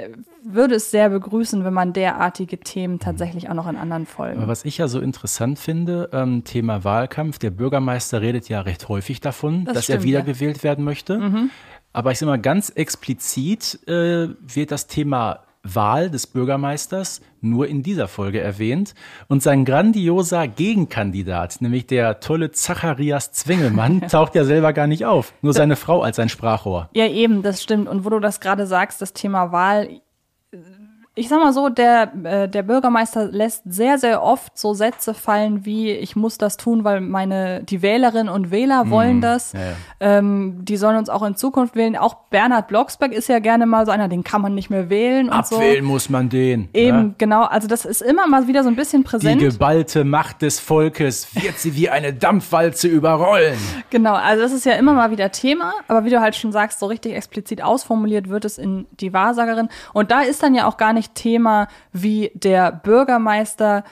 würde 0.42 0.74
es 0.74 0.90
sehr 0.90 1.08
begrüßen, 1.08 1.64
wenn 1.64 1.72
man 1.72 1.92
derartige 1.92 2.58
Themen 2.58 2.98
tatsächlich 2.98 3.48
auch 3.48 3.54
noch 3.54 3.68
in 3.68 3.76
anderen 3.76 4.06
Folgen. 4.06 4.46
Was 4.46 4.64
ich 4.64 4.78
ja 4.78 4.88
so 4.88 5.00
interessant 5.00 5.58
finde, 5.58 6.10
ähm, 6.12 6.44
Thema 6.44 6.84
Wahlkampf, 6.84 7.38
der 7.38 7.50
Bürgermeister 7.50 8.20
redet 8.20 8.48
ja 8.48 8.60
recht 8.60 8.88
häufig 8.88 9.20
davon, 9.20 9.64
Das 9.64 9.74
dass 9.74 9.84
stimmt, 9.84 9.98
er 9.98 10.00
ja. 10.00 10.06
wiedergewählt 10.06 10.62
werden 10.62 10.84
möchte. 10.84 11.50
Aber 11.92 12.12
ich 12.12 12.18
sage 12.18 12.30
mal, 12.30 12.38
ganz 12.40 12.70
explizit 12.70 13.80
äh, 13.88 14.28
wird 14.40 14.70
das 14.70 14.86
Thema 14.86 15.40
Wahl 15.62 16.10
des 16.10 16.26
Bürgermeisters 16.26 17.20
nur 17.40 17.68
in 17.68 17.82
dieser 17.82 18.08
Folge 18.08 18.40
erwähnt. 18.40 18.94
Und 19.28 19.42
sein 19.42 19.64
grandioser 19.64 20.48
Gegenkandidat, 20.48 21.60
nämlich 21.60 21.86
der 21.86 22.20
tolle 22.20 22.50
Zacharias 22.50 23.32
Zwengelmann, 23.32 24.00
taucht 24.08 24.34
ja 24.34 24.44
selber 24.44 24.72
gar 24.72 24.86
nicht 24.86 25.04
auf. 25.04 25.34
Nur 25.42 25.52
seine 25.52 25.76
Frau 25.76 26.02
als 26.02 26.16
sein 26.16 26.28
Sprachrohr. 26.28 26.88
Ja, 26.94 27.06
eben, 27.06 27.42
das 27.42 27.62
stimmt. 27.62 27.88
Und 27.88 28.04
wo 28.04 28.10
du 28.10 28.20
das 28.20 28.40
gerade 28.40 28.66
sagst, 28.66 29.02
das 29.02 29.12
Thema 29.12 29.52
Wahl. 29.52 30.00
Ich 31.16 31.28
sag 31.28 31.40
mal 31.40 31.52
so, 31.52 31.68
der, 31.68 32.12
äh, 32.22 32.48
der 32.48 32.62
Bürgermeister 32.62 33.26
lässt 33.26 33.64
sehr, 33.66 33.98
sehr 33.98 34.22
oft 34.22 34.56
so 34.56 34.74
Sätze 34.74 35.12
fallen 35.12 35.64
wie, 35.64 35.90
ich 35.90 36.14
muss 36.14 36.38
das 36.38 36.56
tun, 36.56 36.84
weil 36.84 37.00
meine, 37.00 37.64
die 37.64 37.82
Wählerinnen 37.82 38.28
und 38.32 38.52
Wähler 38.52 38.90
wollen 38.90 39.20
das. 39.20 39.52
ja, 39.52 39.60
ja. 39.60 39.66
Ähm, 39.98 40.60
die 40.62 40.76
sollen 40.76 40.96
uns 40.96 41.10
auch 41.10 41.22
in 41.24 41.34
Zukunft 41.34 41.74
wählen. 41.74 41.96
Auch 41.96 42.14
Bernhard 42.30 42.68
Blocksberg 42.68 43.12
ist 43.12 43.28
ja 43.28 43.40
gerne 43.40 43.66
mal 43.66 43.84
so 43.86 43.92
einer, 43.92 44.08
den 44.08 44.22
kann 44.22 44.40
man 44.40 44.54
nicht 44.54 44.70
mehr 44.70 44.88
wählen 44.88 45.26
und 45.26 45.32
Abwählen 45.32 45.84
muss 45.84 46.08
man 46.08 46.28
den. 46.28 46.68
so. 46.72 46.80
Eben, 46.80 47.08
ja? 47.08 47.14
genau. 47.18 47.42
Also 47.42 47.66
das 47.66 47.84
ist 47.84 48.02
immer 48.02 48.28
mal 48.28 48.46
wieder 48.46 48.62
so 48.62 48.68
ein 48.68 48.76
bisschen 48.76 49.02
Die 49.02 49.08
präsent. 49.08 49.40
geballte 49.40 50.04
Macht 50.04 50.42
des 50.42 50.60
Volkes 50.60 51.34
wird 51.34 51.58
sie 51.58 51.74
wie 51.74 51.90
eine 51.90 52.14
Dampfwalze 52.14 52.86
überrollen. 52.86 53.58
Genau, 53.90 54.14
also 54.14 54.42
das 54.42 54.52
ist 54.52 54.64
ja 54.64 54.74
immer 54.74 54.92
mal 54.94 55.10
wieder 55.10 55.32
Thema, 55.32 55.74
aber 55.88 56.04
wie 56.04 56.10
du 56.10 56.20
halt 56.20 56.36
schon 56.36 56.52
sagst, 56.52 56.78
so 56.78 56.86
richtig 56.86 57.14
explizit 57.14 57.62
ausformuliert 57.62 58.28
wird 58.28 58.44
es 58.44 58.58
in 58.58 58.86
die 59.00 59.12
Wahrsagerin. 59.12 59.68
Und 59.92 60.12
da 60.12 60.20
ist 60.20 60.42
dann 60.42 60.54
ja 60.54 60.66
auch 60.68 60.76
gar 60.76 60.92
nicht 60.92 60.99
nicht 61.00 61.14
Thema, 61.14 61.68
wie 61.92 62.30
der 62.34 62.70
Bürgermeister 62.70 63.84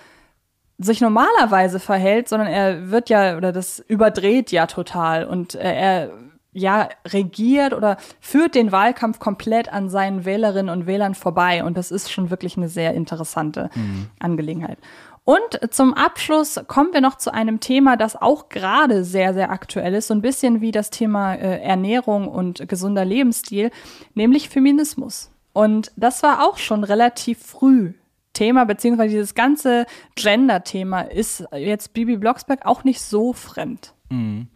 sich 0.79 1.01
normalerweise 1.01 1.81
verhält, 1.81 2.29
sondern 2.29 2.49
er 2.49 2.91
wird 2.91 3.09
ja, 3.09 3.37
oder 3.37 3.53
das 3.53 3.81
überdreht 3.81 4.53
ja 4.53 4.67
total 4.67 5.25
und 5.25 5.55
äh, 5.55 5.75
er 5.75 6.11
ja 6.53 6.89
regiert 7.07 7.73
oder 7.73 7.97
führt 8.21 8.55
den 8.55 8.73
Wahlkampf 8.73 9.19
komplett 9.19 9.73
an 9.73 9.89
seinen 9.89 10.25
Wählerinnen 10.25 10.71
und 10.71 10.87
Wählern 10.87 11.15
vorbei 11.15 11.65
und 11.65 11.77
das 11.77 11.91
ist 11.91 12.11
schon 12.13 12.31
wirklich 12.31 12.57
eine 12.57 12.69
sehr 12.69 12.95
interessante 12.95 13.71
mhm. 13.75 14.09
Angelegenheit. 14.19 14.79
Und 15.25 15.61
zum 15.75 15.93
Abschluss 15.93 16.59
kommen 16.69 16.95
wir 16.95 17.03
noch 17.03 17.17
zu 17.17 17.35
einem 17.35 17.61
Thema, 17.61 17.97
das 17.97 18.17
auch 18.17 18.49
gerade 18.49 19.05
sehr, 19.05 19.35
sehr 19.35 19.51
aktuell 19.51 19.93
ist, 19.95 20.07
so 20.07 20.15
ein 20.15 20.23
bisschen 20.23 20.63
wie 20.63 20.71
das 20.71 20.89
Thema 20.89 21.35
äh, 21.35 21.61
Ernährung 21.61 22.29
und 22.29 22.67
gesunder 22.67 23.05
Lebensstil, 23.05 23.71
nämlich 24.15 24.49
Feminismus. 24.49 25.31
Und 25.59 25.91
das 25.97 26.23
war 26.23 26.47
auch 26.47 26.57
schon 26.57 26.85
relativ 26.85 27.41
früh 27.45 27.95
Thema, 28.33 28.65
beziehungsweise 28.65 29.15
dieses 29.15 29.35
ganze 29.35 29.87
Gender-Thema 30.15 31.01
ist 31.01 31.43
jetzt 31.53 31.95
Bibi 31.95 32.17
Blocksberg 32.17 32.65
auch 32.65 32.85
nicht 32.85 33.01
so 33.01 33.33
fremd. 33.33 33.93
Mhm. 34.09 34.47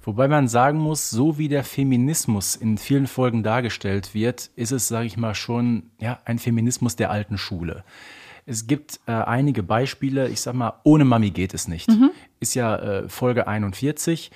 Wobei 0.00 0.26
man 0.26 0.48
sagen 0.48 0.78
muss, 0.78 1.10
so 1.10 1.36
wie 1.36 1.48
der 1.48 1.64
Feminismus 1.64 2.56
in 2.56 2.78
vielen 2.78 3.06
Folgen 3.06 3.42
dargestellt 3.42 4.14
wird, 4.14 4.48
ist 4.56 4.72
es, 4.72 4.88
sage 4.88 5.04
ich 5.04 5.18
mal, 5.18 5.34
schon 5.34 5.90
ja, 6.00 6.18
ein 6.24 6.38
Feminismus 6.38 6.96
der 6.96 7.10
alten 7.10 7.36
Schule. 7.36 7.84
Es 8.46 8.66
gibt 8.66 9.00
äh, 9.06 9.12
einige 9.12 9.62
Beispiele, 9.62 10.28
ich 10.28 10.40
sag 10.40 10.54
mal, 10.54 10.80
ohne 10.82 11.04
Mami 11.04 11.28
geht 11.28 11.52
es 11.52 11.68
nicht. 11.68 11.90
Mhm. 11.90 12.10
Ist 12.40 12.54
ja 12.54 12.74
äh, 12.76 13.08
Folge 13.10 13.48
41, 13.48 14.30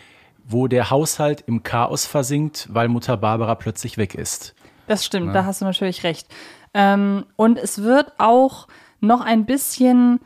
wo 0.44 0.68
der 0.68 0.90
Haushalt 0.90 1.44
im 1.46 1.62
Chaos 1.62 2.04
versinkt, 2.04 2.68
weil 2.70 2.88
Mutter 2.88 3.16
Barbara 3.16 3.54
plötzlich 3.54 3.96
weg 3.96 4.14
ist. 4.14 4.54
Das 4.86 5.04
stimmt, 5.04 5.28
ja. 5.28 5.32
da 5.32 5.44
hast 5.44 5.60
du 5.60 5.64
natürlich 5.64 6.04
recht. 6.04 6.26
Ähm, 6.74 7.26
und 7.36 7.58
es 7.58 7.82
wird 7.82 8.12
auch 8.18 8.68
noch 9.00 9.20
ein 9.20 9.44
bisschen 9.44 10.20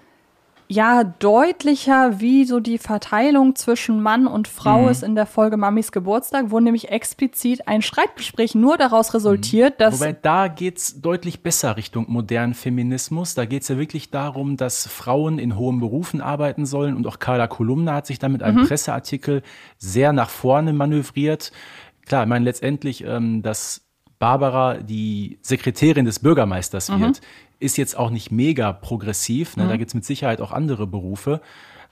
ja 0.68 1.04
deutlicher, 1.04 2.20
wie 2.20 2.44
so 2.44 2.60
die 2.60 2.78
Verteilung 2.78 3.54
zwischen 3.54 4.02
Mann 4.02 4.26
und 4.26 4.48
Frau 4.48 4.82
mhm. 4.82 4.88
ist 4.88 5.02
in 5.02 5.14
der 5.14 5.26
Folge 5.26 5.56
Mamis 5.56 5.92
Geburtstag, 5.92 6.46
wo 6.48 6.58
nämlich 6.58 6.90
explizit 6.90 7.68
ein 7.68 7.82
Streitgespräch 7.82 8.54
nur 8.54 8.76
daraus 8.76 9.14
resultiert, 9.14 9.74
mhm. 9.74 9.78
dass. 9.78 10.00
Wobei 10.00 10.12
da 10.12 10.48
geht's 10.48 11.00
deutlich 11.00 11.42
besser 11.42 11.76
Richtung 11.76 12.06
modernen 12.08 12.54
Feminismus. 12.54 13.34
Da 13.34 13.44
geht's 13.44 13.68
ja 13.68 13.78
wirklich 13.78 14.10
darum, 14.10 14.56
dass 14.56 14.86
Frauen 14.86 15.38
in 15.38 15.56
hohen 15.56 15.80
Berufen 15.80 16.20
arbeiten 16.20 16.66
sollen 16.66 16.96
und 16.96 17.06
auch 17.06 17.18
Carla 17.18 17.46
Kolumna 17.46 17.94
hat 17.94 18.06
sich 18.06 18.18
da 18.18 18.28
mit 18.28 18.42
einem 18.42 18.62
mhm. 18.62 18.66
Presseartikel 18.66 19.42
sehr 19.78 20.12
nach 20.12 20.30
vorne 20.30 20.72
manövriert. 20.72 21.52
Klar, 22.06 22.24
ich 22.24 22.28
meine 22.28 22.44
letztendlich, 22.44 23.04
ähm, 23.04 23.42
dass 23.42 23.85
Barbara 24.18 24.78
die 24.78 25.38
Sekretärin 25.42 26.04
des 26.04 26.20
Bürgermeisters 26.20 26.88
mhm. 26.88 27.00
wird, 27.00 27.20
ist 27.58 27.76
jetzt 27.76 27.96
auch 27.96 28.10
nicht 28.10 28.30
mega 28.30 28.72
progressiv. 28.72 29.56
Ne? 29.56 29.64
Mhm. 29.64 29.68
Da 29.68 29.76
gibt 29.76 29.90
es 29.90 29.94
mit 29.94 30.04
Sicherheit 30.04 30.40
auch 30.40 30.52
andere 30.52 30.86
Berufe. 30.86 31.40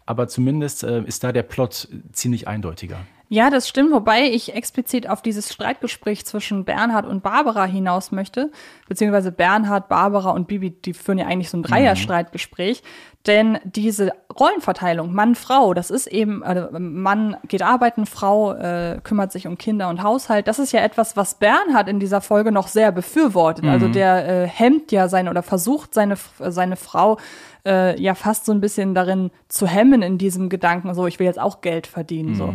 Aber 0.07 0.29
zumindest 0.29 0.85
äh, 0.85 1.03
ist 1.05 1.25
da 1.25 1.33
der 1.33 1.43
Plot 1.43 1.89
ziemlich 2.13 2.47
eindeutiger. 2.47 2.99
Ja, 3.35 3.51
das 3.51 3.69
stimmt, 3.69 3.91
wobei 3.91 4.31
ich 4.31 4.55
explizit 4.55 5.11
auf 5.11 5.21
dieses 5.21 5.53
Streitgespräch 5.53 6.25
zwischen 6.25 6.65
Bernhard 6.65 7.05
und 7.05 7.25
Barbara 7.25 7.65
hinaus 7.65 8.13
möchte, 8.13 8.53
beziehungsweise 8.89 9.33
Bernhard, 9.33 9.89
Barbara 9.89 10.31
und 10.31 10.47
Bibi, 10.47 10.71
die 10.71 10.95
führen 10.95 11.19
ja 11.19 11.27
eigentlich 11.27 11.51
so 11.51 11.57
ein 11.57 11.65
Dreier-Streitgespräch, 11.65 12.85
denn 13.27 13.59
diese 13.65 14.13
Rollenverteilung 14.39 15.13
Mann-Frau, 15.13 15.75
das 15.75 15.91
ist 15.91 16.07
eben, 16.07 16.45
also 16.45 16.69
Mann 16.79 17.37
geht 17.49 17.63
arbeiten, 17.63 18.07
Frau 18.07 18.53
äh, 18.53 19.01
kümmert 19.03 19.33
sich 19.33 19.49
um 19.49 19.59
Kinder 19.59 19.89
und 19.89 20.05
Haushalt, 20.05 20.47
das 20.47 20.61
ist 20.61 20.71
ja 20.71 20.83
etwas, 20.83 21.17
was 21.17 21.35
Bernhard 21.35 21.89
in 21.89 21.99
dieser 21.99 22.21
Folge 22.21 22.53
noch 22.53 22.69
sehr 22.69 22.93
befürwortet. 22.93 23.65
Also 23.65 23.71
mhm. 23.71 23.75
Also 23.75 23.89
der 23.89 24.29
äh, 24.29 24.47
hemmt 24.47 24.93
ja 24.93 25.09
seine 25.09 25.31
oder 25.31 25.43
versucht 25.43 25.93
seine, 25.93 26.15
seine 26.39 26.77
Frau 26.77 27.19
äh, 27.67 28.01
ja 28.01 28.15
fast 28.15 28.47
so 28.47 28.53
ein 28.53 28.61
bisschen 28.61 28.95
darin 28.95 29.33
zu 29.49 29.67
hemmen 29.67 30.03
in 30.03 30.19
diesem 30.19 30.49
Gedanken, 30.49 30.95
so 30.95 31.09
ich 31.09 31.19
will 31.19 31.27
jetzt 31.27 31.41
auch 31.41 31.63
Geld 31.63 31.89
verdienen. 31.89 32.31
Mhm. 32.31 32.37
So. 32.37 32.55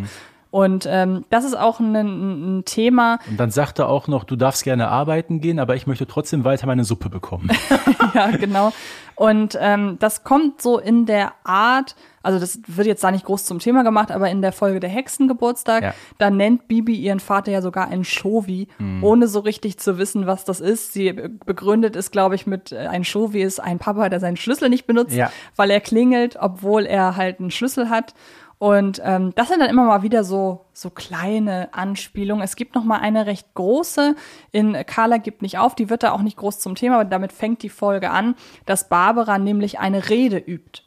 Und 0.52 0.88
ähm, 0.90 1.26
das 1.30 1.46
ist 1.46 1.56
auch 1.56 1.80
ein, 1.80 1.96
ein, 1.96 2.66
Thema. 2.66 3.20
Und 3.30 3.40
dann 3.40 3.52
sagt 3.52 3.78
er 3.78 3.88
auch 3.88 4.08
noch, 4.08 4.24
du 4.24 4.36
darfst 4.36 4.64
gerne 4.64 4.88
arbeiten 4.88 5.42
gehen, 5.42 5.60
aber 5.60 5.76
ich 5.76 5.86
möchte 5.86 6.08
trotzdem 6.08 6.44
weiter 6.44 6.66
meine 6.66 6.84
Suppe 6.84 7.10
bekommen. 7.10 7.52
ja, 8.16 8.32
genau. 8.32 8.72
Und 9.14 9.58
ähm, 9.60 9.98
das 10.00 10.24
kommt 10.24 10.62
so 10.62 10.80
in 10.80 11.06
der 11.06 11.34
Art, 11.44 11.96
also 12.24 12.40
das 12.40 12.62
wird 12.68 12.88
jetzt 12.88 13.04
da 13.04 13.12
nicht 13.12 13.26
groß 13.26 13.46
zum 13.46 13.60
Thema 13.60 13.84
gemacht, 13.84 14.12
aber 14.12 14.30
in 14.30 14.42
der 14.42 14.54
Folge 14.54 14.80
der 14.80 14.90
Hexengeburtstag, 14.90 15.84
ja. 15.84 15.94
da 16.18 16.30
nennt 16.30 16.68
Bibi 16.68 16.96
ihren 16.96 17.20
Vater 17.20 17.52
ja 17.52 17.62
sogar 17.62 17.90
einen 17.90 18.06
Shovi, 18.06 18.70
mhm. 18.80 19.04
ohne 19.04 19.28
so 19.28 19.42
richtig 19.42 19.78
zu 19.78 19.98
wissen, 19.98 20.26
was 20.26 20.46
das 20.46 20.62
ist. 20.62 20.94
Sie 20.94 21.12
begründet 21.46 21.96
es, 21.96 22.12
glaube 22.12 22.36
ich, 22.36 22.48
mit 22.48 22.72
äh, 22.72 22.88
ein 22.88 23.04
Shovi 23.04 23.42
ist 23.42 23.60
ein 23.60 23.78
Papa, 23.78 24.10
der 24.10 24.20
seinen 24.20 24.38
Schlüssel 24.38 24.70
nicht 24.70 24.88
benutzt, 24.88 25.14
ja. 25.14 25.32
weil 25.56 25.70
er 25.70 25.82
klingelt, 25.82 26.38
obwohl 26.40 26.86
er 26.86 27.16
halt 27.18 27.40
einen 27.40 27.52
Schlüssel 27.52 27.90
hat. 27.90 28.16
Und 28.60 29.02
ähm, 29.06 29.34
das 29.36 29.48
sind 29.48 29.62
dann 29.62 29.70
immer 29.70 29.86
mal 29.86 30.04
wieder 30.04 30.26
so 30.26 30.66
so 30.74 30.90
kleine 30.90 31.74
Anspielungen. 31.74 32.44
Es 32.44 32.58
gibt 32.58 32.76
noch 32.76 32.84
mal 32.84 33.00
eine 33.00 33.26
recht 33.26 33.54
große 33.54 34.16
in 34.52 34.74
Carla 34.86 35.18
gibt 35.18 35.42
nicht 35.42 35.58
auf. 35.58 35.76
Die 35.76 35.90
wird 35.90 36.04
da 36.04 36.12
auch 36.12 36.22
nicht 36.22 36.36
groß 36.36 36.60
zum 36.60 36.76
Thema, 36.76 36.96
aber 36.96 37.06
damit 37.06 37.32
fängt 37.32 37.64
die 37.64 37.70
Folge 37.70 38.10
an, 38.12 38.36
dass 38.66 38.90
Barbara 38.90 39.38
nämlich 39.38 39.80
eine 39.80 40.10
Rede 40.10 40.38
übt. 40.38 40.82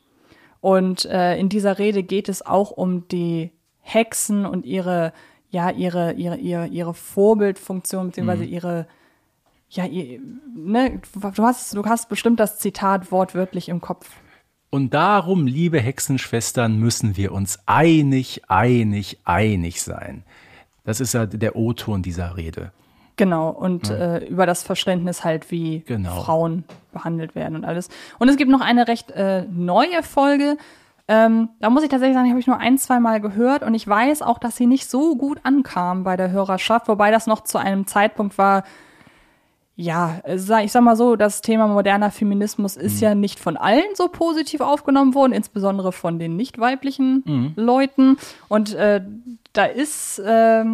Und 0.61 1.07
äh, 1.07 1.39
in 1.39 1.49
dieser 1.49 1.79
Rede 1.79 2.03
geht 2.03 2.29
es 2.29 2.45
auch 2.45 2.73
um 2.73 3.09
die 3.09 3.53
Hexen 3.81 4.45
und 4.45 4.67
ihre 4.67 5.15
ja 5.49 5.71
ihre 5.71 6.13
ihre 6.13 6.37
ihre 6.37 6.67
ihre 6.67 6.93
Vorbildfunktion 6.93 8.09
beziehungsweise 8.09 8.45
mhm. 8.45 8.53
ihre 8.53 8.87
ja, 9.71 9.87
ihr, 9.87 10.21
ne, 10.55 11.01
du 11.15 11.43
hast, 11.43 11.75
du 11.75 11.85
hast 11.87 12.11
bestimmt 12.11 12.39
das 12.39 12.59
Zitat 12.59 13.11
wortwörtlich 13.11 13.71
im 13.71 13.81
Kopf. 13.81 14.11
Und 14.75 14.95
darum, 14.95 15.47
liebe 15.47 15.79
Hexenschwestern, 15.79 16.79
müssen 16.79 17.19
wir 17.19 17.33
uns 17.33 17.59
einig, 17.67 18.41
einig, 18.49 19.19
einig 19.27 19.83
sein. 19.83 20.23
Das 20.87 20.99
ist 20.99 21.13
ja 21.13 21.27
der 21.27 21.57
O-Ton 21.57 22.01
dieser 22.01 22.39
Rede. 22.39 22.73
Genau, 23.17 23.51
und 23.51 23.89
ja. 23.89 24.17
äh, 24.17 24.25
über 24.25 24.47
das 24.47 24.63
Verständnis 24.63 25.25
halt, 25.25 25.51
wie 25.51 25.81
genau. 25.81 26.23
Frauen 26.23 26.65
behandelt 26.91 27.35
werden 27.35 27.55
und 27.55 27.67
alles. 27.67 27.91
Und 28.19 28.31
es 28.31 28.39
gibt 28.39 28.51
noch 28.51 28.63
eine 28.63 28.89
recht 28.89 29.11
äh, 29.11 29.43
neue 29.43 30.03
Folge. 30.03 30.57
Ähm, 31.07 31.51
da 31.61 31.69
muss 31.69 31.83
ich 31.83 31.91
tatsächlich 31.91 32.15
sagen, 32.15 32.25
die 32.25 32.31
habe 32.31 32.41
ich 32.41 32.47
nur 32.47 32.59
ein, 32.59 32.79
zwei 32.79 32.99
Mal 32.99 33.21
gehört 33.21 33.65
und 33.65 33.75
ich 33.75 33.87
weiß 33.87 34.23
auch, 34.23 34.39
dass 34.39 34.57
sie 34.57 34.67
nicht 34.67 34.89
so 34.89 35.17
gut 35.17 35.41
ankam 35.43 36.03
bei 36.03 36.17
der 36.17 36.31
Hörerschaft, 36.31 36.89
wobei 36.89 37.11
das 37.11 37.27
noch 37.27 37.45
zu 37.45 37.59
einem 37.59 37.87
Zeitpunkt 37.87 38.39
war, 38.39 38.65
ja, 39.75 40.21
ich 40.27 40.43
sag 40.73 40.83
mal 40.83 40.97
so, 40.97 41.17
das 41.17 41.41
Thema 41.41 41.67
moderner 41.67 42.11
Feminismus 42.11 42.77
ist 42.77 42.97
mhm. 42.97 43.03
ja 43.03 43.15
nicht 43.15 43.41
von 43.41 43.57
allen 43.57 43.95
so 43.95 44.09
positiv 44.09 44.61
aufgenommen 44.61 45.15
worden, 45.15 45.33
insbesondere 45.33 45.93
von 45.93 46.19
den 46.19 46.37
nicht 46.37 46.59
weiblichen 46.59 47.23
mhm. 47.25 47.53
Leuten. 47.57 48.19
Und 48.49 48.75
äh, 48.75 49.03
da 49.55 49.65
ist 49.65 50.19
äh, 50.19 50.65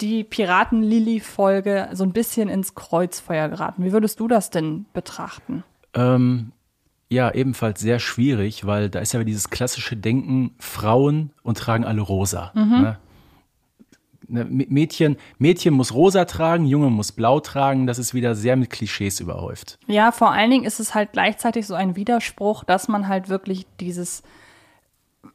die 0.00 0.24
Piraten-Lilly-Folge 0.24 1.90
so 1.92 2.04
ein 2.04 2.12
bisschen 2.12 2.48
ins 2.48 2.74
Kreuzfeuer 2.74 3.48
geraten. 3.48 3.84
Wie 3.84 3.92
würdest 3.92 4.20
du 4.20 4.28
das 4.28 4.48
denn 4.48 4.86
betrachten? 4.94 5.62
Ähm, 5.92 6.52
ja, 7.08 7.30
ebenfalls 7.32 7.80
sehr 7.80 7.98
schwierig, 7.98 8.66
weil 8.66 8.88
da 8.88 9.00
ist 9.00 9.12
ja 9.12 9.22
dieses 9.22 9.50
klassische 9.50 9.96
Denken, 9.96 10.54
Frauen 10.58 11.30
und 11.42 11.58
tragen 11.58 11.84
alle 11.84 12.00
rosa. 12.00 12.52
Mhm. 12.54 12.82
Ne? 12.82 12.98
Ne, 14.28 14.44
Mädchen, 14.44 15.16
Mädchen 15.38 15.74
muss 15.74 15.94
rosa 15.94 16.24
tragen, 16.24 16.66
Junge 16.66 16.90
muss 16.90 17.12
blau 17.12 17.40
tragen. 17.40 17.86
Das 17.86 17.98
ist 17.98 18.14
wieder 18.14 18.34
sehr 18.34 18.56
mit 18.56 18.70
Klischees 18.70 19.20
überhäuft. 19.20 19.78
Ja, 19.86 20.12
vor 20.12 20.32
allen 20.32 20.50
Dingen 20.50 20.64
ist 20.64 20.80
es 20.80 20.94
halt 20.94 21.12
gleichzeitig 21.12 21.66
so 21.66 21.74
ein 21.74 21.96
Widerspruch, 21.96 22.64
dass 22.64 22.88
man 22.88 23.08
halt 23.08 23.28
wirklich 23.28 23.66
dieses 23.80 24.22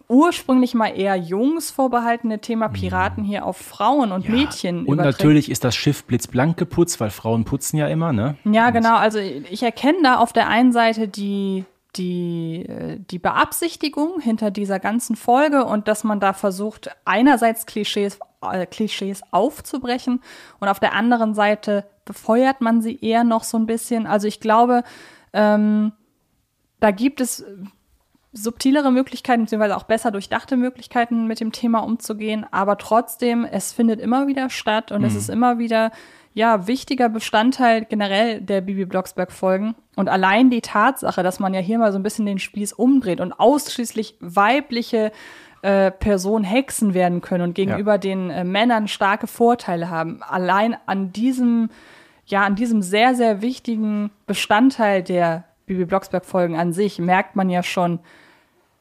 ursprünglich 0.08 0.74
mal 0.74 0.90
eher 0.90 1.16
Jungs 1.16 1.72
vorbehaltene 1.72 2.40
Thema 2.40 2.68
mhm. 2.68 2.74
Piraten 2.74 3.24
hier 3.24 3.46
auf 3.46 3.58
Frauen 3.58 4.12
und 4.12 4.26
ja. 4.26 4.32
Mädchen 4.32 4.80
Und 4.80 4.96
überträgt. 4.96 5.20
natürlich 5.20 5.50
ist 5.50 5.64
das 5.64 5.76
Schiff 5.76 6.04
blitzblank 6.04 6.58
geputzt, 6.58 7.00
weil 7.00 7.10
Frauen 7.10 7.46
putzen 7.46 7.78
ja 7.78 7.88
immer, 7.88 8.12
ne? 8.12 8.36
Ja, 8.44 8.68
und 8.68 8.74
genau. 8.74 8.98
Also 8.98 9.20
ich 9.20 9.64
erkenne 9.64 10.00
da 10.04 10.18
auf 10.18 10.34
der 10.34 10.48
einen 10.50 10.74
Seite 10.74 11.08
die 11.08 11.66
die, 11.96 12.66
äh, 12.68 13.00
die 13.00 13.20
Beabsichtigung 13.20 14.20
hinter 14.20 14.52
dieser 14.52 14.80
ganzen 14.80 15.16
Folge 15.16 15.66
und 15.66 15.88
dass 15.88 16.04
man 16.04 16.20
da 16.20 16.34
versucht, 16.34 16.90
einerseits 17.06 17.66
Klischees 17.66 18.20
äh, 18.42 18.66
Klischees 18.66 19.22
aufzubrechen 19.32 20.22
und 20.60 20.68
auf 20.68 20.80
der 20.80 20.94
anderen 20.94 21.34
Seite 21.34 21.86
befeuert 22.06 22.62
man 22.62 22.82
sie 22.82 23.00
eher 23.00 23.24
noch 23.24 23.44
so 23.44 23.58
ein 23.58 23.66
bisschen. 23.66 24.08
Also 24.08 24.28
ich 24.28 24.40
glaube, 24.40 24.84
ähm, 25.34 25.92
da 26.80 26.92
gibt 26.92 27.22
es 27.22 27.46
subtilere 28.34 28.92
Möglichkeiten, 28.92 29.44
beziehungsweise 29.44 29.76
auch 29.76 29.84
besser 29.84 30.12
durchdachte 30.12 30.56
Möglichkeiten, 30.56 31.28
mit 31.28 31.40
dem 31.40 31.52
Thema 31.52 31.80
umzugehen. 31.80 32.46
Aber 32.50 32.78
trotzdem, 32.78 33.46
es 33.46 33.74
findet 33.74 34.00
immer 34.00 34.28
wieder 34.28 34.50
statt 34.50 34.92
und 34.92 35.02
mhm. 35.02 35.08
es 35.08 35.16
ist 35.16 35.30
immer 35.30 35.60
wieder, 35.60 35.92
ja, 36.34 36.68
wichtiger 36.68 37.10
Bestandteil 37.10 37.86
generell 37.86 38.42
der 38.42 38.62
Bibi 38.62 38.86
Blocksberg-Folgen. 38.86 39.76
Und 39.96 40.08
allein 40.08 40.50
die 40.50 40.62
Tatsache, 40.62 41.24
dass 41.24 41.40
man 41.40 41.54
ja 41.54 41.60
hier 41.60 41.78
mal 41.78 41.92
so 41.92 42.00
ein 42.00 42.04
bisschen 42.04 42.26
den 42.26 42.40
Spieß 42.40 42.74
umdreht 42.74 43.20
und 43.20 43.34
ausschließlich 43.34 44.16
weibliche 44.22 45.12
äh, 45.62 45.92
Personen 45.92 46.46
Hexen 46.46 46.94
werden 46.94 47.22
können 47.22 47.44
und 47.44 47.54
gegenüber 47.54 47.94
ja. 47.94 47.98
den 47.98 48.30
äh, 48.30 48.44
Männern 48.44 48.88
starke 48.88 49.28
Vorteile 49.28 49.90
haben. 49.90 50.24
Allein 50.24 50.76
an 50.86 51.12
diesem 51.12 51.70
ja, 52.26 52.44
an 52.46 52.56
diesem 52.56 52.82
sehr, 52.82 53.14
sehr 53.14 53.42
wichtigen 53.42 54.10
Bestandteil 54.26 55.04
der 55.04 55.44
Bibi 55.66 55.86
Blocksberg-Folgen 55.86 56.56
an 56.56 56.74
sich 56.74 56.98
merkt 56.98 57.36
man 57.36 57.50
ja 57.50 57.62
schon, 57.62 58.00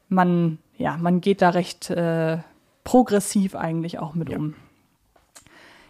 man, 0.09 0.57
ja, 0.77 0.97
man 0.97 1.21
geht 1.21 1.41
da 1.41 1.49
recht 1.49 1.89
äh, 1.89 2.37
progressiv 2.83 3.55
eigentlich 3.55 3.99
auch 3.99 4.13
mit 4.13 4.29
Ja. 4.29 4.37
um. 4.37 4.55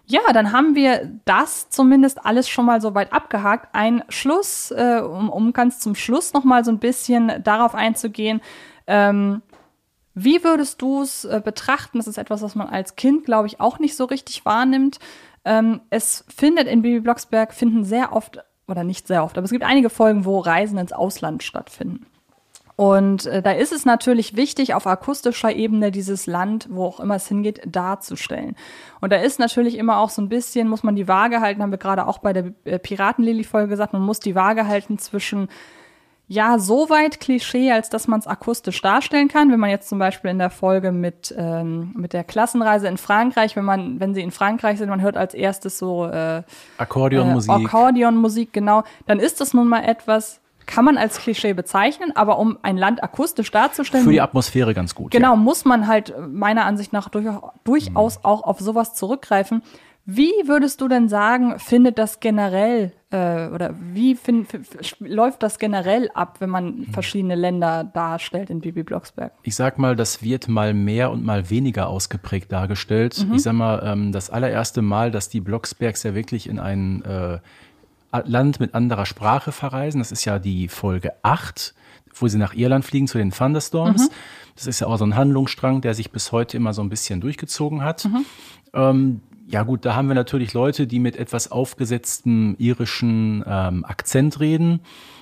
Ja, 0.06 0.22
dann 0.34 0.52
haben 0.52 0.76
wir 0.76 1.20
das 1.26 1.70
zumindest 1.70 2.26
alles 2.26 2.50
schon 2.50 2.66
mal 2.66 2.82
so 2.82 2.94
weit 2.96 3.14
abgehakt. 3.14 3.70
Ein 3.74 4.04
Schluss, 4.10 4.72
äh, 4.72 5.02
um, 5.02 5.30
um 5.30 5.54
ganz 5.54 5.80
zum 5.80 5.96
Schluss 5.96 6.34
noch 6.34 6.44
mal 6.44 6.66
so 6.66 6.72
ein 6.72 6.80
bisschen 6.80 7.32
darauf 7.44 7.76
einzugehen. 7.76 8.42
Ähm, 8.88 9.42
wie 10.14 10.44
würdest 10.44 10.82
du 10.82 11.02
es 11.02 11.24
äh, 11.24 11.42
betrachten? 11.44 11.98
Das 11.98 12.08
ist 12.08 12.18
etwas, 12.18 12.42
was 12.42 12.56
man 12.56 12.68
als 12.68 12.96
Kind, 12.96 13.26
glaube 13.26 13.48
ich, 13.48 13.62
auch 13.62 13.80
nicht 13.80 13.96
so 13.96 14.06
richtig 14.06 14.46
wahrnimmt. 14.46 15.00
Ähm, 15.46 15.82
es 15.90 16.26
findet 16.28 16.68
in 16.68 16.82
Bibi 16.82 17.00
Blocksberg 17.00 17.54
finden 17.54 17.84
sehr 17.86 18.14
oft 18.14 18.40
oder 18.68 18.84
nicht 18.84 19.08
sehr 19.08 19.24
oft, 19.24 19.38
aber 19.38 19.46
es 19.46 19.52
gibt 19.52 19.64
einige 19.64 19.90
Folgen, 19.90 20.26
wo 20.26 20.40
Reisen 20.40 20.78
ins 20.78 20.94
Ausland 20.94 21.44
stattfinden. 21.44 22.06
Und 22.82 23.28
äh, 23.28 23.44
da 23.44 23.52
ist 23.52 23.72
es 23.72 23.86
natürlich 23.86 24.36
wichtig, 24.36 24.74
auf 24.74 24.88
akustischer 24.88 25.54
Ebene 25.54 25.92
dieses 25.92 26.26
Land, 26.26 26.68
wo 26.72 26.86
auch 26.86 27.00
immer 27.00 27.14
es 27.14 27.28
hingeht, 27.28 27.62
darzustellen. 27.68 28.56
Und 29.02 29.12
da 29.12 29.18
ist 29.18 29.38
natürlich 29.38 29.78
immer 29.78 30.00
auch 30.00 30.10
so 30.10 30.20
ein 30.20 30.30
bisschen, 30.30 30.68
muss 30.68 30.82
man 30.82 30.96
die 30.96 31.08
Waage 31.08 31.42
halten, 31.42 31.62
haben 31.62 31.70
wir 31.70 31.78
gerade 31.78 32.08
auch 32.08 32.18
bei 32.18 32.34
der 32.34 32.54
äh, 32.64 32.80
Piratenlily-Folge 32.80 33.68
gesagt, 33.68 33.94
man 33.94 34.02
muss 34.02 34.20
die 34.20 34.34
Waage 34.34 34.68
halten 34.68 34.98
zwischen 34.98 35.48
ja, 36.28 36.58
so 36.58 36.90
weit 36.90 37.20
Klischee, 37.20 37.72
als 37.72 37.92
dass 37.92 38.08
man 38.08 38.20
es 38.20 38.26
akustisch 38.26 38.82
darstellen 38.82 39.28
kann. 39.28 39.52
Wenn 39.52 39.60
man 39.60 39.70
jetzt 39.70 39.88
zum 39.88 40.00
Beispiel 40.00 40.32
in 40.32 40.40
der 40.40 40.50
Folge 40.50 40.92
mit, 40.92 41.36
ähm, 41.38 41.94
mit 41.96 42.14
der 42.14 42.24
Klassenreise 42.24 42.88
in 42.88 42.98
Frankreich, 42.98 43.56
wenn 43.56 43.66
man, 43.66 44.00
wenn 44.00 44.16
sie 44.16 44.22
in 44.22 44.32
Frankreich 44.32 44.80
sind, 44.80 44.90
man 44.90 45.04
hört 45.04 45.18
als 45.18 45.36
erstes 45.36 45.78
so 45.78 46.08
äh, 46.08 46.42
Akkordeonmusik. 46.80 47.52
äh, 47.52 47.54
Akkordeonmusik, 47.54 48.54
genau, 48.54 48.82
dann 49.06 49.20
ist 49.20 49.40
das 49.40 49.54
nun 49.54 49.68
mal 49.68 49.84
etwas, 49.84 50.41
kann 50.66 50.86
man 50.86 50.98
als 50.98 51.18
Klischee 51.20 51.54
bezeichnen, 51.54 52.12
aber 52.16 52.38
um 52.40 52.58
ein 52.62 52.78
Land 52.78 53.04
akustisch 53.04 53.52
darzustellen, 53.52 54.06
Für 54.06 54.12
die 54.12 54.22
Atmosphäre 54.22 54.74
ganz 54.74 54.96
gut. 54.96 55.12
genau, 55.12 55.32
Ja. 55.32 55.36
muss 55.36 55.66
man 55.66 55.88
halt 55.88 56.10
äh, 56.12 56.20
meiner 56.22 56.66
Ansicht 56.66 56.94
nach 56.94 57.10
durch, 57.10 57.26
durchaus 57.64 58.24
auch 58.24 58.44
auf 58.44 58.60
sowas 58.60 58.94
zurückgreifen. 58.94 59.64
Wie 60.06 60.32
würdest 60.46 60.82
du 60.82 60.88
denn 60.88 61.10
sagen, 61.10 61.60
findet 61.60 62.00
das 62.00 62.20
generell 62.20 62.92
äh, 63.12 63.48
oder 63.50 63.76
wie 63.94 64.16
fin, 64.16 64.48
f, 64.52 64.56
f, 64.80 64.96
läuft 65.00 65.44
das 65.44 65.60
generell 65.60 66.10
ab, 66.16 66.38
wenn 66.40 66.50
man 66.50 66.88
verschiedene 66.92 67.36
Länder 67.36 67.84
darstellt 67.84 68.50
in 68.50 68.62
Bibi 68.62 68.82
Blocksberg? 68.82 69.32
Ich 69.44 69.56
sag 69.56 69.78
mal, 69.78 69.96
das 69.96 70.24
wird 70.24 70.48
mal 70.48 70.74
mehr 70.74 71.12
und 71.12 71.24
mal 71.24 71.52
weniger 71.52 71.88
ausgeprägt 71.88 72.52
dargestellt. 72.52 73.24
Mhm. 73.28 73.36
Ich 73.36 73.44
sag 73.44 73.54
mal, 73.54 73.84
ähm, 73.86 74.12
das 74.12 74.32
allererste 74.32 74.82
Mal, 74.82 75.12
dass 75.12 75.30
die 75.30 75.40
Blocksbergs 75.40 76.02
ja 76.02 76.16
wirklich 76.16 76.50
in 76.50 76.58
ein 76.58 77.04
äh, 77.06 77.38
Land 78.12 78.60
mit 78.60 78.76
anderer 78.76 79.06
Sprache 79.06 79.52
verreisen, 79.52 80.00
das 80.00 80.12
ist 80.12 80.26
ja 80.26 80.40
die 80.40 80.68
Folge 80.68 81.14
8, 81.24 81.74
wo 82.16 82.28
sie 82.28 82.38
nach 82.38 82.54
Irland 82.54 82.86
fliegen 82.86 83.08
zu 83.08 83.18
den 83.18 83.32
Thunderstorms. 83.32 84.10
Mhm. 84.10 84.14
Das 84.56 84.68
ist 84.68 84.82
ja 84.82 84.88
auch 84.88 84.98
so 84.98 85.06
ein 85.06 85.16
Handlungsstrang, 85.16 85.82
der 85.82 85.94
sich 85.94 86.12
bis 86.12 86.32
heute 86.32 86.58
immer 86.58 86.74
so 86.74 86.82
ein 86.82 86.90
bisschen 86.90 87.22
durchgezogen 87.22 87.84
hat. 87.84 88.06
Mhm. 88.06 88.26
Ähm, 88.74 89.22
ja 89.48 89.64
gut, 89.64 89.86
da 89.86 89.96
haben 89.96 90.08
wir 90.08 90.16
natürlich 90.16 90.54
Leute, 90.54 90.88
die 90.88 91.00
mit 91.00 91.16
etwas 91.16 91.52
aufgesetztem 91.52 92.56
irischen 92.58 93.44
ähm, 93.46 93.86
Akzent 93.86 94.40
reden. 94.40 94.82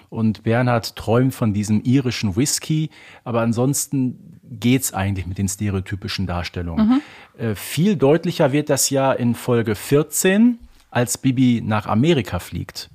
Und 0.10 0.44
Bernhard 0.44 0.96
träumt 0.96 1.36
von 1.36 1.54
diesem 1.54 1.82
irischen 1.84 2.36
Whisky, 2.36 2.90
aber 3.24 3.42
ansonsten 3.42 4.40
geht's 4.44 4.92
eigentlich 4.94 5.28
mit 5.28 5.38
den 5.38 5.48
stereotypischen 5.48 6.26
Darstellungen. 6.26 7.02
Äh, 7.38 7.56
viel 7.56 7.96
deutlicher 7.96 8.52
wird 8.52 8.70
das 8.70 8.90
ja 8.90 9.14
in 9.14 9.36
Folge 9.36 9.76
14, 9.76 10.58
als 10.92 11.18
Bibi 11.18 11.62
nach 11.64 11.86
Amerika 11.86 12.40
fliegt. 12.40 12.90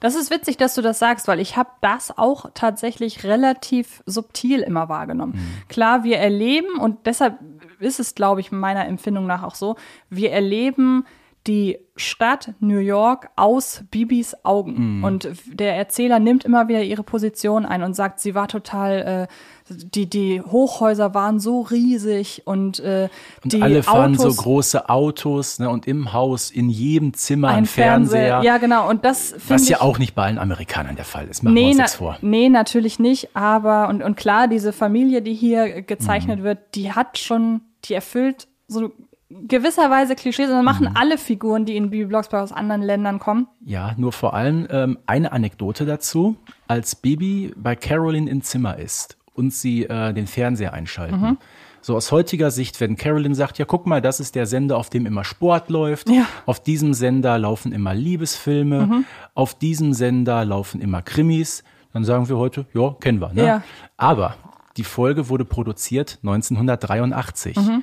Das 0.00 0.14
ist 0.14 0.30
witzig, 0.30 0.56
dass 0.56 0.74
du 0.74 0.80
das 0.82 0.98
sagst, 0.98 1.28
weil 1.28 1.40
ich 1.40 1.56
habe 1.58 1.70
das 1.82 2.16
auch 2.16 2.46
tatsächlich 2.54 3.24
relativ 3.24 4.02
subtil 4.06 4.60
immer 4.60 4.88
wahrgenommen. 4.88 5.34
Klar, 5.68 6.04
wir 6.04 6.16
erleben, 6.16 6.78
und 6.78 7.06
deshalb 7.06 7.38
ist 7.80 8.00
es, 8.00 8.14
glaube 8.14 8.40
ich, 8.40 8.50
meiner 8.50 8.86
Empfindung 8.86 9.26
nach 9.26 9.42
auch 9.42 9.54
so, 9.54 9.76
wir 10.08 10.32
erleben 10.32 11.04
die 11.46 11.78
Stadt 11.96 12.54
New 12.60 12.78
York 12.78 13.30
aus 13.36 13.84
Bibis 13.90 14.36
Augen. 14.44 15.02
Und 15.04 15.28
der 15.46 15.74
Erzähler 15.76 16.18
nimmt 16.18 16.44
immer 16.44 16.68
wieder 16.68 16.82
ihre 16.82 17.02
Position 17.02 17.64
ein 17.64 17.82
und 17.82 17.94
sagt, 17.94 18.20
sie 18.20 18.34
war 18.34 18.48
total, 18.48 19.28
äh, 19.28 19.34
die, 19.70 20.08
die 20.10 20.42
Hochhäuser 20.42 21.14
waren 21.14 21.38
so 21.40 21.60
riesig 21.62 22.42
und, 22.44 22.80
äh, 22.80 23.08
Und 23.44 23.52
die 23.52 23.62
alle 23.62 23.82
fahren 23.82 24.14
Autos, 24.16 24.36
so 24.36 24.42
große 24.42 24.88
Autos 24.88 25.58
ne, 25.58 25.70
und 25.70 25.86
im 25.86 26.12
Haus, 26.12 26.50
in 26.50 26.68
jedem 26.68 27.14
Zimmer 27.14 27.48
ein, 27.48 27.58
ein 27.58 27.66
Fernseher. 27.66 28.20
Fernseher. 28.28 28.42
Ja, 28.52 28.58
genau. 28.58 28.88
Und 28.90 29.04
das 29.04 29.34
was 29.48 29.62
ich. 29.62 29.68
ja 29.70 29.80
auch 29.80 29.98
nicht 29.98 30.14
bei 30.14 30.24
allen 30.24 30.38
Amerikanern 30.38 30.96
der 30.96 31.04
Fall 31.04 31.28
ist. 31.28 31.42
Machen 31.42 31.54
wir 31.54 31.62
Nee, 31.62 31.68
uns 31.68 31.76
na, 31.78 31.82
nichts 31.84 31.96
vor. 31.96 32.18
nee, 32.20 32.48
natürlich 32.48 32.98
nicht. 32.98 33.34
Aber, 33.36 33.88
und, 33.88 34.02
und 34.02 34.16
klar, 34.16 34.48
diese 34.48 34.72
Familie, 34.72 35.22
die 35.22 35.34
hier 35.34 35.82
gezeichnet 35.82 36.40
Mhm. 36.40 36.44
wird, 36.44 36.58
die 36.74 36.92
hat 36.92 37.18
schon, 37.18 37.60
die 37.84 37.94
erfüllt 37.94 38.48
so 38.68 38.90
gewisserweise 39.30 40.16
Klischees. 40.16 40.48
Und 40.48 40.56
das 40.56 40.64
machen 40.64 40.88
Mhm. 40.88 40.96
alle 40.96 41.16
Figuren, 41.18 41.64
die 41.64 41.76
in 41.76 41.90
Bibi 41.90 42.06
Blocksberg 42.06 42.42
aus 42.42 42.52
anderen 42.52 42.82
Ländern 42.82 43.18
kommen. 43.20 43.46
Ja, 43.64 43.94
nur 43.96 44.12
vor 44.12 44.34
allem 44.34 44.66
ähm, 44.70 44.98
eine 45.06 45.30
Anekdote 45.32 45.86
dazu. 45.86 46.36
Als 46.66 46.96
Bibi 46.96 47.52
bei 47.56 47.76
Carolyn 47.76 48.26
im 48.26 48.42
Zimmer 48.42 48.76
ist 48.78 49.16
und 49.40 49.52
sie 49.52 49.84
äh, 49.84 50.12
den 50.12 50.28
Fernseher 50.28 50.72
einschalten. 50.72 51.20
Mhm. 51.20 51.38
So 51.82 51.96
aus 51.96 52.12
heutiger 52.12 52.50
Sicht, 52.50 52.80
wenn 52.80 52.96
Carolyn 52.96 53.34
sagt, 53.34 53.58
ja 53.58 53.64
guck 53.64 53.86
mal, 53.86 54.02
das 54.02 54.20
ist 54.20 54.34
der 54.34 54.46
Sender, 54.46 54.76
auf 54.76 54.90
dem 54.90 55.06
immer 55.06 55.24
Sport 55.24 55.70
läuft. 55.70 56.10
Ja. 56.10 56.26
Auf 56.46 56.62
diesem 56.62 56.92
Sender 56.92 57.38
laufen 57.38 57.72
immer 57.72 57.94
Liebesfilme. 57.94 58.86
Mhm. 58.86 59.04
Auf 59.34 59.54
diesem 59.54 59.94
Sender 59.94 60.44
laufen 60.44 60.80
immer 60.80 61.00
Krimis. 61.00 61.64
Dann 61.92 62.04
sagen 62.04 62.28
wir 62.28 62.36
heute, 62.36 62.66
ja, 62.74 62.94
kennen 63.00 63.20
wir. 63.20 63.32
Ne? 63.32 63.46
Ja. 63.46 63.62
Aber 63.96 64.36
die 64.76 64.84
Folge 64.84 65.28
wurde 65.28 65.44
produziert 65.44 66.18
1983. 66.22 67.56
Mhm. 67.56 67.82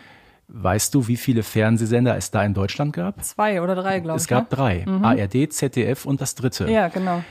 Weißt 0.50 0.96
du, 0.96 1.08
wie 1.08 1.18
viele 1.18 1.44
Fernsehsender 1.44 2.16
es 2.16 2.32
da 2.32 2.44
in 2.44 2.54
Deutschland 2.54 2.94
gab? 2.94 3.22
Zwei 3.24 3.62
oder 3.62 3.76
drei, 3.76 4.00
glaube 4.00 4.18
ich. 4.18 4.24
Es 4.24 4.28
gab 4.28 4.50
ne? 4.52 4.56
drei. 4.56 4.86
ARD, 4.88 5.52
ZDF 5.52 6.06
und 6.06 6.22
das 6.22 6.36
dritte. 6.36 6.72
Ja, 6.72 6.88
genau. 6.88 7.22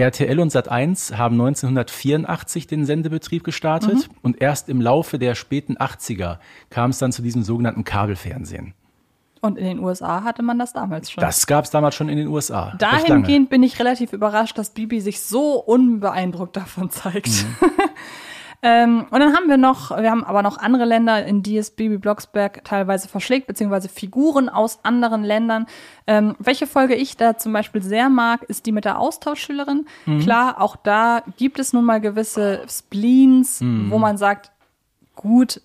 RTL 0.00 0.40
und 0.40 0.52
Sat1 0.52 1.16
haben 1.16 1.34
1984 1.40 2.66
den 2.66 2.84
Sendebetrieb 2.84 3.44
gestartet 3.44 3.94
Mhm. 3.94 4.14
und 4.22 4.40
erst 4.40 4.68
im 4.68 4.80
Laufe 4.80 5.18
der 5.18 5.34
späten 5.34 5.76
80er 5.76 6.38
kam 6.70 6.90
es 6.90 6.98
dann 6.98 7.12
zu 7.12 7.22
diesem 7.22 7.42
sogenannten 7.42 7.84
Kabelfernsehen. 7.84 8.74
Und 9.42 9.56
in 9.56 9.64
den 9.64 9.78
USA 9.78 10.22
hatte 10.22 10.42
man 10.42 10.58
das 10.58 10.74
damals 10.74 11.10
schon. 11.10 11.22
Das 11.22 11.46
gab 11.46 11.64
es 11.64 11.70
damals 11.70 11.94
schon 11.94 12.10
in 12.10 12.18
den 12.18 12.28
USA. 12.28 12.74
Dahingehend 12.78 13.48
bin 13.48 13.62
ich 13.62 13.78
relativ 13.80 14.12
überrascht, 14.12 14.58
dass 14.58 14.70
Bibi 14.70 15.00
sich 15.00 15.20
so 15.22 15.54
unbeeindruckt 15.54 16.56
davon 16.56 16.90
zeigt. 16.90 17.28
Mhm. 17.28 17.70
ähm, 18.62 19.06
und 19.10 19.20
dann 19.20 19.34
haben 19.34 19.48
wir 19.48 19.56
noch, 19.56 19.90
wir 19.90 20.10
haben 20.10 20.22
aber 20.24 20.42
noch 20.42 20.58
andere 20.58 20.84
Länder, 20.84 21.24
in 21.24 21.42
die 21.42 21.56
es 21.56 21.70
Bibi 21.70 21.96
Blocksberg 21.96 22.62
teilweise 22.64 23.08
verschlägt, 23.08 23.46
beziehungsweise 23.46 23.88
Figuren 23.88 24.48
aus 24.50 24.80
anderen 24.84 25.24
Ländern. 25.24 25.66
Ähm, 26.06 26.36
welche 26.38 26.66
Folge 26.66 26.94
ich 26.94 27.16
da 27.16 27.38
zum 27.38 27.52
Beispiel 27.54 27.82
sehr 27.82 28.10
mag, 28.10 28.42
ist 28.44 28.66
die 28.66 28.72
mit 28.72 28.84
der 28.84 28.98
Austauschschülerin. 28.98 29.86
Mhm. 30.04 30.20
Klar, 30.20 30.60
auch 30.60 30.76
da 30.76 31.22
gibt 31.38 31.58
es 31.58 31.72
nun 31.72 31.84
mal 31.86 32.00
gewisse 32.00 32.62
Spleens, 32.68 33.60
Mhm. 33.62 33.90
wo 33.90 33.98
man 33.98 34.18
sagt, 34.18 34.50
gut, 35.16 35.62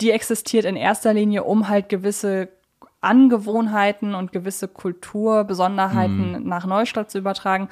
die 0.00 0.10
existiert 0.10 0.64
in 0.64 0.74
erster 0.76 1.14
Linie, 1.14 1.44
um 1.44 1.68
halt 1.68 1.88
gewisse 1.88 2.48
Angewohnheiten 3.02 4.14
und 4.16 4.32
gewisse 4.32 4.66
Kulturbesonderheiten 4.68 6.32
Mhm. 6.42 6.48
nach 6.48 6.66
Neustadt 6.66 7.10
zu 7.10 7.18
übertragen. 7.18 7.68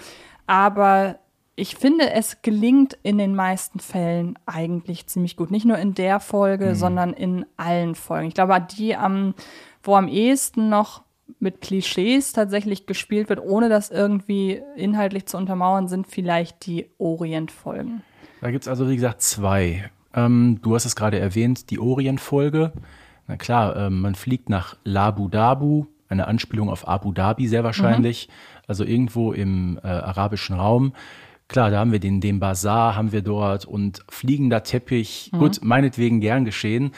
Aber 0.47 1.17
ich 1.57 1.77
finde, 1.77 2.11
es 2.11 2.43
gelingt 2.43 2.99
in 3.03 3.19
den 3.19 3.35
meisten 3.35 3.79
Fällen 3.79 4.39
eigentlich 4.47 5.07
ziemlich 5.07 5.37
gut. 5.37 5.51
Nicht 5.51 5.65
nur 5.67 5.79
in 5.79 5.95
der 5.95 6.19
Folge, 6.21 6.71
Mhm. 6.71 6.75
sondern 6.75 7.13
in 7.13 7.47
allen 7.57 7.95
Folgen. 7.95 8.29
Ich 8.29 8.35
glaube, 8.35 8.61
die 8.77 8.97
am, 8.97 9.35
wo 9.83 9.95
am 9.97 10.09
ehesten 10.09 10.69
noch 10.69 11.03
mit 11.39 11.61
Klischees 11.61 12.33
tatsächlich 12.33 12.87
gespielt 12.87 13.29
wird, 13.29 13.41
ohne 13.41 13.69
das 13.69 13.91
irgendwie 13.91 14.61
inhaltlich 14.77 15.27
zu 15.27 15.37
untermauern, 15.37 15.89
sind 15.89 16.07
vielleicht 16.07 16.67
die 16.67 16.91
Orient-Folgen. 16.99 18.03
Da 18.41 18.51
gibt 18.51 18.65
es 18.65 18.69
also, 18.69 18.89
wie 18.91 18.95
gesagt, 18.97 19.23
zwei. 19.23 19.91
Ähm, 20.15 20.59
du 20.63 20.75
hast 20.75 20.85
es 20.85 20.97
gerade 20.97 21.19
erwähnt, 21.19 21.71
die 21.71 21.79
Orient-Folge. 21.79 22.73
Na 23.27 23.37
klar, 23.37 23.75
ähm, 23.77 24.01
man 24.03 24.15
fliegt 24.15 24.49
nach 24.51 24.77
Labu 24.85 25.29
Dabu, 25.29 25.87
eine 26.09 26.27
Anspielung 26.29 26.69
auf 26.69 26.87
Abu 26.87 27.13
Dhabi 27.13 27.49
sehr 27.49 27.65
wahrscheinlich, 27.65 28.29
also 28.67 28.85
irgendwo 28.85 29.33
im 29.33 29.81
äh, 29.83 29.87
arabischen 29.89 30.57
Raum. 30.57 30.93
Klar, 31.55 31.71
da 31.71 31.79
haben 31.79 31.93
wir 31.93 32.01
den, 32.01 32.21
den 32.21 32.41
Bazar, 32.41 32.97
haben 32.97 33.13
wir 33.13 33.23
dort 33.23 33.65
und 33.65 34.03
fliegender 34.09 34.65
Teppich. 34.65 35.31
Gut, 35.39 35.61
meinetwegen 35.63 36.19
gern 36.19 36.45
geschehen. 36.45 36.91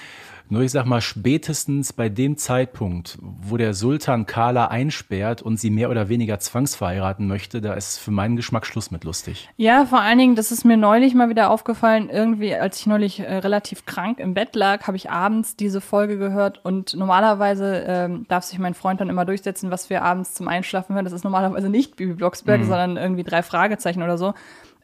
Nur 0.48 0.62
ich 0.62 0.70
sag 0.70 0.86
mal, 0.86 1.00
spätestens 1.00 1.92
bei 1.92 2.08
dem 2.08 2.36
Zeitpunkt, 2.36 3.18
wo 3.20 3.56
der 3.56 3.74
Sultan 3.74 4.26
Carla 4.26 4.66
einsperrt 4.68 5.42
und 5.42 5.58
sie 5.58 5.70
mehr 5.70 5.90
oder 5.90 6.08
weniger 6.08 6.38
zwangsverheiraten 6.38 7.26
möchte, 7.26 7.60
da 7.60 7.74
ist 7.74 7.98
für 7.98 8.12
meinen 8.12 8.36
Geschmack 8.36 8.64
Schluss 8.66 8.90
mit 8.90 9.04
lustig. 9.04 9.48
Ja, 9.56 9.86
vor 9.86 10.00
allen 10.00 10.18
Dingen, 10.18 10.36
das 10.36 10.52
ist 10.52 10.64
mir 10.64 10.76
neulich 10.76 11.14
mal 11.14 11.28
wieder 11.28 11.50
aufgefallen, 11.50 12.08
irgendwie, 12.10 12.54
als 12.54 12.78
ich 12.78 12.86
neulich 12.86 13.20
äh, 13.20 13.38
relativ 13.38 13.86
krank 13.86 14.20
im 14.20 14.34
Bett 14.34 14.54
lag, 14.54 14.86
habe 14.86 14.96
ich 14.96 15.10
abends 15.10 15.56
diese 15.56 15.80
Folge 15.80 16.16
gehört 16.16 16.64
und 16.64 16.94
normalerweise 16.94 17.84
ähm, 17.86 18.26
darf 18.28 18.44
sich 18.44 18.58
mein 18.58 18.74
Freund 18.74 19.00
dann 19.00 19.08
immer 19.08 19.24
durchsetzen, 19.24 19.70
was 19.70 19.90
wir 19.90 20.02
abends 20.02 20.34
zum 20.34 20.46
Einschlafen 20.46 20.94
hören. 20.94 21.04
Das 21.04 21.14
ist 21.14 21.24
normalerweise 21.24 21.68
nicht 21.68 21.96
Bibi 21.96 22.14
Blocksberg, 22.14 22.60
mhm. 22.60 22.66
sondern 22.66 22.96
irgendwie 22.96 23.24
drei 23.24 23.42
Fragezeichen 23.42 24.02
oder 24.02 24.16
so. 24.16 24.34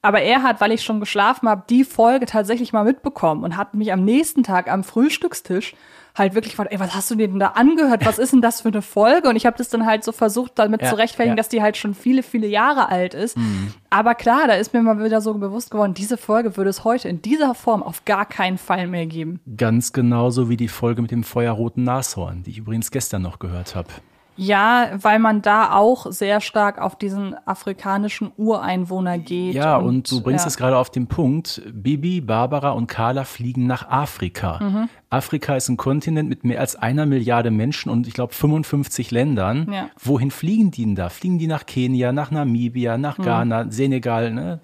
Aber 0.03 0.21
er 0.21 0.43
hat, 0.43 0.61
weil 0.61 0.73
ich 0.73 0.83
schon 0.83 1.01
geschlafen 1.01 1.49
habe, 1.49 1.63
die 1.71 1.85
Folge 1.85 2.27
tatsächlich 2.27 2.73
mal 2.73 2.85
mitbekommen 2.85 3.45
und 3.45 3.57
hat 3.57 3.75
mich 3.75 3.93
am 3.93 4.05
nächsten 4.05 4.43
Tag 4.43 4.71
am 4.71 4.83
Frühstückstisch 4.83 5.75
halt 6.15 6.35
wirklich 6.35 6.53
gefragt, 6.53 6.73
ey, 6.73 6.81
was 6.81 6.95
hast 6.95 7.11
du 7.11 7.15
denn 7.15 7.39
da 7.39 7.49
angehört? 7.49 8.05
Was 8.05 8.19
ist 8.19 8.33
denn 8.33 8.43
das 8.43 8.61
für 8.61 8.69
eine 8.69 8.83
Folge? 8.83 9.29
Und 9.29 9.37
ich 9.37 9.47
habe 9.47 9.57
das 9.57 9.71
dann 9.71 9.87
halt 9.87 10.05
so 10.05 10.13
versucht, 10.13 10.53
damit 10.57 10.83
ja, 10.83 10.91
zu 10.91 10.97
rechtfertigen, 10.97 11.33
ja. 11.33 11.37
dass 11.37 11.49
die 11.49 11.63
halt 11.63 11.77
schon 11.77 11.95
viele, 11.95 12.23
viele 12.23 12.47
Jahre 12.47 12.89
alt 12.89 13.15
ist. 13.15 13.37
Mhm. 13.37 13.73
Aber 13.91 14.15
klar, 14.15 14.47
da 14.47 14.55
ist 14.55 14.75
mir 14.75 14.83
mal 14.83 15.03
wieder 15.03 15.21
so 15.21 15.33
bewusst 15.35 15.71
geworden, 15.71 15.95
diese 15.95 16.17
Folge 16.17 16.57
würde 16.57 16.71
es 16.71 16.85
heute 16.85 17.09
in 17.09 17.23
dieser 17.23 17.55
Form 17.55 17.83
auf 17.83 18.05
gar 18.05 18.27
keinen 18.27 18.59
Fall 18.59 18.87
mehr 18.87 19.07
geben. 19.07 19.41
Ganz 19.57 19.93
genauso 19.93 20.49
wie 20.49 20.57
die 20.57 20.69
Folge 20.69 21.03
mit 21.03 21.11
dem 21.11 21.25
feuerroten 21.25 21.85
Nashorn, 21.85 22.43
die 22.43 22.51
ich 22.51 22.59
übrigens 22.59 22.91
gestern 22.91 23.23
noch 23.23 23.39
gehört 23.39 23.75
habe. 23.75 23.89
Ja, 24.37 24.91
weil 24.97 25.19
man 25.19 25.43
da 25.43 25.73
auch 25.73 26.11
sehr 26.11 26.41
stark 26.41 26.81
auf 26.81 26.97
diesen 26.97 27.37
afrikanischen 27.47 28.33
Ureinwohner 28.37 29.19
geht. 29.19 29.55
Ja, 29.55 29.77
und, 29.77 29.87
und 29.87 30.11
du 30.11 30.23
bringst 30.23 30.45
ja. 30.45 30.49
es 30.49 30.57
gerade 30.57 30.77
auf 30.77 30.91
den 30.91 31.07
Punkt. 31.07 31.63
Bibi, 31.73 32.21
Barbara 32.21 32.71
und 32.71 32.87
Carla 32.87 33.25
fliegen 33.25 33.67
nach 33.67 33.89
Afrika. 33.89 34.59
Mhm. 34.63 34.89
Afrika 35.11 35.55
ist 35.57 35.69
ein 35.69 35.77
Kontinent 35.77 36.29
mit 36.29 36.45
mehr 36.45 36.61
als 36.61 36.77
einer 36.77 37.05
Milliarde 37.05 37.51
Menschen 37.51 37.91
und 37.91 38.07
ich 38.07 38.15
glaube 38.15 38.33
55 38.33 39.11
Ländern. 39.11 39.71
Ja. 39.71 39.91
Wohin 40.03 40.31
fliegen 40.31 40.71
die 40.71 40.85
denn 40.85 40.95
da? 40.95 41.11
Fliegen 41.11 41.39
die 41.39 41.47
nach 41.47 41.67
Kenia, 41.67 42.13
nach 42.13 42.31
Namibia, 42.31 42.97
nach 42.97 43.19
mhm. 43.19 43.25
Ghana, 43.25 43.71
Senegal? 43.71 44.33
Ne? 44.33 44.61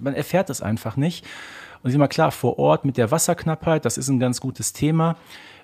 Man 0.00 0.14
erfährt 0.14 0.50
es 0.50 0.62
einfach 0.62 0.96
nicht. 0.96 1.24
Und 1.82 1.90
ich 1.90 1.92
sag 1.92 1.98
mal 1.98 2.08
klar, 2.08 2.30
vor 2.30 2.58
Ort 2.58 2.84
mit 2.84 2.96
der 2.96 3.10
Wasserknappheit, 3.10 3.84
das 3.84 3.98
ist 3.98 4.08
ein 4.08 4.18
ganz 4.18 4.40
gutes 4.40 4.72
Thema. 4.72 5.16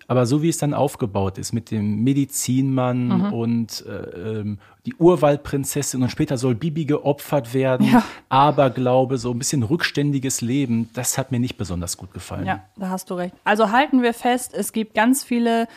Aber 0.07 0.27
so 0.27 0.43
wie 0.43 0.49
es 0.49 0.59
dann 0.59 0.75
aufgebaut 0.75 1.39
ist 1.39 1.53
mit 1.53 1.71
dem 1.71 2.03
Medizinmann 2.05 3.09
mhm. 3.09 3.33
und 3.33 3.85
äh, 3.87 4.41
ähm, 4.41 4.59
die 4.87 4.95
Urwaldprinzessin 4.97 6.03
und 6.03 6.11
später 6.11 6.37
soll 6.37 6.55
Bibi 6.55 6.85
geopfert 6.85 7.55
werden, 7.55 7.87
ja. 7.87 8.03
Aberglaube, 8.29 9.17
so 9.17 9.31
ein 9.31 9.39
bisschen 9.39 9.63
rückständiges 9.63 10.43
Leben, 10.43 10.91
das 10.93 11.17
hat 11.17 11.33
mir 11.33 11.41
nicht 11.41 11.57
besonders 11.57 11.97
gut 11.97 12.13
gefallen. 12.13 12.47
Ja, 12.47 12.65
da 12.77 12.91
hast 12.91 13.11
du 13.11 13.15
recht. 13.15 13.35
Also 13.45 13.71
halten 13.71 14.03
wir 14.03 14.13
fest, 14.13 14.53
es 14.55 14.73
gibt 14.73 14.95
ganz 14.95 15.25
viele 15.25 15.69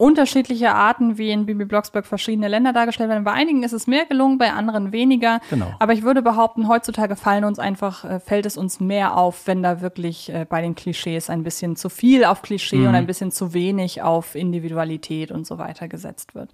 unterschiedliche 0.00 0.74
Arten, 0.74 1.18
wie 1.18 1.30
in 1.30 1.44
Bibi 1.44 1.66
Blocksberg 1.66 2.06
verschiedene 2.06 2.48
Länder 2.48 2.72
dargestellt 2.72 3.10
werden. 3.10 3.22
Bei 3.22 3.32
einigen 3.32 3.62
ist 3.62 3.72
es 3.72 3.86
mehr 3.86 4.06
gelungen, 4.06 4.38
bei 4.38 4.50
anderen 4.50 4.92
weniger. 4.92 5.40
Genau. 5.50 5.74
Aber 5.78 5.92
ich 5.92 6.02
würde 6.02 6.22
behaupten, 6.22 6.68
heutzutage 6.68 7.16
fallen 7.16 7.44
uns 7.44 7.58
einfach, 7.58 8.04
äh, 8.04 8.18
fällt 8.18 8.46
es 8.46 8.56
uns 8.56 8.80
mehr 8.80 9.18
auf, 9.18 9.46
wenn 9.46 9.62
da 9.62 9.82
wirklich 9.82 10.32
äh, 10.32 10.46
bei 10.48 10.62
den 10.62 10.74
Klischees 10.74 11.28
ein 11.28 11.42
bisschen 11.42 11.76
zu 11.76 11.90
viel 11.90 12.24
auf 12.24 12.40
Klischee 12.40 12.76
mhm. 12.76 12.88
und 12.88 12.94
ein 12.94 13.06
bisschen 13.06 13.30
zu 13.30 13.52
wenig 13.52 14.00
auf 14.00 14.34
Individualität 14.34 15.30
und 15.30 15.46
so 15.46 15.58
weiter 15.58 15.86
gesetzt 15.86 16.34
wird. 16.34 16.50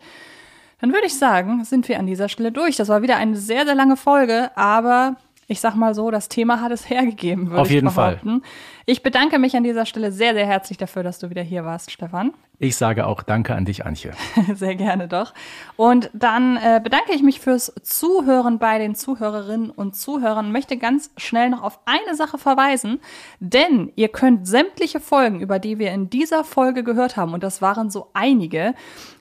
Dann 0.80 0.92
würde 0.92 1.06
ich 1.06 1.16
sagen, 1.16 1.64
sind 1.64 1.88
wir 1.88 2.00
an 2.00 2.06
dieser 2.06 2.28
Stelle 2.28 2.50
durch. 2.50 2.74
Das 2.76 2.88
war 2.88 3.00
wieder 3.00 3.16
eine 3.16 3.36
sehr, 3.36 3.64
sehr 3.64 3.76
lange 3.76 3.96
Folge, 3.96 4.50
aber 4.56 5.16
ich 5.46 5.60
sag 5.60 5.76
mal 5.76 5.94
so, 5.94 6.10
das 6.10 6.28
Thema 6.28 6.60
hat 6.60 6.72
es 6.72 6.90
hergegeben, 6.90 7.50
würde 7.50 7.62
Auf 7.62 7.70
jeden 7.70 7.88
ich 7.88 7.94
behaupten. 7.94 8.40
Fall. 8.40 8.50
Ich 8.86 9.02
bedanke 9.02 9.38
mich 9.38 9.56
an 9.56 9.62
dieser 9.62 9.86
Stelle 9.86 10.10
sehr, 10.10 10.34
sehr 10.34 10.46
herzlich 10.46 10.78
dafür, 10.78 11.02
dass 11.02 11.18
du 11.18 11.30
wieder 11.30 11.42
hier 11.42 11.64
warst, 11.64 11.90
Stefan. 11.90 12.32
Ich 12.58 12.76
sage 12.76 13.06
auch 13.06 13.22
Danke 13.22 13.54
an 13.54 13.66
dich, 13.66 13.84
Antje. 13.84 14.12
Sehr 14.54 14.76
gerne 14.76 15.08
doch. 15.08 15.34
Und 15.76 16.10
dann 16.14 16.56
äh, 16.56 16.80
bedanke 16.82 17.12
ich 17.12 17.22
mich 17.22 17.38
fürs 17.38 17.72
Zuhören 17.82 18.58
bei 18.58 18.78
den 18.78 18.94
Zuhörerinnen 18.94 19.68
und 19.68 19.94
Zuhörern. 19.94 20.52
Möchte 20.52 20.78
ganz 20.78 21.10
schnell 21.18 21.50
noch 21.50 21.62
auf 21.62 21.80
eine 21.84 22.16
Sache 22.16 22.38
verweisen, 22.38 23.00
denn 23.40 23.92
ihr 23.96 24.08
könnt 24.08 24.48
sämtliche 24.48 25.00
Folgen, 25.00 25.40
über 25.40 25.58
die 25.58 25.78
wir 25.78 25.92
in 25.92 26.08
dieser 26.08 26.44
Folge 26.44 26.82
gehört 26.82 27.16
haben, 27.16 27.34
und 27.34 27.42
das 27.42 27.60
waren 27.60 27.90
so 27.90 28.08
einige, 28.14 28.74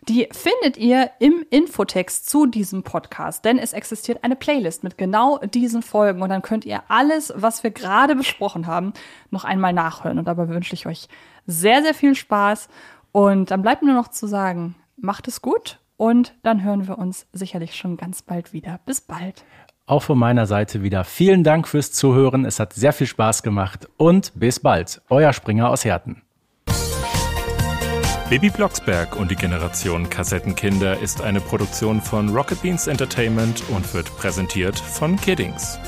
die 0.07 0.29
findet 0.31 0.77
ihr 0.77 1.11
im 1.19 1.45
Infotext 1.49 2.29
zu 2.29 2.45
diesem 2.45 2.83
Podcast, 2.83 3.43
denn 3.43 3.57
es 3.57 3.73
existiert 3.73 4.23
eine 4.23 4.35
Playlist 4.35 4.83
mit 4.83 4.97
genau 4.97 5.39
diesen 5.39 5.81
Folgen 5.81 6.21
und 6.21 6.29
dann 6.29 6.41
könnt 6.41 6.63
ihr 6.63 6.83
alles, 6.87 7.33
was 7.35 7.63
wir 7.63 7.71
gerade 7.71 8.15
besprochen 8.15 8.67
haben, 8.67 8.93
noch 9.31 9.43
einmal 9.43 9.73
nachhören. 9.73 10.19
Und 10.19 10.25
dabei 10.25 10.47
wünsche 10.47 10.75
ich 10.75 10.85
euch 10.85 11.09
sehr, 11.47 11.81
sehr 11.81 11.93
viel 11.93 12.15
Spaß 12.15 12.69
und 13.15 13.49
dann 13.49 13.61
bleibt 13.61 13.81
nur 13.81 13.93
noch 13.93 14.09
zu 14.09 14.27
sagen, 14.27 14.75
macht 14.97 15.29
es 15.29 15.41
gut 15.41 15.79
und 15.95 16.35
dann 16.43 16.65
hören 16.65 16.85
wir 16.85 16.97
uns 16.97 17.27
sicherlich 17.31 17.73
schon 17.73 17.95
ganz 17.95 18.21
bald 18.21 18.51
wieder. 18.51 18.81
Bis 18.85 18.99
bald. 18.99 19.45
Auch 19.85 20.03
von 20.03 20.19
meiner 20.19 20.45
Seite 20.47 20.83
wieder 20.83 21.05
vielen 21.05 21.45
Dank 21.45 21.65
fürs 21.65 21.93
Zuhören. 21.93 22.43
Es 22.43 22.59
hat 22.59 22.73
sehr 22.73 22.91
viel 22.91 23.07
Spaß 23.07 23.41
gemacht 23.41 23.87
und 23.95 24.33
bis 24.35 24.59
bald. 24.59 25.01
Euer 25.09 25.31
Springer 25.31 25.69
aus 25.69 25.85
Herten. 25.85 26.23
Baby 28.29 28.49
Blocksberg 28.49 29.15
und 29.15 29.31
die 29.31 29.37
Generation 29.37 30.09
Kassettenkinder 30.09 30.99
ist 30.99 31.21
eine 31.21 31.39
Produktion 31.39 32.01
von 32.01 32.35
Rocket 32.35 32.61
Beans 32.63 32.87
Entertainment 32.87 33.63
und 33.69 33.93
wird 33.93 34.13
präsentiert 34.17 34.77
von 34.77 35.15
Kiddings. 35.15 35.79